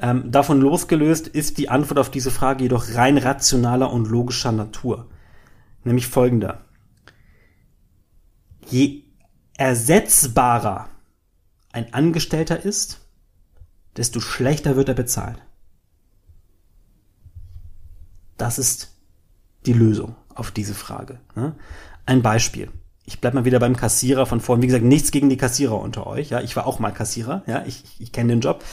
Ähm, 0.00 0.32
davon 0.32 0.60
losgelöst 0.60 1.28
ist 1.28 1.58
die 1.58 1.68
Antwort 1.68 2.00
auf 2.00 2.10
diese 2.10 2.32
Frage 2.32 2.64
jedoch 2.64 2.96
rein 2.96 3.18
rationaler 3.18 3.92
und 3.92 4.08
logischer 4.08 4.50
Natur. 4.50 5.08
Nämlich 5.84 6.08
folgender. 6.08 6.64
Je 8.66 9.04
ersetzbarer 9.56 10.88
ein 11.70 11.94
Angestellter 11.94 12.64
ist, 12.64 13.06
desto 13.96 14.18
schlechter 14.18 14.74
wird 14.74 14.88
er 14.88 14.96
bezahlt. 14.96 15.40
Das 18.36 18.58
ist 18.58 18.96
die 19.66 19.72
Lösung 19.72 20.16
auf 20.34 20.50
diese 20.50 20.74
Frage. 20.74 21.20
Ne? 21.36 21.54
Ein 22.06 22.22
Beispiel. 22.22 22.68
Ich 23.04 23.20
bleib 23.20 23.34
mal 23.34 23.44
wieder 23.44 23.58
beim 23.58 23.76
Kassierer 23.76 24.26
von 24.26 24.40
vorhin. 24.40 24.62
Wie 24.62 24.66
gesagt, 24.66 24.84
nichts 24.84 25.10
gegen 25.10 25.28
die 25.28 25.36
Kassierer 25.36 25.78
unter 25.80 26.06
euch. 26.06 26.30
Ja, 26.30 26.40
ich 26.40 26.54
war 26.54 26.66
auch 26.66 26.78
mal 26.78 26.92
Kassierer. 26.92 27.42
Ja, 27.46 27.64
ich, 27.66 27.82
ich 27.98 28.12
kenne 28.12 28.32
den 28.32 28.40
Job. 28.40 28.64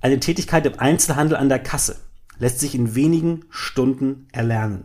Eine 0.00 0.18
Tätigkeit 0.18 0.64
im 0.64 0.78
Einzelhandel 0.78 1.36
an 1.36 1.48
der 1.48 1.58
Kasse 1.58 1.96
lässt 2.38 2.58
sich 2.58 2.74
in 2.74 2.94
wenigen 2.94 3.44
Stunden 3.50 4.26
erlernen. 4.32 4.84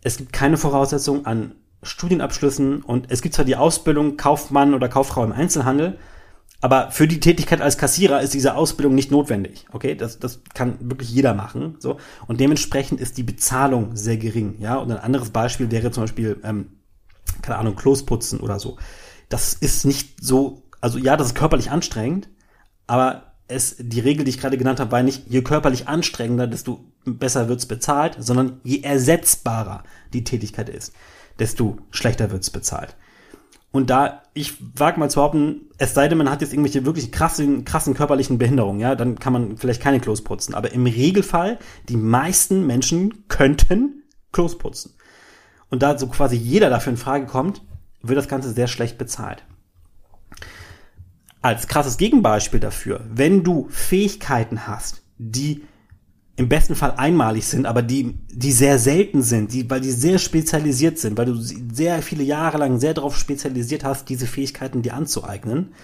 Es 0.00 0.16
gibt 0.16 0.32
keine 0.32 0.56
Voraussetzung 0.56 1.26
an 1.26 1.54
Studienabschlüssen 1.82 2.82
und 2.82 3.10
es 3.10 3.22
gibt 3.22 3.34
zwar 3.34 3.44
die 3.44 3.56
Ausbildung 3.56 4.16
Kaufmann 4.16 4.74
oder 4.74 4.88
Kauffrau 4.88 5.22
im 5.24 5.32
Einzelhandel, 5.32 5.98
aber 6.62 6.92
für 6.92 7.08
die 7.08 7.18
Tätigkeit 7.18 7.60
als 7.60 7.76
Kassierer 7.76 8.22
ist 8.22 8.34
diese 8.34 8.54
Ausbildung 8.54 8.94
nicht 8.94 9.10
notwendig. 9.10 9.66
Okay, 9.72 9.96
das, 9.96 10.20
das 10.20 10.42
kann 10.54 10.78
wirklich 10.80 11.10
jeder 11.10 11.34
machen. 11.34 11.74
So 11.80 11.98
und 12.28 12.38
dementsprechend 12.38 13.00
ist 13.00 13.18
die 13.18 13.24
Bezahlung 13.24 13.96
sehr 13.96 14.16
gering. 14.16 14.54
Ja, 14.60 14.76
und 14.76 14.90
ein 14.92 14.98
anderes 14.98 15.30
Beispiel 15.30 15.72
wäre 15.72 15.90
zum 15.90 16.04
Beispiel, 16.04 16.40
ähm, 16.44 16.68
keine 17.42 17.58
Ahnung, 17.58 17.74
Klos 17.74 18.06
putzen 18.06 18.38
oder 18.38 18.60
so. 18.60 18.78
Das 19.28 19.54
ist 19.54 19.84
nicht 19.84 20.24
so, 20.24 20.62
also 20.80 20.98
ja, 20.98 21.16
das 21.16 21.28
ist 21.28 21.34
körperlich 21.34 21.72
anstrengend, 21.72 22.28
aber 22.86 23.34
es, 23.48 23.74
die 23.80 24.00
Regel, 24.00 24.24
die 24.24 24.30
ich 24.30 24.38
gerade 24.38 24.56
genannt 24.56 24.78
habe, 24.78 24.92
war 24.92 25.02
nicht, 25.02 25.24
je 25.28 25.42
körperlich 25.42 25.88
anstrengender, 25.88 26.46
desto 26.46 26.84
besser 27.04 27.48
wird's 27.48 27.66
bezahlt, 27.66 28.16
sondern 28.20 28.60
je 28.62 28.82
ersetzbarer 28.82 29.82
die 30.12 30.22
Tätigkeit 30.22 30.68
ist, 30.68 30.92
desto 31.40 31.78
schlechter 31.90 32.30
wird's 32.30 32.50
bezahlt. 32.50 32.96
Und 33.72 33.88
da, 33.88 34.22
ich 34.34 34.54
wage 34.78 35.00
mal 35.00 35.10
zu 35.10 35.16
behaupten, 35.16 35.70
es 35.78 35.94
sei 35.94 36.06
denn, 36.06 36.18
man 36.18 36.30
hat 36.30 36.42
jetzt 36.42 36.52
irgendwelche 36.52 36.84
wirklich 36.84 37.10
krassen, 37.10 37.64
krassen 37.64 37.94
körperlichen 37.94 38.36
Behinderungen, 38.36 38.80
ja, 38.80 38.94
dann 38.94 39.18
kann 39.18 39.32
man 39.32 39.56
vielleicht 39.56 39.82
keine 39.82 39.98
Klos 39.98 40.22
putzen. 40.22 40.54
Aber 40.54 40.72
im 40.72 40.84
Regelfall, 40.84 41.58
die 41.88 41.96
meisten 41.96 42.66
Menschen 42.66 43.26
könnten 43.28 44.04
Klos 44.30 44.58
putzen. 44.58 44.94
Und 45.70 45.82
da 45.82 45.98
so 45.98 46.06
quasi 46.06 46.36
jeder 46.36 46.68
dafür 46.68 46.92
in 46.92 46.98
Frage 46.98 47.24
kommt, 47.24 47.62
wird 48.02 48.18
das 48.18 48.28
Ganze 48.28 48.52
sehr 48.52 48.68
schlecht 48.68 48.98
bezahlt. 48.98 49.42
Als 51.40 51.66
krasses 51.66 51.96
Gegenbeispiel 51.96 52.60
dafür, 52.60 53.00
wenn 53.08 53.42
du 53.42 53.68
Fähigkeiten 53.70 54.66
hast, 54.66 55.02
die 55.16 55.64
im 56.36 56.48
besten 56.48 56.74
Fall 56.74 56.94
einmalig 56.96 57.46
sind, 57.46 57.66
aber 57.66 57.82
die, 57.82 58.14
die 58.30 58.52
sehr 58.52 58.78
selten 58.78 59.22
sind, 59.22 59.52
die, 59.52 59.68
weil 59.68 59.80
die 59.80 59.90
sehr 59.90 60.18
spezialisiert 60.18 60.98
sind, 60.98 61.18
weil 61.18 61.26
du 61.26 61.34
sehr 61.34 62.00
viele 62.02 62.22
Jahre 62.22 62.58
lang 62.58 62.80
sehr 62.80 62.94
darauf 62.94 63.18
spezialisiert 63.18 63.84
hast, 63.84 64.08
diese 64.08 64.26
Fähigkeiten 64.26 64.80
dir 64.82 64.94
anzueignen, 64.94 65.74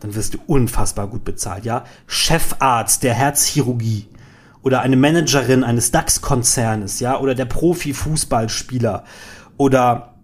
dann 0.00 0.14
wirst 0.14 0.34
du 0.34 0.38
unfassbar 0.46 1.08
gut 1.08 1.24
bezahlt, 1.24 1.64
ja. 1.64 1.84
Chefarzt 2.06 3.02
der 3.02 3.14
Herzchirurgie 3.14 4.06
oder 4.62 4.82
eine 4.82 4.96
Managerin 4.96 5.64
eines 5.64 5.90
DAX-Konzernes, 5.90 7.00
ja, 7.00 7.18
oder 7.18 7.34
der 7.34 7.46
Profi-Fußballspieler 7.46 9.04
oder 9.56 10.14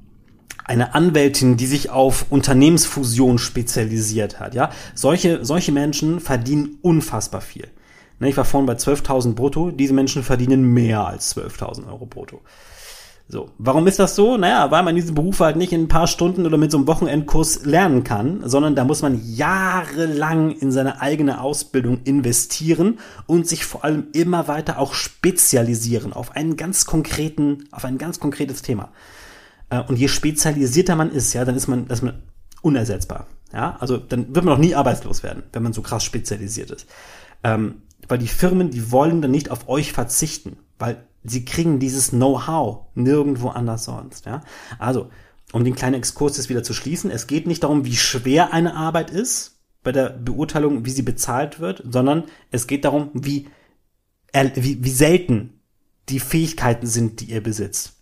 eine 0.65 0.95
Anwältin, 0.95 1.57
die 1.57 1.67
sich 1.67 1.91
auf 1.91 2.27
Unternehmensfusion 2.31 3.39
spezialisiert 3.39 4.39
hat, 4.39 4.55
ja. 4.55 4.71
Solche, 4.95 5.45
solche 5.45 5.73
Menschen 5.73 6.21
verdienen 6.21 6.79
unfassbar 6.81 7.41
viel. 7.41 7.67
Ne, 8.19 8.29
ich 8.29 8.37
war 8.37 8.45
vorhin 8.45 8.67
bei 8.67 8.75
12.000 8.75 9.35
brutto. 9.35 9.71
Diese 9.71 9.95
Menschen 9.95 10.23
verdienen 10.23 10.73
mehr 10.73 11.07
als 11.07 11.37
12.000 11.37 11.87
Euro 11.89 12.07
brutto. 12.07 12.41
So. 13.27 13.51
Warum 13.57 13.87
ist 13.87 13.99
das 13.99 14.15
so? 14.15 14.37
Naja, 14.37 14.71
weil 14.71 14.83
man 14.83 14.95
diesen 14.95 15.15
Beruf 15.15 15.41
halt 15.41 15.57
nicht 15.57 15.73
in 15.73 15.85
ein 15.85 15.89
paar 15.89 16.07
Stunden 16.07 16.45
oder 16.45 16.59
mit 16.59 16.71
so 16.71 16.77
einem 16.77 16.87
Wochenendkurs 16.87 17.65
lernen 17.65 18.05
kann, 18.05 18.43
sondern 18.45 18.75
da 18.77 18.85
muss 18.85 19.01
man 19.01 19.21
jahrelang 19.25 20.51
in 20.51 20.71
seine 20.71 21.01
eigene 21.01 21.41
Ausbildung 21.41 22.03
investieren 22.05 22.99
und 23.27 23.49
sich 23.49 23.65
vor 23.65 23.83
allem 23.83 24.09
immer 24.13 24.47
weiter 24.47 24.79
auch 24.79 24.93
spezialisieren 24.93 26.13
auf 26.13 26.37
einen 26.37 26.57
ganz 26.57 26.85
konkreten, 26.85 27.65
auf 27.71 27.87
ein 27.87 27.97
ganz 27.97 28.21
konkretes 28.21 28.61
Thema. 28.61 28.93
Äh, 29.71 29.81
und 29.81 29.99
je 29.99 30.09
spezialisierter 30.09 30.95
man 30.95 31.11
ist, 31.11 31.33
ja, 31.33 31.47
dann 31.47 31.57
ist 31.57 31.67
man, 31.67 31.87
ist 31.87 32.03
man 32.03 32.23
unersetzbar. 32.61 33.27
Ja, 33.55 33.77
also 33.81 33.97
dann 33.97 34.35
wird 34.35 34.45
man 34.45 34.55
auch 34.55 34.59
nie 34.59 34.75
arbeitslos 34.75 35.23
werden, 35.23 35.45
wenn 35.53 35.63
man 35.63 35.73
so 35.73 35.81
krass 35.81 36.05
spezialisiert 36.05 36.71
ist. 36.73 36.87
Ähm, 37.43 37.83
weil 38.09 38.19
die 38.19 38.29
Firmen, 38.29 38.71
die 38.71 38.91
wollen 38.91 39.23
dann 39.23 39.31
nicht 39.31 39.51
auf 39.51 39.69
euch 39.69 39.93
verzichten, 39.93 40.57
weil 40.79 41.05
sie 41.25 41.45
kriegen 41.45 41.79
dieses 41.79 42.11
Know-how 42.11 42.87
nirgendwo 42.95 43.49
anders 43.49 43.85
sonst. 43.85 44.27
Ja? 44.27 44.43
Also, 44.79 45.11
um 45.53 45.65
den 45.65 45.75
kleinen 45.75 45.95
Exkurs 45.95 46.37
jetzt 46.37 46.49
wieder 46.49 46.63
zu 46.63 46.75
schließen, 46.75 47.11
es 47.11 47.27
geht 47.27 47.47
nicht 47.47 47.63
darum, 47.63 47.85
wie 47.85 47.97
schwer 47.97 48.53
eine 48.53 48.75
Arbeit 48.75 49.11
ist 49.11 49.59
bei 49.83 49.93
der 49.93 50.11
Beurteilung, 50.11 50.85
wie 50.85 50.91
sie 50.91 51.03
bezahlt 51.03 51.61
wird, 51.61 51.83
sondern 51.89 52.25
es 52.51 52.67
geht 52.67 52.85
darum, 52.85 53.11
wie, 53.13 53.49
wie, 54.33 54.85
wie 54.85 54.91
selten 54.91 55.61
die 56.09 56.21
Fähigkeiten 56.21 56.87
sind, 56.87 57.21
die 57.21 57.27
ihr 57.27 57.43
besitzt. 57.43 57.93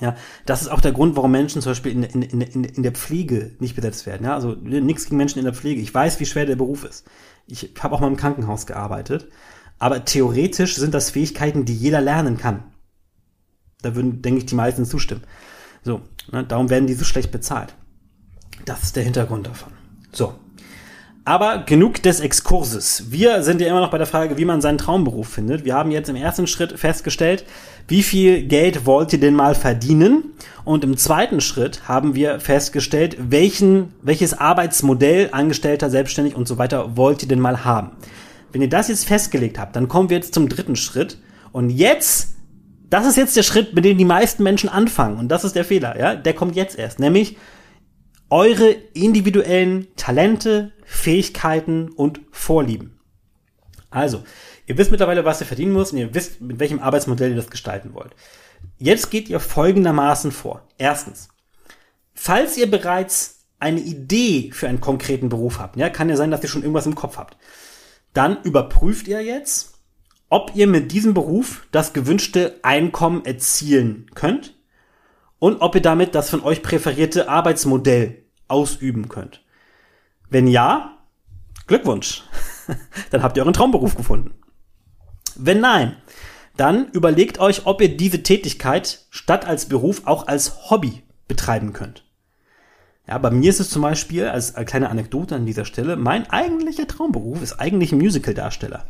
Ja, 0.00 0.16
das 0.46 0.62
ist 0.62 0.68
auch 0.68 0.80
der 0.80 0.92
Grund, 0.92 1.16
warum 1.16 1.32
Menschen 1.32 1.60
zum 1.60 1.70
Beispiel 1.70 1.92
in, 1.92 2.04
in, 2.04 2.40
in, 2.40 2.64
in 2.64 2.82
der 2.82 2.92
Pflege 2.92 3.56
nicht 3.58 3.74
besetzt 3.74 4.06
werden. 4.06 4.24
Ja, 4.24 4.34
also 4.34 4.52
nichts 4.54 5.04
gegen 5.04 5.16
Menschen 5.16 5.40
in 5.40 5.44
der 5.44 5.54
Pflege. 5.54 5.80
Ich 5.80 5.92
weiß, 5.92 6.20
wie 6.20 6.26
schwer 6.26 6.46
der 6.46 6.56
Beruf 6.56 6.84
ist. 6.84 7.04
Ich 7.50 7.74
habe 7.80 7.94
auch 7.94 8.00
mal 8.00 8.08
im 8.08 8.16
Krankenhaus 8.16 8.66
gearbeitet. 8.66 9.28
Aber 9.78 10.04
theoretisch 10.04 10.76
sind 10.76 10.94
das 10.94 11.10
Fähigkeiten, 11.10 11.64
die 11.64 11.74
jeder 11.74 12.00
lernen 12.00 12.36
kann. 12.36 12.64
Da 13.82 13.94
würden, 13.94 14.22
denke 14.22 14.40
ich, 14.40 14.46
die 14.46 14.54
meisten 14.54 14.84
zustimmen. 14.84 15.22
So, 15.82 16.02
ne, 16.30 16.44
darum 16.44 16.68
werden 16.68 16.86
die 16.86 16.94
so 16.94 17.04
schlecht 17.04 17.32
bezahlt. 17.32 17.74
Das 18.66 18.82
ist 18.82 18.96
der 18.96 19.04
Hintergrund 19.04 19.46
davon. 19.46 19.72
So. 20.12 20.34
Aber 21.30 21.58
genug 21.58 22.02
des 22.02 22.18
Exkurses. 22.18 23.04
Wir 23.12 23.44
sind 23.44 23.60
ja 23.60 23.68
immer 23.68 23.78
noch 23.78 23.92
bei 23.92 23.98
der 23.98 24.08
Frage, 24.08 24.36
wie 24.36 24.44
man 24.44 24.60
seinen 24.60 24.78
Traumberuf 24.78 25.28
findet. 25.28 25.64
Wir 25.64 25.74
haben 25.74 25.92
jetzt 25.92 26.08
im 26.08 26.16
ersten 26.16 26.48
Schritt 26.48 26.76
festgestellt, 26.76 27.44
wie 27.86 28.02
viel 28.02 28.42
Geld 28.48 28.84
wollt 28.84 29.12
ihr 29.12 29.20
denn 29.20 29.34
mal 29.34 29.54
verdienen? 29.54 30.32
Und 30.64 30.82
im 30.82 30.96
zweiten 30.96 31.40
Schritt 31.40 31.86
haben 31.86 32.16
wir 32.16 32.40
festgestellt, 32.40 33.16
welchen, 33.20 33.94
welches 34.02 34.36
Arbeitsmodell, 34.36 35.28
Angestellter, 35.30 35.88
Selbstständig 35.88 36.34
und 36.34 36.48
so 36.48 36.58
weiter 36.58 36.96
wollt 36.96 37.22
ihr 37.22 37.28
denn 37.28 37.38
mal 37.38 37.64
haben? 37.64 37.92
Wenn 38.50 38.62
ihr 38.62 38.68
das 38.68 38.88
jetzt 38.88 39.06
festgelegt 39.06 39.56
habt, 39.56 39.76
dann 39.76 39.86
kommen 39.86 40.10
wir 40.10 40.16
jetzt 40.16 40.34
zum 40.34 40.48
dritten 40.48 40.74
Schritt. 40.74 41.16
Und 41.52 41.70
jetzt, 41.70 42.34
das 42.88 43.06
ist 43.06 43.16
jetzt 43.16 43.36
der 43.36 43.44
Schritt, 43.44 43.72
mit 43.72 43.84
dem 43.84 43.98
die 43.98 44.04
meisten 44.04 44.42
Menschen 44.42 44.68
anfangen. 44.68 45.16
Und 45.16 45.28
das 45.28 45.44
ist 45.44 45.54
der 45.54 45.64
Fehler, 45.64 45.96
ja? 45.96 46.16
Der 46.16 46.34
kommt 46.34 46.56
jetzt 46.56 46.76
erst. 46.76 46.98
Nämlich, 46.98 47.36
eure 48.30 48.70
individuellen 48.94 49.88
Talente, 49.96 50.72
Fähigkeiten 50.90 51.88
und 51.88 52.20
Vorlieben. 52.32 52.98
Also, 53.90 54.24
ihr 54.66 54.76
wisst 54.76 54.90
mittlerweile, 54.90 55.24
was 55.24 55.40
ihr 55.40 55.46
verdienen 55.46 55.72
müsst 55.72 55.92
und 55.92 55.98
ihr 55.98 56.14
wisst, 56.14 56.40
mit 56.40 56.58
welchem 56.58 56.80
Arbeitsmodell 56.80 57.30
ihr 57.30 57.36
das 57.36 57.48
gestalten 57.48 57.94
wollt. 57.94 58.14
Jetzt 58.76 59.10
geht 59.10 59.28
ihr 59.28 59.38
folgendermaßen 59.38 60.32
vor. 60.32 60.66
Erstens, 60.78 61.28
falls 62.12 62.56
ihr 62.56 62.68
bereits 62.68 63.46
eine 63.60 63.80
Idee 63.80 64.50
für 64.52 64.68
einen 64.68 64.80
konkreten 64.80 65.28
Beruf 65.28 65.60
habt, 65.60 65.76
ja, 65.76 65.88
kann 65.90 66.08
ja 66.08 66.16
sein, 66.16 66.32
dass 66.32 66.42
ihr 66.42 66.48
schon 66.48 66.62
irgendwas 66.62 66.86
im 66.86 66.96
Kopf 66.96 67.16
habt, 67.16 67.36
dann 68.12 68.42
überprüft 68.42 69.06
ihr 69.06 69.22
jetzt, 69.22 69.78
ob 70.28 70.56
ihr 70.56 70.66
mit 70.66 70.90
diesem 70.90 71.14
Beruf 71.14 71.68
das 71.70 71.92
gewünschte 71.92 72.58
Einkommen 72.62 73.24
erzielen 73.24 74.10
könnt 74.14 74.56
und 75.38 75.60
ob 75.60 75.76
ihr 75.76 75.82
damit 75.82 76.16
das 76.16 76.30
von 76.30 76.42
euch 76.42 76.62
präferierte 76.62 77.28
Arbeitsmodell 77.28 78.24
ausüben 78.48 79.08
könnt. 79.08 79.42
Wenn 80.30 80.46
ja, 80.46 80.98
Glückwunsch. 81.66 82.24
dann 83.10 83.22
habt 83.22 83.36
ihr 83.36 83.42
euren 83.42 83.52
Traumberuf 83.52 83.96
gefunden. 83.96 84.32
Wenn 85.36 85.60
nein, 85.60 85.96
dann 86.56 86.88
überlegt 86.90 87.38
euch, 87.38 87.66
ob 87.66 87.80
ihr 87.80 87.96
diese 87.96 88.22
Tätigkeit 88.22 89.06
statt 89.10 89.46
als 89.46 89.66
Beruf 89.66 90.02
auch 90.06 90.26
als 90.26 90.70
Hobby 90.70 91.02
betreiben 91.28 91.72
könnt. 91.72 92.04
Ja, 93.06 93.18
bei 93.18 93.30
mir 93.30 93.50
ist 93.50 93.60
es 93.60 93.70
zum 93.70 93.82
Beispiel, 93.82 94.26
als 94.26 94.54
kleine 94.54 94.88
Anekdote 94.88 95.34
an 95.34 95.46
dieser 95.46 95.64
Stelle, 95.64 95.96
mein 95.96 96.30
eigentlicher 96.30 96.86
Traumberuf 96.86 97.42
ist 97.42 97.54
eigentlich 97.54 97.92
Musical-Darsteller. 97.92 98.86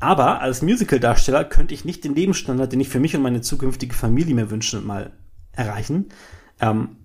Aber 0.00 0.40
als 0.40 0.62
Musical-Darsteller 0.62 1.44
könnte 1.44 1.74
ich 1.74 1.84
nicht 1.84 2.04
den 2.04 2.14
Lebensstandard, 2.14 2.72
den 2.72 2.80
ich 2.80 2.88
für 2.88 3.00
mich 3.00 3.14
und 3.16 3.22
meine 3.22 3.40
zukünftige 3.40 3.94
Familie 3.94 4.34
mir 4.34 4.50
wünsche, 4.50 4.80
mal 4.80 5.12
erreichen. 5.52 6.06
Ähm, 6.60 6.96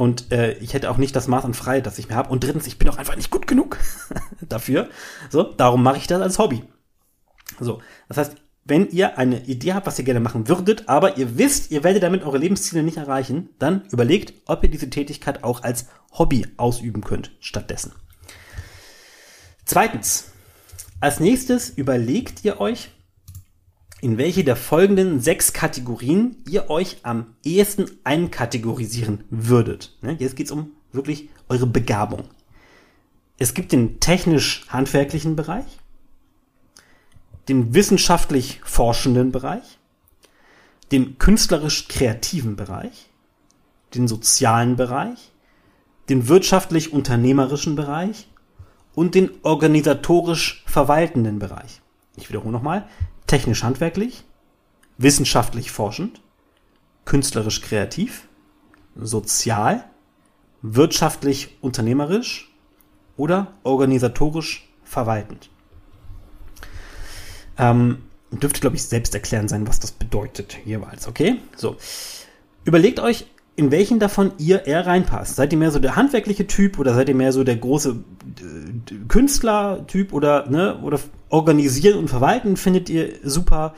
und 0.00 0.32
äh, 0.32 0.52
ich 0.60 0.72
hätte 0.72 0.90
auch 0.90 0.96
nicht 0.96 1.14
das 1.14 1.28
Maß 1.28 1.44
an 1.44 1.52
Freiheit, 1.52 1.84
das 1.84 1.98
ich 1.98 2.08
mir 2.08 2.14
habe. 2.14 2.30
Und 2.30 2.42
drittens, 2.42 2.66
ich 2.66 2.78
bin 2.78 2.88
auch 2.88 2.96
einfach 2.96 3.16
nicht 3.16 3.30
gut 3.30 3.46
genug 3.46 3.76
dafür. 4.40 4.88
So, 5.28 5.42
darum 5.42 5.82
mache 5.82 5.98
ich 5.98 6.06
das 6.06 6.22
als 6.22 6.38
Hobby. 6.38 6.62
So, 7.58 7.82
das 8.08 8.16
heißt, 8.16 8.36
wenn 8.64 8.88
ihr 8.88 9.18
eine 9.18 9.44
Idee 9.44 9.74
habt, 9.74 9.86
was 9.86 9.98
ihr 9.98 10.06
gerne 10.06 10.20
machen 10.20 10.48
würdet, 10.48 10.88
aber 10.88 11.18
ihr 11.18 11.36
wisst, 11.36 11.70
ihr 11.70 11.84
werdet 11.84 12.02
damit 12.02 12.22
eure 12.22 12.38
Lebensziele 12.38 12.82
nicht 12.82 12.96
erreichen, 12.96 13.50
dann 13.58 13.82
überlegt, 13.92 14.32
ob 14.46 14.64
ihr 14.64 14.70
diese 14.70 14.88
Tätigkeit 14.88 15.44
auch 15.44 15.64
als 15.64 15.84
Hobby 16.12 16.46
ausüben 16.56 17.04
könnt 17.04 17.32
stattdessen. 17.38 17.92
Zweitens, 19.66 20.32
als 21.00 21.20
nächstes 21.20 21.68
überlegt 21.68 22.42
ihr 22.42 22.58
euch, 22.58 22.88
in 24.00 24.18
welche 24.18 24.44
der 24.44 24.56
folgenden 24.56 25.20
sechs 25.20 25.52
Kategorien 25.52 26.36
ihr 26.48 26.70
euch 26.70 26.98
am 27.02 27.34
ehesten 27.44 27.86
einkategorisieren 28.04 29.24
würdet. 29.30 29.96
Ne, 30.00 30.16
jetzt 30.18 30.36
geht's 30.36 30.50
um 30.50 30.72
wirklich 30.92 31.28
eure 31.48 31.66
Begabung. 31.66 32.24
Es 33.38 33.54
gibt 33.54 33.72
den 33.72 34.00
technisch-handwerklichen 34.00 35.36
Bereich, 35.36 35.78
den 37.48 37.74
wissenschaftlich 37.74 38.60
forschenden 38.64 39.32
Bereich, 39.32 39.78
den 40.92 41.18
künstlerisch-kreativen 41.18 42.56
Bereich, 42.56 43.08
den 43.94 44.08
sozialen 44.08 44.76
Bereich, 44.76 45.32
den 46.08 46.28
wirtschaftlich-unternehmerischen 46.28 47.76
Bereich 47.76 48.28
und 48.94 49.14
den 49.14 49.30
organisatorisch 49.42 50.64
verwaltenden 50.66 51.38
Bereich. 51.38 51.80
Ich 52.16 52.28
wiederhole 52.28 52.52
nochmal 52.52 52.88
technisch 53.30 53.62
handwerklich, 53.62 54.24
wissenschaftlich 54.98 55.70
forschend, 55.70 56.20
künstlerisch 57.04 57.60
kreativ, 57.60 58.26
sozial, 58.96 59.84
wirtschaftlich 60.62 61.56
unternehmerisch 61.60 62.52
oder 63.16 63.52
organisatorisch 63.62 64.68
verwaltend. 64.82 65.48
Ähm, 67.56 67.98
dürfte, 68.32 68.60
glaube 68.60 68.74
ich, 68.74 68.82
selbst 68.82 69.14
erklären 69.14 69.46
sein, 69.46 69.68
was 69.68 69.78
das 69.78 69.92
bedeutet 69.92 70.58
jeweils, 70.64 71.06
okay? 71.06 71.36
So. 71.54 71.76
Überlegt 72.64 72.98
euch, 72.98 73.26
in 73.54 73.70
welchen 73.70 74.00
davon 74.00 74.32
ihr 74.38 74.66
eher 74.66 74.88
reinpasst. 74.88 75.36
Seid 75.36 75.52
ihr 75.52 75.58
mehr 75.58 75.70
so 75.70 75.78
der 75.78 75.94
handwerkliche 75.94 76.48
Typ 76.48 76.80
oder 76.80 76.94
seid 76.94 77.08
ihr 77.08 77.14
mehr 77.14 77.32
so 77.32 77.44
der 77.44 77.56
große 77.56 77.90
äh, 78.40 78.94
Künstler-Typ 79.06 80.12
oder, 80.12 80.50
ne, 80.50 80.80
oder 80.80 80.98
organisieren 81.30 81.98
und 81.98 82.08
verwalten 82.08 82.56
findet 82.56 82.90
ihr 82.90 83.14
super, 83.22 83.74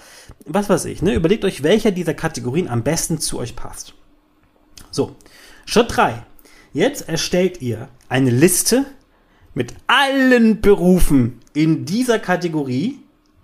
was 0.46 0.68
weiß 0.68 0.86
ich, 0.86 1.02
ne? 1.02 1.14
Überlegt 1.14 1.44
euch, 1.44 1.62
welcher 1.62 1.90
dieser 1.90 2.14
Kategorien 2.14 2.68
am 2.68 2.82
besten 2.82 3.18
zu 3.18 3.38
euch 3.38 3.54
passt. 3.54 3.94
So, 4.90 5.16
Schritt 5.66 5.96
3. 5.96 6.24
Jetzt 6.72 7.08
erstellt 7.08 7.60
ihr 7.60 7.88
eine 8.08 8.30
Liste 8.30 8.86
mit 9.54 9.74
allen 9.86 10.60
Berufen 10.60 11.40
in 11.52 11.84
dieser 11.84 12.18
Kategorie, 12.18 13.00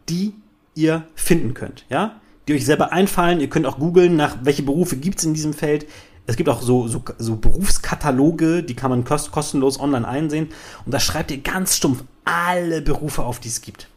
die 0.09 0.33
ihr 0.75 1.07
finden 1.15 1.55
könnt, 1.55 1.85
ja? 1.91 2.21
Die 2.47 2.55
euch 2.55 2.65
selber 2.65 2.93
einfallen. 2.93 3.41
Ihr 3.41 3.51
könnt 3.51 3.67
auch 3.67 3.79
googeln, 3.79 4.17
nach 4.17 4.39
welche 4.43 4.63
Berufe 4.63 4.97
gibt 4.97 5.19
es 5.19 5.27
in 5.27 5.35
diesem 5.35 5.53
Feld. 5.53 5.87
Es 6.27 6.37
gibt 6.37 6.49
auch 6.49 6.63
so, 6.63 6.89
so, 6.89 7.03
so 7.19 7.37
Berufskataloge, 7.37 8.63
die 8.63 8.75
kann 8.75 8.91
man 8.91 9.05
kost 9.05 9.33
kostenlos 9.33 9.79
online 9.79 10.09
einsehen. 10.09 10.49
Und 10.87 10.93
da 10.93 11.01
schreibt 11.01 11.31
ihr 11.31 11.39
ganz 11.39 11.77
stumpf 11.77 12.05
alle 12.25 12.81
Berufe 12.81 13.23
auf, 13.23 13.39
die 13.39 13.49
es 13.49 13.61
gibt. 13.61 13.89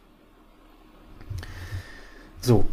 So. 2.42 2.66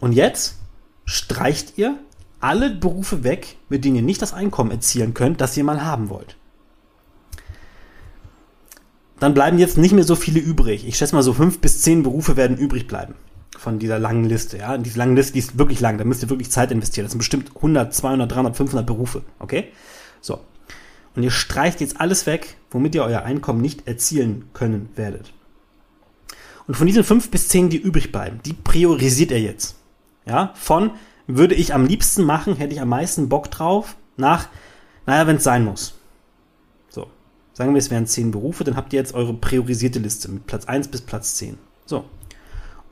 Und 0.00 0.12
jetzt 0.12 0.56
streicht 1.04 1.76
ihr 1.76 1.98
alle 2.40 2.70
Berufe 2.70 3.24
weg, 3.24 3.56
mit 3.68 3.84
denen 3.84 3.96
ihr 3.96 4.02
nicht 4.02 4.22
das 4.22 4.32
Einkommen 4.32 4.70
erzielen 4.70 5.14
könnt, 5.14 5.40
das 5.40 5.56
ihr 5.56 5.64
mal 5.64 5.84
haben 5.84 6.08
wollt. 6.08 6.36
Dann 9.20 9.34
bleiben 9.34 9.58
jetzt 9.58 9.78
nicht 9.78 9.92
mehr 9.92 10.04
so 10.04 10.16
viele 10.16 10.40
übrig. 10.40 10.86
Ich 10.86 10.96
schätze 10.96 11.14
mal, 11.14 11.22
so 11.22 11.32
fünf 11.32 11.60
bis 11.60 11.82
zehn 11.82 12.02
Berufe 12.02 12.36
werden 12.36 12.56
übrig 12.56 12.86
bleiben 12.86 13.14
von 13.56 13.78
dieser 13.78 13.98
langen 13.98 14.24
Liste. 14.24 14.58
Ja, 14.58 14.76
diese 14.76 14.98
lange 14.98 15.14
Liste, 15.14 15.32
die 15.32 15.38
ist 15.38 15.58
wirklich 15.58 15.80
lang. 15.80 15.98
Da 15.98 16.04
müsst 16.04 16.22
ihr 16.22 16.30
wirklich 16.30 16.50
Zeit 16.50 16.70
investieren. 16.70 17.06
Das 17.06 17.12
sind 17.12 17.18
bestimmt 17.18 17.52
100, 17.56 17.94
200, 17.94 18.30
300, 18.30 18.56
500 18.56 18.86
Berufe. 18.86 19.22
Okay? 19.38 19.68
So. 20.20 20.40
Und 21.16 21.22
ihr 21.22 21.30
streicht 21.30 21.80
jetzt 21.80 22.00
alles 22.00 22.26
weg, 22.26 22.56
womit 22.70 22.94
ihr 22.94 23.04
euer 23.04 23.22
Einkommen 23.22 23.60
nicht 23.60 23.86
erzielen 23.86 24.50
können 24.52 24.90
werdet. 24.96 25.32
Und 26.66 26.76
von 26.76 26.86
diesen 26.86 27.04
fünf 27.04 27.30
bis 27.30 27.48
zehn, 27.48 27.68
die 27.68 27.76
übrig 27.76 28.10
bleiben, 28.12 28.40
die 28.44 28.54
priorisiert 28.54 29.30
ihr 29.30 29.40
jetzt. 29.40 29.76
Ja, 30.26 30.52
von 30.54 30.92
würde 31.26 31.54
ich 31.54 31.74
am 31.74 31.86
liebsten 31.86 32.24
machen, 32.24 32.56
hätte 32.56 32.74
ich 32.74 32.80
am 32.80 32.88
meisten 32.88 33.28
Bock 33.28 33.50
drauf, 33.50 33.96
nach, 34.16 34.48
naja, 35.06 35.26
wenn 35.26 35.36
es 35.36 35.44
sein 35.44 35.64
muss. 35.64 35.94
So. 36.88 37.08
Sagen 37.52 37.72
wir, 37.74 37.78
es 37.78 37.90
wären 37.90 38.06
zehn 38.06 38.30
Berufe, 38.30 38.64
dann 38.64 38.76
habt 38.76 38.92
ihr 38.92 38.98
jetzt 38.98 39.14
eure 39.14 39.34
priorisierte 39.34 39.98
Liste 39.98 40.30
mit 40.30 40.46
Platz 40.46 40.64
1 40.66 40.88
bis 40.88 41.02
Platz 41.02 41.34
10. 41.34 41.58
So. 41.86 42.04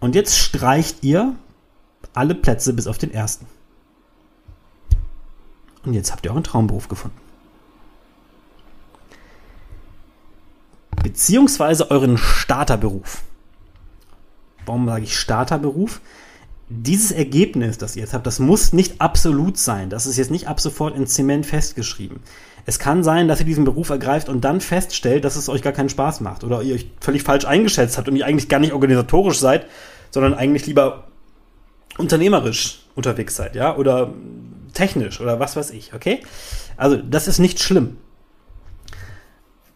Und 0.01 0.15
jetzt 0.15 0.37
streicht 0.37 1.03
ihr 1.03 1.35
alle 2.13 2.35
Plätze 2.35 2.73
bis 2.73 2.87
auf 2.87 2.99
den 2.99 3.13
ersten. 3.13 3.47
Und 5.85 5.95
jetzt 5.95 6.13
habt 6.13 6.25
ihr 6.25 6.31
euren 6.31 6.45
Traumberuf 6.45 6.89
gefunden. 6.89 7.17
Beziehungsweise 11.03 11.91
euren 11.91 12.19
Starterberuf. 12.19 13.23
Warum 14.67 14.87
sage 14.87 15.05
ich 15.05 15.17
Starterberuf? 15.17 16.01
Dieses 16.69 17.13
Ergebnis, 17.13 17.77
das 17.79 17.97
ihr 17.97 18.03
jetzt 18.03 18.15
habt, 18.15 18.27
das 18.27 18.39
muss 18.39 18.73
nicht 18.73 19.01
absolut 19.01 19.59
sein. 19.59 19.91
Das 19.91 20.07
ist 20.07 20.17
jetzt 20.17 20.31
nicht 20.31 20.49
ab 20.49 20.61
sofort 20.61 20.97
in 20.97 21.07
Zement 21.07 21.45
festgeschrieben. 21.45 22.21
Es 22.65 22.79
kann 22.79 23.03
sein, 23.03 23.29
dass 23.29 23.41
ihr 23.41 23.47
diesen 23.47 23.65
Beruf 23.65 23.91
ergreift 23.91 24.29
und 24.29 24.45
dann 24.45 24.61
feststellt, 24.61 25.25
dass 25.25 25.37
es 25.37 25.49
euch 25.49 25.63
gar 25.63 25.73
keinen 25.73 25.89
Spaß 25.89 26.21
macht 26.21 26.45
oder 26.45 26.63
ihr 26.63 26.77
euch 26.77 26.91
völlig 27.01 27.25
falsch 27.25 27.45
eingeschätzt 27.45 27.99
habt 27.99 28.09
und 28.09 28.17
ihr 28.17 28.25
eigentlich 28.25 28.49
gar 28.49 28.61
nicht 28.61 28.73
organisatorisch 28.73 29.39
seid, 29.39 29.67
sondern 30.11 30.35
eigentlich 30.35 30.67
lieber 30.67 31.09
unternehmerisch 31.99 32.87
unterwegs 32.95 33.37
seid, 33.37 33.55
ja, 33.55 33.77
oder 33.77 34.13
technisch 34.75 35.21
oder 35.21 35.41
was 35.41 35.57
weiß 35.57 35.71
ich, 35.71 35.93
okay? 35.95 36.23
Also, 36.77 36.97
das 36.97 37.29
ist 37.29 37.39
nicht 37.39 37.61
schlimm. 37.61 37.97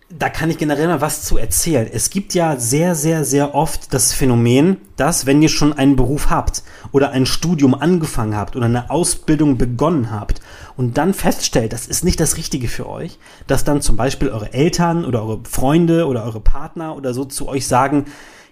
Da 0.08 0.28
kann 0.28 0.50
ich 0.50 0.58
generell 0.58 0.86
mal 0.86 1.00
was 1.00 1.24
zu 1.24 1.36
erzählen. 1.36 1.88
Es 1.92 2.10
gibt 2.10 2.32
ja 2.32 2.56
sehr, 2.56 2.94
sehr, 2.94 3.24
sehr 3.24 3.56
oft 3.56 3.92
das 3.92 4.12
Phänomen, 4.12 4.76
dass 4.96 5.26
wenn 5.26 5.42
ihr 5.42 5.48
schon 5.48 5.72
einen 5.72 5.96
Beruf 5.96 6.30
habt 6.30 6.62
oder 6.92 7.10
ein 7.10 7.26
Studium 7.26 7.74
angefangen 7.74 8.36
habt 8.36 8.54
oder 8.54 8.66
eine 8.66 8.88
Ausbildung 8.88 9.58
begonnen 9.58 10.12
habt 10.12 10.40
und 10.76 10.96
dann 10.96 11.12
feststellt, 11.12 11.72
das 11.72 11.88
ist 11.88 12.04
nicht 12.04 12.20
das 12.20 12.36
Richtige 12.36 12.68
für 12.68 12.88
euch, 12.88 13.18
dass 13.48 13.64
dann 13.64 13.82
zum 13.82 13.96
Beispiel 13.96 14.28
eure 14.28 14.52
Eltern 14.52 15.04
oder 15.04 15.22
eure 15.22 15.40
Freunde 15.42 16.06
oder 16.06 16.22
eure 16.22 16.40
Partner 16.40 16.94
oder 16.94 17.12
so 17.12 17.24
zu 17.24 17.48
euch 17.48 17.66
sagen, 17.66 18.04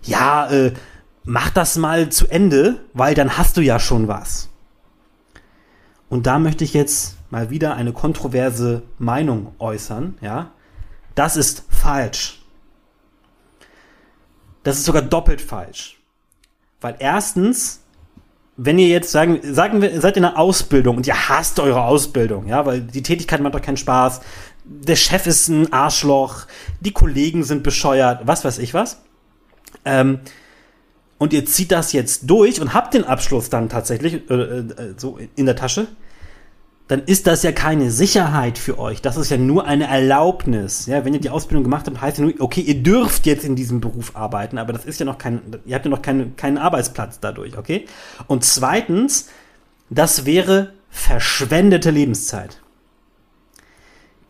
ja, 0.03 0.51
äh, 0.51 0.73
mach 1.23 1.51
das 1.51 1.77
mal 1.77 2.09
zu 2.09 2.27
Ende, 2.27 2.81
weil 2.95 3.15
dann 3.15 3.39
hast 3.39 3.57
du 3.57 3.61
ja 3.61 3.79
schon 3.79 4.09
was. 4.09 4.49
Und 6.09 6.27
da 6.27 6.41
möchte 6.41 6.65
ich 6.65 6.75
jetzt 6.75 7.17
mal 7.31 7.51
wieder 7.51 7.77
eine 7.77 7.93
kontroverse 7.93 8.83
Meinung 8.99 9.55
äußern, 9.61 10.19
ja. 10.21 10.51
Das 11.15 11.37
ist 11.37 11.65
falsch. 11.69 12.43
Das 14.63 14.79
ist 14.79 14.85
sogar 14.85 15.03
doppelt 15.03 15.41
falsch. 15.41 16.01
Weil 16.81 16.97
erstens, 16.99 17.81
wenn 18.57 18.79
ihr 18.79 18.89
jetzt 18.89 19.11
sagen, 19.11 19.41
sagen 19.43 19.81
wir, 19.81 20.01
seid 20.01 20.17
in 20.17 20.25
einer 20.25 20.39
Ausbildung 20.39 20.97
und 20.97 21.07
ihr 21.07 21.29
hasst 21.29 21.61
eure 21.61 21.83
Ausbildung, 21.83 22.47
ja, 22.47 22.67
weil 22.67 22.81
die 22.81 23.03
Tätigkeit 23.03 23.41
macht 23.41 23.55
doch 23.55 23.63
keinen 23.63 23.77
Spaß, 23.77 24.21
der 24.65 24.97
Chef 24.97 25.27
ist 25.27 25.49
ein 25.49 25.73
Arschloch, 25.73 26.47
die 26.81 26.93
Kollegen 26.93 27.45
sind 27.45 27.63
bescheuert, 27.63 28.27
was 28.27 28.45
weiß 28.45 28.59
ich 28.59 28.75
was. 28.75 29.03
Ähm, 29.85 30.21
und 31.19 31.33
ihr 31.33 31.45
zieht 31.47 31.71
das 31.71 31.93
jetzt 31.93 32.29
durch 32.29 32.61
und 32.61 32.75
habt 32.75 32.95
den 32.95 33.05
Abschluss 33.05 33.51
dann 33.51 33.69
tatsächlich 33.69 34.29
äh, 34.31 34.35
äh, 34.35 34.95
so 34.97 35.19
in 35.37 35.47
der 35.47 35.57
Tasche, 35.57 35.87
dann 36.87 37.03
ist 37.05 37.27
das 37.27 37.43
ja 37.43 37.53
keine 37.53 37.91
Sicherheit 37.91 38.59
für 38.59 38.79
euch. 38.79 39.01
Das 39.01 39.17
ist 39.17 39.31
ja 39.31 39.39
nur 39.39 39.67
eine 39.67 39.87
Erlaubnis. 39.87 40.85
Ja, 40.85 41.05
wenn 41.05 41.15
ihr 41.15 41.21
die 41.21 41.31
Ausbildung 41.31 41.65
gemacht 41.65 41.87
habt, 41.87 42.01
heißt 42.01 42.19
ja 42.19 42.25
nur, 42.25 42.35
okay, 42.41 42.61
ihr 42.61 42.83
dürft 42.83 43.25
jetzt 43.25 43.45
in 43.45 43.57
diesem 43.57 43.81
Beruf 43.81 44.15
arbeiten, 44.17 44.59
aber 44.59 44.75
das 44.75 44.85
ist 44.85 45.01
ja 45.01 45.07
noch 45.07 45.17
kein, 45.17 45.41
ihr 45.65 45.75
habt 45.75 45.87
ja 45.87 45.91
noch 45.91 46.03
keinen, 46.03 46.37
keinen 46.37 46.59
Arbeitsplatz 46.59 47.21
dadurch, 47.21 47.57
okay? 47.57 47.87
Und 48.27 48.45
zweitens, 48.45 49.29
das 49.89 50.27
wäre 50.27 50.75
verschwendete 50.91 51.91
Lebenszeit. 51.91 52.61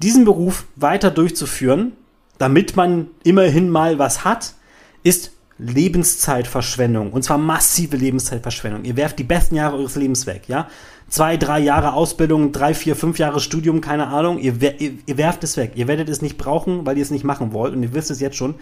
Diesen 0.01 0.25
Beruf 0.25 0.67
weiter 0.77 1.11
durchzuführen, 1.11 1.93
damit 2.39 2.77
man 2.77 3.09
immerhin 3.25 3.69
mal 3.69 3.99
was 3.99 4.25
hat, 4.25 4.55
ist 5.03 5.33
Lebenszeitverschwendung. 5.59 7.13
Und 7.13 7.23
zwar 7.23 7.39
massive 7.39 7.97
Lebenszeitverschwendung. 7.97 8.85
Ihr 8.85 8.97
werft 8.97 9.19
die 9.19 9.25
besten 9.25 9.55
Jahre 9.55 9.77
eures 9.77 9.97
Lebens 9.97 10.27
weg, 10.27 10.43
ja? 10.49 10.69
Zwei, 11.15 11.37
drei 11.37 11.61
Jahre 11.61 11.93
Ausbildung, 11.93 12.51
drei, 12.51 12.75
vier, 12.75 12.97
fünf 12.97 13.21
Jahre 13.21 13.39
Studium, 13.39 13.81
keine 13.81 14.09
Ahnung. 14.09 14.41
Ihr, 14.41 14.61
ihr, 14.81 14.95
ihr 15.07 15.17
werft 15.17 15.45
es 15.45 15.57
weg. 15.57 15.75
Ihr 15.77 15.87
werdet 15.87 16.09
es 16.09 16.23
nicht 16.23 16.37
brauchen, 16.37 16.85
weil 16.87 16.97
ihr 16.97 17.05
es 17.05 17.13
nicht 17.13 17.23
machen 17.23 17.53
wollt. 17.53 17.73
Und 17.73 17.85
ihr 17.85 17.95
wisst 17.95 18.11
es 18.11 18.19
jetzt 18.19 18.35
schon. 18.35 18.57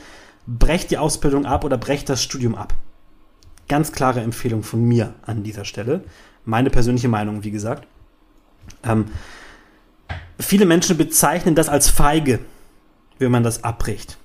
Brecht 0.46 0.90
die 0.90 0.98
Ausbildung 0.98 1.46
ab 1.46 1.64
oder 1.64 1.78
brecht 1.78 2.11
das 2.11 2.22
Studium 2.22 2.55
ab. 2.55 2.74
Ganz 3.68 3.92
klare 3.92 4.20
Empfehlung 4.20 4.64
von 4.64 4.84
mir 4.84 5.14
an 5.22 5.42
dieser 5.42 5.64
Stelle. 5.64 6.05
Meine 6.44 6.68
persönliche 6.68 7.09
Meinung, 7.09 7.42
wie 7.42 7.53
gesagt. 7.53 7.86
Ähm, 8.84 9.07
viele 10.38 10.66
Menschen 10.66 10.98
bezeichnen 10.98 11.55
das 11.55 11.70
als 11.70 11.88
feige, 11.88 12.38
wenn 13.18 13.32
man 13.32 13.44
das 13.44 13.64
abbricht. 13.64 14.18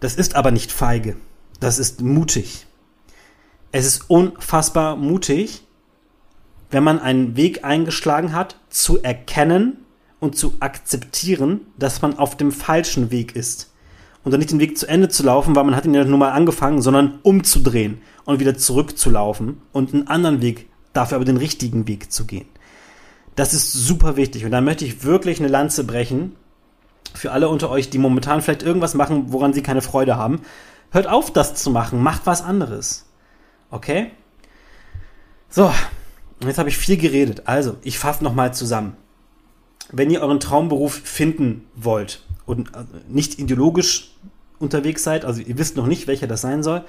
Das 0.00 0.16
ist 0.16 0.34
aber 0.34 0.50
nicht 0.50 0.72
feige. 0.72 1.14
Das 1.60 1.78
ist 1.78 2.00
mutig. 2.00 2.66
Es 3.70 3.86
ist 3.86 4.10
unfassbar 4.10 4.96
mutig, 4.96 5.63
wenn 6.74 6.84
man 6.84 6.98
einen 6.98 7.36
Weg 7.36 7.64
eingeschlagen 7.64 8.32
hat, 8.32 8.56
zu 8.68 9.02
erkennen 9.02 9.78
und 10.20 10.36
zu 10.36 10.54
akzeptieren, 10.60 11.60
dass 11.78 12.02
man 12.02 12.18
auf 12.18 12.36
dem 12.36 12.52
falschen 12.52 13.10
Weg 13.10 13.36
ist. 13.36 13.72
Und 14.24 14.32
dann 14.32 14.40
nicht 14.40 14.50
den 14.50 14.58
Weg 14.58 14.76
zu 14.76 14.86
Ende 14.86 15.08
zu 15.08 15.22
laufen, 15.22 15.54
weil 15.54 15.64
man 15.64 15.76
hat 15.76 15.84
ihn 15.84 15.94
ja 15.94 16.04
nur 16.04 16.18
mal 16.18 16.32
angefangen, 16.32 16.82
sondern 16.82 17.18
umzudrehen 17.22 18.00
und 18.24 18.40
wieder 18.40 18.56
zurückzulaufen 18.56 19.60
und 19.72 19.92
einen 19.92 20.08
anderen 20.08 20.42
Weg, 20.42 20.68
dafür 20.94 21.16
aber 21.16 21.24
den 21.24 21.36
richtigen 21.36 21.86
Weg 21.86 22.10
zu 22.10 22.26
gehen. 22.26 22.48
Das 23.36 23.52
ist 23.54 23.72
super 23.72 24.16
wichtig. 24.16 24.44
Und 24.44 24.50
da 24.50 24.60
möchte 24.60 24.84
ich 24.84 25.04
wirklich 25.04 25.38
eine 25.38 25.48
Lanze 25.48 25.84
brechen 25.84 26.34
für 27.14 27.32
alle 27.32 27.48
unter 27.48 27.70
euch, 27.70 27.90
die 27.90 27.98
momentan 27.98 28.40
vielleicht 28.42 28.62
irgendwas 28.62 28.94
machen, 28.94 29.32
woran 29.32 29.52
sie 29.52 29.62
keine 29.62 29.82
Freude 29.82 30.16
haben. 30.16 30.40
Hört 30.90 31.06
auf, 31.06 31.32
das 31.32 31.54
zu 31.54 31.70
machen. 31.70 32.02
Macht 32.02 32.22
was 32.24 32.42
anderes. 32.42 33.06
Okay? 33.70 34.10
So, 35.50 35.70
jetzt 36.42 36.58
habe 36.58 36.68
ich 36.68 36.76
viel 36.76 36.96
geredet. 36.96 37.42
Also, 37.46 37.76
ich 37.82 37.98
fasse 37.98 38.24
nochmal 38.24 38.54
zusammen. 38.54 38.96
Wenn 39.92 40.10
ihr 40.10 40.22
euren 40.22 40.40
Traumberuf 40.40 40.94
finden 40.94 41.66
wollt 41.76 42.22
und 42.46 42.68
äh, 42.68 42.84
nicht 43.08 43.38
ideologisch 43.38 44.14
unterwegs 44.58 45.04
seid, 45.04 45.24
also 45.24 45.40
ihr 45.40 45.58
wisst 45.58 45.76
noch 45.76 45.86
nicht, 45.86 46.06
welcher 46.06 46.26
das 46.26 46.40
sein 46.40 46.62
soll, 46.62 46.84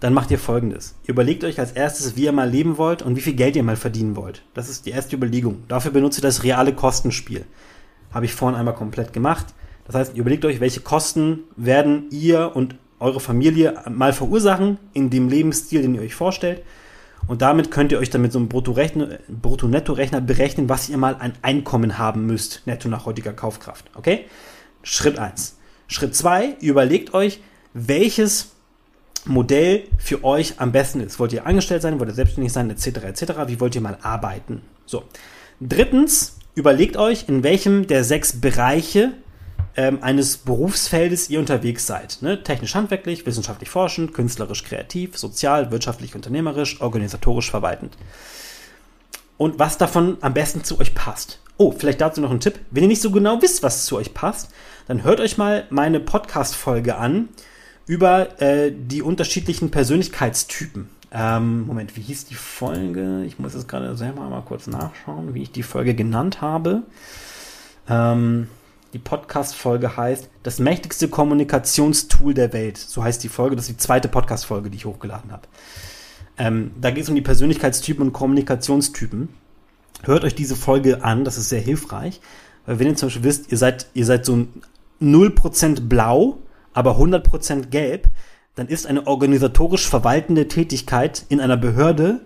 dann 0.00 0.12
macht 0.12 0.30
ihr 0.30 0.38
folgendes. 0.38 0.94
Ihr 1.04 1.10
überlegt 1.10 1.44
euch 1.44 1.58
als 1.58 1.72
erstes, 1.72 2.16
wie 2.16 2.24
ihr 2.24 2.32
mal 2.32 2.48
leben 2.48 2.76
wollt 2.76 3.02
und 3.02 3.16
wie 3.16 3.20
viel 3.20 3.34
Geld 3.34 3.56
ihr 3.56 3.62
mal 3.62 3.76
verdienen 3.76 4.16
wollt. 4.16 4.42
Das 4.52 4.68
ist 4.68 4.86
die 4.86 4.90
erste 4.90 5.16
Überlegung. 5.16 5.64
Dafür 5.68 5.92
benutzt 5.92 6.18
ihr 6.18 6.22
das 6.22 6.42
reale 6.42 6.74
Kostenspiel. 6.74 7.44
Habe 8.12 8.26
ich 8.26 8.34
vorhin 8.34 8.58
einmal 8.58 8.74
komplett 8.74 9.12
gemacht. 9.12 9.46
Das 9.86 9.94
heißt, 9.96 10.14
ihr 10.14 10.20
überlegt 10.20 10.44
euch, 10.44 10.60
welche 10.60 10.80
Kosten 10.80 11.40
werden 11.56 12.06
ihr 12.10 12.52
und 12.54 12.76
eure 12.98 13.20
Familie 13.20 13.82
mal 13.90 14.12
verursachen 14.12 14.78
in 14.92 15.10
dem 15.10 15.28
Lebensstil, 15.28 15.82
den 15.82 15.94
ihr 15.94 16.02
euch 16.02 16.14
vorstellt. 16.14 16.62
Und 17.26 17.42
damit 17.42 17.70
könnt 17.70 17.92
ihr 17.92 17.98
euch 17.98 18.10
dann 18.10 18.22
mit 18.22 18.32
so 18.32 18.38
einem 18.38 18.48
Brutto-Netto-Rechner 18.48 20.20
berechnen, 20.20 20.68
was 20.68 20.88
ihr 20.88 20.98
mal 20.98 21.16
ein 21.18 21.32
Einkommen 21.42 21.98
haben 21.98 22.26
müsst, 22.26 22.62
netto 22.66 22.88
nach 22.88 23.06
heutiger 23.06 23.32
Kaufkraft. 23.32 23.90
Okay? 23.94 24.26
Schritt 24.82 25.18
1. 25.18 25.56
Schritt 25.86 26.14
2, 26.14 26.56
überlegt 26.60 27.14
euch, 27.14 27.40
welches 27.72 28.52
Modell 29.26 29.84
für 29.98 30.22
euch 30.22 30.60
am 30.60 30.72
besten 30.72 31.00
ist. 31.00 31.18
Wollt 31.18 31.32
ihr 31.32 31.46
angestellt 31.46 31.82
sein, 31.82 31.98
wollt 31.98 32.10
ihr 32.10 32.14
selbstständig 32.14 32.52
sein, 32.52 32.68
etc., 32.68 32.86
etc., 33.04 33.22
wie 33.46 33.58
wollt 33.60 33.74
ihr 33.74 33.80
mal 33.80 33.98
arbeiten? 34.02 34.62
So. 34.84 35.04
Drittens, 35.60 36.36
überlegt 36.54 36.96
euch, 36.96 37.28
in 37.28 37.42
welchem 37.42 37.86
der 37.86 38.04
sechs 38.04 38.40
Bereiche 38.40 39.12
ähm, 39.76 39.98
eines 40.02 40.36
Berufsfeldes 40.36 41.30
ihr 41.30 41.40
unterwegs 41.40 41.86
seid. 41.86 42.18
Ne? 42.20 42.42
Technisch 42.42 42.74
handwerklich, 42.74 43.26
wissenschaftlich 43.26 43.70
forschend, 43.70 44.14
künstlerisch 44.14 44.64
kreativ, 44.64 45.18
sozial, 45.18 45.70
wirtschaftlich 45.70 46.14
unternehmerisch, 46.14 46.80
organisatorisch 46.80 47.50
verwaltend. 47.50 47.96
Und 49.36 49.58
was 49.58 49.78
davon 49.78 50.18
am 50.20 50.34
besten 50.34 50.62
zu 50.62 50.78
euch 50.80 50.94
passt. 50.94 51.40
Oh, 51.56 51.72
vielleicht 51.72 52.00
dazu 52.00 52.20
noch 52.20 52.30
ein 52.30 52.40
Tipp. 52.40 52.58
Wenn 52.70 52.84
ihr 52.84 52.88
nicht 52.88 53.02
so 53.02 53.10
genau 53.10 53.40
wisst, 53.42 53.62
was 53.62 53.86
zu 53.86 53.96
euch 53.96 54.14
passt, 54.14 54.50
dann 54.86 55.02
hört 55.02 55.20
euch 55.20 55.38
mal 55.38 55.66
meine 55.70 56.00
Podcast-Folge 56.00 56.96
an 56.96 57.28
über 57.86 58.40
äh, 58.40 58.72
die 58.72 59.02
unterschiedlichen 59.02 59.70
Persönlichkeitstypen. 59.70 60.88
Ähm, 61.12 61.66
Moment, 61.66 61.96
wie 61.96 62.00
hieß 62.00 62.26
die 62.26 62.34
Folge? 62.34 63.22
Ich 63.24 63.38
muss 63.38 63.54
jetzt 63.54 63.68
gerade 63.68 63.96
selber 63.96 64.22
mal 64.28 64.42
kurz 64.42 64.66
nachschauen, 64.66 65.34
wie 65.34 65.42
ich 65.42 65.52
die 65.52 65.62
Folge 65.62 65.94
genannt 65.94 66.40
habe. 66.40 66.82
Ähm, 67.88 68.48
die 68.94 68.98
Podcast-Folge 69.00 69.96
heißt 69.96 70.30
Das 70.44 70.60
mächtigste 70.60 71.08
Kommunikationstool 71.08 72.32
der 72.32 72.52
Welt. 72.52 72.78
So 72.78 73.02
heißt 73.02 73.22
die 73.24 73.28
Folge. 73.28 73.56
Das 73.56 73.68
ist 73.68 73.72
die 73.72 73.76
zweite 73.76 74.08
Podcast-Folge, 74.08 74.70
die 74.70 74.76
ich 74.76 74.84
hochgeladen 74.84 75.32
habe. 75.32 75.48
Ähm, 76.38 76.70
da 76.80 76.90
geht 76.90 77.02
es 77.02 77.08
um 77.08 77.16
die 77.16 77.20
Persönlichkeitstypen 77.20 78.06
und 78.06 78.12
Kommunikationstypen. 78.12 79.28
Hört 80.04 80.24
euch 80.24 80.36
diese 80.36 80.54
Folge 80.54 81.02
an, 81.02 81.24
das 81.24 81.36
ist 81.36 81.48
sehr 81.48 81.60
hilfreich. 81.60 82.20
Weil 82.66 82.78
wenn 82.78 82.86
ihr 82.86 82.96
zum 82.96 83.08
Beispiel 83.08 83.24
wisst, 83.24 83.50
ihr 83.50 83.58
seid, 83.58 83.88
ihr 83.94 84.06
seid 84.06 84.24
so 84.24 84.46
0% 85.02 85.88
blau, 85.88 86.38
aber 86.72 86.96
100% 86.96 87.66
gelb, 87.66 88.08
dann 88.54 88.68
ist 88.68 88.86
eine 88.86 89.08
organisatorisch 89.08 89.88
verwaltende 89.88 90.46
Tätigkeit 90.46 91.24
in 91.28 91.40
einer 91.40 91.56
Behörde 91.56 92.20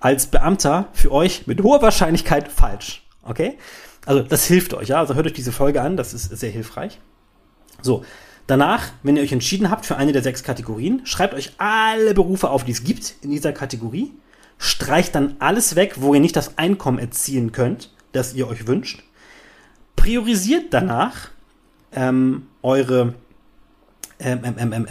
als 0.00 0.28
Beamter 0.28 0.88
für 0.92 1.12
euch 1.12 1.46
mit 1.46 1.62
hoher 1.62 1.82
Wahrscheinlichkeit 1.82 2.48
falsch. 2.50 3.06
Okay? 3.22 3.58
Also 4.06 4.22
das 4.22 4.44
hilft 4.44 4.74
euch, 4.74 4.88
ja. 4.88 4.98
Also 4.98 5.14
hört 5.14 5.26
euch 5.26 5.32
diese 5.32 5.52
Folge 5.52 5.82
an, 5.82 5.96
das 5.96 6.14
ist 6.14 6.24
sehr 6.36 6.50
hilfreich. 6.50 7.00
So, 7.82 8.04
danach, 8.46 8.84
wenn 9.02 9.16
ihr 9.16 9.22
euch 9.22 9.32
entschieden 9.32 9.70
habt 9.70 9.86
für 9.86 9.96
eine 9.96 10.12
der 10.12 10.22
sechs 10.22 10.42
Kategorien, 10.42 11.02
schreibt 11.04 11.34
euch 11.34 11.52
alle 11.58 12.14
Berufe 12.14 12.50
auf, 12.50 12.64
die 12.64 12.72
es 12.72 12.84
gibt 12.84 13.14
in 13.22 13.30
dieser 13.30 13.52
Kategorie. 13.52 14.12
Streicht 14.58 15.14
dann 15.14 15.36
alles 15.40 15.74
weg, 15.76 15.96
wo 15.96 16.14
ihr 16.14 16.20
nicht 16.20 16.36
das 16.36 16.58
Einkommen 16.58 16.98
erzielen 16.98 17.52
könnt, 17.52 17.92
das 18.12 18.34
ihr 18.34 18.48
euch 18.48 18.66
wünscht. 18.66 19.02
Priorisiert 19.96 20.72
danach 20.72 21.30
ähm, 21.92 22.46
eure 22.62 23.14
ähm, 24.20 24.42
ähm, 24.44 24.86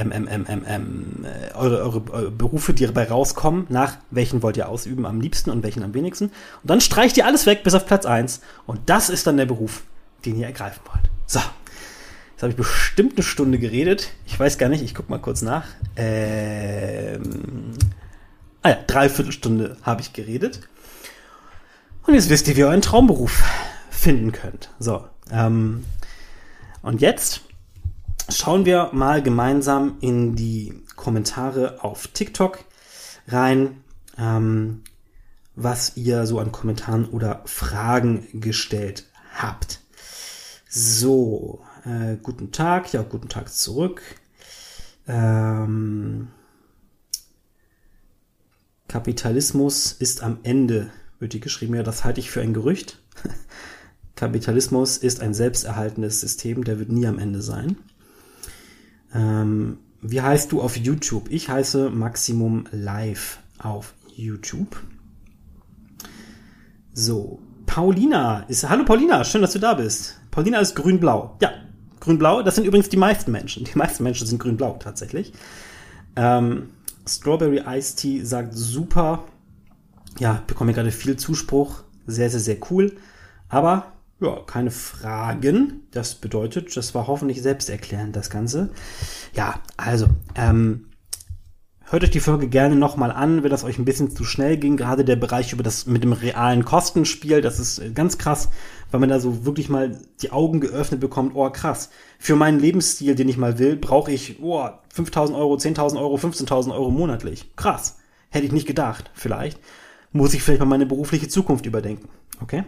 ähm, 0.67 1.25
eure, 1.53 1.81
eure, 1.81 2.11
eure 2.11 2.31
Berufe, 2.31 2.73
die 2.73 2.85
dabei 2.85 3.07
rauskommen, 3.07 3.65
nach 3.69 3.97
welchen 4.11 4.43
wollt 4.43 4.57
ihr 4.57 4.67
ausüben 4.67 5.05
am 5.05 5.21
liebsten 5.21 5.49
und 5.49 5.63
welchen 5.63 5.83
am 5.83 5.93
wenigsten. 5.93 6.25
Und 6.25 6.33
dann 6.69 6.81
streicht 6.81 7.17
ihr 7.17 7.25
alles 7.25 7.45
weg 7.45 7.63
bis 7.63 7.73
auf 7.73 7.85
Platz 7.85 8.05
1. 8.05 8.41
Und 8.65 8.81
das 8.87 9.09
ist 9.09 9.25
dann 9.25 9.37
der 9.37 9.45
Beruf, 9.45 9.83
den 10.25 10.37
ihr 10.37 10.47
ergreifen 10.47 10.81
wollt. 10.91 11.09
So. 11.25 11.39
Jetzt 12.31 12.41
habe 12.41 12.51
ich 12.51 12.57
bestimmt 12.57 13.13
eine 13.13 13.23
Stunde 13.23 13.59
geredet. 13.59 14.09
Ich 14.25 14.37
weiß 14.37 14.57
gar 14.57 14.67
nicht, 14.67 14.83
ich 14.83 14.93
gucke 14.93 15.09
mal 15.09 15.19
kurz 15.19 15.41
nach. 15.41 15.65
Ähm, 15.95 17.73
ah 18.61 18.69
ja, 18.69 18.77
dreiviertel 18.85 19.31
Stunde 19.31 19.77
habe 19.83 20.01
ich 20.01 20.11
geredet. 20.11 20.67
Und 22.05 22.15
jetzt 22.15 22.29
wisst 22.29 22.47
ihr, 22.47 22.55
wie 22.55 22.61
ihr 22.61 22.67
euren 22.67 22.81
Traumberuf 22.81 23.43
finden 23.89 24.33
könnt. 24.33 24.69
So. 24.79 25.05
Ähm, 25.31 25.85
und 26.81 26.99
jetzt 26.99 27.41
schauen 28.29 28.65
wir 28.65 28.89
mal 28.93 29.21
gemeinsam 29.21 29.97
in 30.01 30.35
die 30.35 30.83
Kommentare 30.95 31.83
auf 31.83 32.07
TikTok 32.07 32.63
rein, 33.27 33.83
ähm, 34.17 34.83
was 35.55 35.97
ihr 35.97 36.25
so 36.25 36.39
an 36.39 36.51
Kommentaren 36.51 37.05
oder 37.05 37.41
Fragen 37.45 38.27
gestellt 38.41 39.05
habt. 39.35 39.81
So, 40.69 41.61
äh, 41.85 42.17
guten 42.21 42.51
Tag, 42.51 42.91
ja, 42.93 43.03
guten 43.03 43.29
Tag 43.29 43.53
zurück. 43.53 44.01
Ähm, 45.07 46.29
Kapitalismus 48.87 49.91
ist 49.91 50.23
am 50.23 50.39
Ende, 50.43 50.91
wird 51.19 51.33
hier 51.33 51.41
geschrieben, 51.41 51.75
ja, 51.75 51.83
das 51.83 52.03
halte 52.03 52.19
ich 52.19 52.31
für 52.31 52.41
ein 52.41 52.53
Gerücht. 52.53 52.99
Kapitalismus 54.15 54.97
ist 54.97 55.19
ein 55.19 55.33
selbsterhaltendes 55.33 56.21
System, 56.21 56.63
der 56.63 56.79
wird 56.79 56.91
nie 56.91 57.07
am 57.07 57.19
Ende 57.19 57.41
sein. 57.41 57.77
Ähm, 59.13 59.77
wie 60.01 60.21
heißt 60.21 60.51
du 60.51 60.61
auf 60.61 60.75
YouTube? 60.77 61.27
Ich 61.29 61.49
heiße 61.49 61.89
Maximum 61.89 62.65
Live 62.71 63.39
auf 63.59 63.93
YouTube. 64.15 64.81
So, 66.93 67.39
Paulina 67.65 68.41
ist. 68.47 68.67
Hallo 68.67 68.85
Paulina, 68.85 69.23
schön, 69.23 69.41
dass 69.41 69.53
du 69.53 69.59
da 69.59 69.75
bist. 69.75 70.19
Paulina 70.31 70.59
ist 70.59 70.75
grün-blau. 70.75 71.37
Ja, 71.41 71.51
grün-blau, 71.99 72.43
das 72.43 72.55
sind 72.55 72.65
übrigens 72.65 72.89
die 72.89 72.97
meisten 72.97 73.31
Menschen. 73.31 73.65
Die 73.65 73.77
meisten 73.77 74.03
Menschen 74.03 74.27
sind 74.27 74.39
grün-blau 74.39 74.77
tatsächlich. 74.79 75.33
Ähm, 76.15 76.69
Strawberry 77.07 77.63
Ice 77.67 77.95
Tea 77.95 78.23
sagt 78.23 78.53
super. 78.53 79.23
Ja, 80.19 80.43
bekomme 80.45 80.73
gerade 80.73 80.91
viel 80.91 81.17
Zuspruch. 81.17 81.83
Sehr, 82.05 82.29
sehr, 82.29 82.39
sehr 82.39 82.57
cool. 82.69 82.95
Aber 83.49 83.92
ja, 84.23 84.39
keine 84.45 84.71
Fragen. 84.71 85.81
Das 85.91 86.15
bedeutet, 86.15 86.75
das 86.77 86.95
war 86.95 87.07
hoffentlich 87.07 87.41
selbsterklärend, 87.41 88.15
das 88.15 88.29
Ganze. 88.29 88.69
Ja, 89.33 89.59
also, 89.75 90.07
ähm, 90.35 90.85
hört 91.81 92.05
euch 92.05 92.11
die 92.11 92.21
Folge 92.21 92.47
gerne 92.47 92.77
nochmal 92.77 93.11
an, 93.11 93.43
wenn 93.43 93.49
das 93.49 93.65
euch 93.65 93.77
ein 93.77 93.85
bisschen 93.85 94.15
zu 94.15 94.23
schnell 94.23 94.55
ging. 94.55 94.77
Gerade 94.77 95.03
der 95.03 95.17
Bereich 95.17 95.51
über 95.51 95.61
das 95.61 95.87
mit 95.87 96.03
dem 96.03 96.13
realen 96.13 96.63
Kostenspiel, 96.63 97.41
das 97.41 97.59
ist 97.59 97.93
ganz 97.95 98.17
krass, 98.17 98.49
weil 98.91 99.01
man 99.01 99.09
da 99.09 99.19
so 99.19 99.45
wirklich 99.45 99.67
mal 99.67 99.99
die 100.21 100.31
Augen 100.31 100.61
geöffnet 100.61 101.01
bekommt. 101.01 101.33
Oh, 101.35 101.49
krass. 101.49 101.89
Für 102.17 102.37
meinen 102.37 102.59
Lebensstil, 102.59 103.15
den 103.15 103.27
ich 103.27 103.37
mal 103.37 103.59
will, 103.59 103.75
brauche 103.75 104.11
ich, 104.11 104.41
oh, 104.41 104.69
5000 104.93 105.37
Euro, 105.37 105.55
10.000 105.55 105.99
Euro, 105.99 106.15
15.000 106.15 106.71
Euro 106.71 106.91
monatlich. 106.91 107.53
Krass. 107.57 107.97
Hätte 108.29 108.45
ich 108.45 108.53
nicht 108.53 108.67
gedacht, 108.67 109.11
vielleicht. 109.13 109.59
Muss 110.13 110.33
ich 110.33 110.43
vielleicht 110.43 110.61
mal 110.61 110.65
meine 110.65 110.85
berufliche 110.85 111.27
Zukunft 111.27 111.65
überdenken. 111.65 112.07
Okay? 112.41 112.63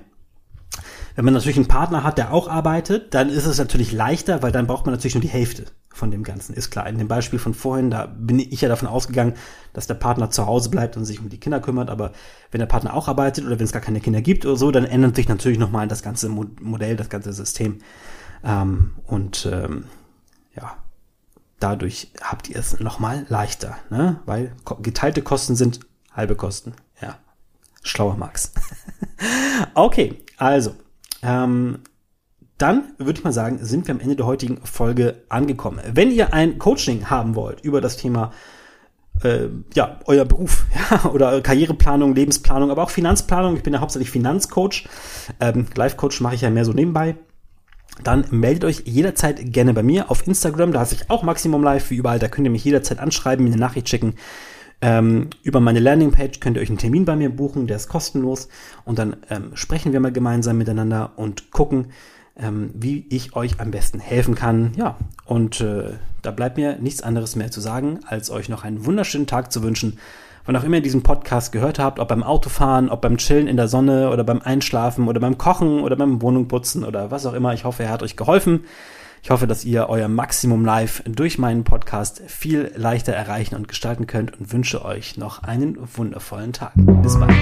Wenn 1.15 1.25
man 1.25 1.33
natürlich 1.33 1.57
einen 1.57 1.67
Partner 1.67 2.03
hat, 2.03 2.17
der 2.17 2.33
auch 2.33 2.49
arbeitet, 2.49 3.13
dann 3.13 3.29
ist 3.29 3.45
es 3.45 3.57
natürlich 3.57 3.91
leichter, 3.91 4.43
weil 4.43 4.51
dann 4.51 4.67
braucht 4.67 4.85
man 4.85 4.93
natürlich 4.93 5.15
nur 5.15 5.21
die 5.21 5.29
Hälfte 5.29 5.65
von 5.89 6.11
dem 6.11 6.23
Ganzen. 6.23 6.53
Ist 6.53 6.71
klar. 6.71 6.87
In 6.87 6.97
dem 6.97 7.07
Beispiel 7.07 7.39
von 7.39 7.53
vorhin, 7.53 7.89
da 7.89 8.05
bin 8.05 8.37
ich 8.37 8.59
ja 8.59 8.67
davon 8.67 8.89
ausgegangen, 8.89 9.33
dass 9.71 9.87
der 9.87 9.93
Partner 9.93 10.29
zu 10.29 10.45
Hause 10.45 10.69
bleibt 10.69 10.97
und 10.97 11.05
sich 11.05 11.21
um 11.21 11.29
die 11.29 11.39
Kinder 11.39 11.61
kümmert. 11.61 11.89
Aber 11.89 12.11
wenn 12.51 12.59
der 12.59 12.65
Partner 12.65 12.93
auch 12.93 13.07
arbeitet 13.07 13.45
oder 13.45 13.57
wenn 13.57 13.65
es 13.65 13.71
gar 13.71 13.81
keine 13.81 14.01
Kinder 14.01 14.21
gibt 14.21 14.45
oder 14.45 14.57
so, 14.57 14.71
dann 14.71 14.83
ändert 14.83 15.15
sich 15.15 15.29
natürlich 15.29 15.57
nochmal 15.57 15.87
das 15.87 16.03
ganze 16.03 16.27
Modell, 16.27 16.97
das 16.97 17.09
ganze 17.09 17.31
System. 17.31 17.79
Ähm, 18.43 18.91
und 19.07 19.49
ähm, 19.49 19.85
ja, 20.53 20.75
dadurch 21.59 22.11
habt 22.21 22.49
ihr 22.49 22.57
es 22.57 22.77
nochmal 22.81 23.25
leichter, 23.29 23.77
ne? 23.89 24.19
weil 24.25 24.51
geteilte 24.81 25.21
Kosten 25.21 25.55
sind 25.55 25.79
halbe 26.11 26.35
Kosten. 26.35 26.73
Ja, 27.01 27.17
schlauer 27.83 28.17
Max. 28.17 28.51
okay, 29.75 30.21
also 30.37 30.75
ähm, 31.23 31.79
dann 32.57 32.93
würde 32.97 33.19
ich 33.19 33.23
mal 33.23 33.33
sagen, 33.33 33.59
sind 33.61 33.87
wir 33.87 33.93
am 33.93 33.99
Ende 33.99 34.15
der 34.15 34.25
heutigen 34.25 34.59
Folge 34.63 35.23
angekommen. 35.27 35.81
Wenn 35.91 36.11
ihr 36.11 36.33
ein 36.33 36.57
Coaching 36.57 37.09
haben 37.09 37.35
wollt 37.35 37.61
über 37.61 37.81
das 37.81 37.97
Thema 37.97 38.31
äh, 39.23 39.47
ja, 39.73 39.99
euer 40.05 40.25
Beruf 40.25 40.65
ja, 40.91 41.09
oder 41.09 41.41
Karriereplanung, 41.41 42.15
Lebensplanung, 42.15 42.71
aber 42.71 42.83
auch 42.83 42.89
Finanzplanung. 42.89 43.55
Ich 43.57 43.63
bin 43.63 43.73
ja 43.73 43.79
hauptsächlich 43.79 44.11
Finanzcoach. 44.11 44.87
Ähm, 45.39 45.67
Life-Coach 45.75 46.21
mache 46.21 46.35
ich 46.35 46.41
ja 46.41 46.49
mehr 46.49 46.65
so 46.65 46.73
nebenbei. 46.73 47.15
Dann 48.03 48.25
meldet 48.31 48.65
euch 48.65 48.83
jederzeit 48.85 49.53
gerne 49.53 49.73
bei 49.73 49.83
mir 49.83 50.11
auf 50.11 50.27
Instagram. 50.27 50.73
Da 50.73 50.81
heiße 50.81 50.95
ich 50.95 51.09
auch 51.09 51.23
Maximum 51.23 51.63
Live, 51.63 51.89
wie 51.91 51.95
überall. 51.95 52.19
Da 52.19 52.27
könnt 52.27 52.45
ihr 52.45 52.51
mich 52.51 52.65
jederzeit 52.65 52.99
anschreiben, 52.99 53.45
mir 53.45 53.51
eine 53.51 53.59
Nachricht 53.59 53.87
schicken. 53.87 54.15
Ähm, 54.85 55.31
über 55.41 55.59
meine 55.61 55.79
Landingpage 55.79 56.39
könnt 56.39 56.57
ihr 56.57 56.61
euch 56.61 56.69
einen 56.69 56.77
Termin 56.77 57.05
bei 57.05 57.15
mir 57.15 57.35
buchen, 57.35 57.65
der 57.65 57.77
ist 57.77 57.89
kostenlos. 57.89 58.49
Und 58.83 58.99
dann 58.99 59.15
ähm, 59.31 59.49
sprechen 59.55 59.93
wir 59.93 59.99
mal 59.99 60.11
gemeinsam 60.11 60.59
miteinander 60.59 61.13
und 61.15 61.49
gucken, 61.49 61.87
ähm, 62.37 62.69
wie 62.75 63.07
ich 63.09 63.35
euch 63.35 63.59
am 63.59 63.71
besten 63.71 63.99
helfen 63.99 64.35
kann. 64.35 64.73
Ja, 64.75 64.95
und 65.25 65.59
äh, 65.59 65.93
da 66.21 66.29
bleibt 66.29 66.57
mir 66.57 66.77
nichts 66.77 67.01
anderes 67.01 67.35
mehr 67.35 67.49
zu 67.49 67.61
sagen, 67.61 67.99
als 68.05 68.29
euch 68.29 68.47
noch 68.47 68.63
einen 68.63 68.85
wunderschönen 68.85 69.25
Tag 69.25 69.51
zu 69.51 69.63
wünschen. 69.63 69.97
Wann 70.45 70.55
auch 70.55 70.63
immer 70.63 70.75
ihr 70.75 70.83
diesen 70.83 71.01
Podcast 71.01 71.51
gehört 71.51 71.79
habt, 71.79 71.99
ob 71.99 72.07
beim 72.07 72.21
Autofahren, 72.21 72.89
ob 72.89 73.01
beim 73.01 73.17
Chillen 73.17 73.47
in 73.47 73.57
der 73.57 73.67
Sonne 73.67 74.11
oder 74.11 74.23
beim 74.23 74.43
Einschlafen 74.43 75.07
oder 75.07 75.19
beim 75.19 75.39
Kochen 75.39 75.79
oder 75.79 75.95
beim 75.95 76.21
Wohnungputzen 76.21 76.83
oder 76.83 77.09
was 77.09 77.25
auch 77.25 77.33
immer. 77.33 77.55
Ich 77.55 77.63
hoffe, 77.63 77.81
er 77.81 77.89
hat 77.89 78.03
euch 78.03 78.17
geholfen. 78.17 78.65
Ich 79.25 79.31
hoffe, 79.31 79.47
dass 79.47 79.65
ihr 79.65 79.89
euer 79.89 80.07
Maximum 80.07 80.63
Live 80.63 81.01
durch 81.07 81.39
meinen 81.39 81.63
Podcast 81.63 82.21
viel 82.27 82.71
leichter 82.75 83.11
erreichen 83.11 83.55
und 83.55 83.67
gestalten 83.67 84.05
könnt 84.05 84.39
und 84.39 84.53
wünsche 84.53 84.85
euch 84.85 85.17
noch 85.17 85.41
einen 85.41 85.79
wundervollen 85.95 86.53
Tag. 86.53 86.73
Bis 86.75 87.19
bald. 87.19 87.33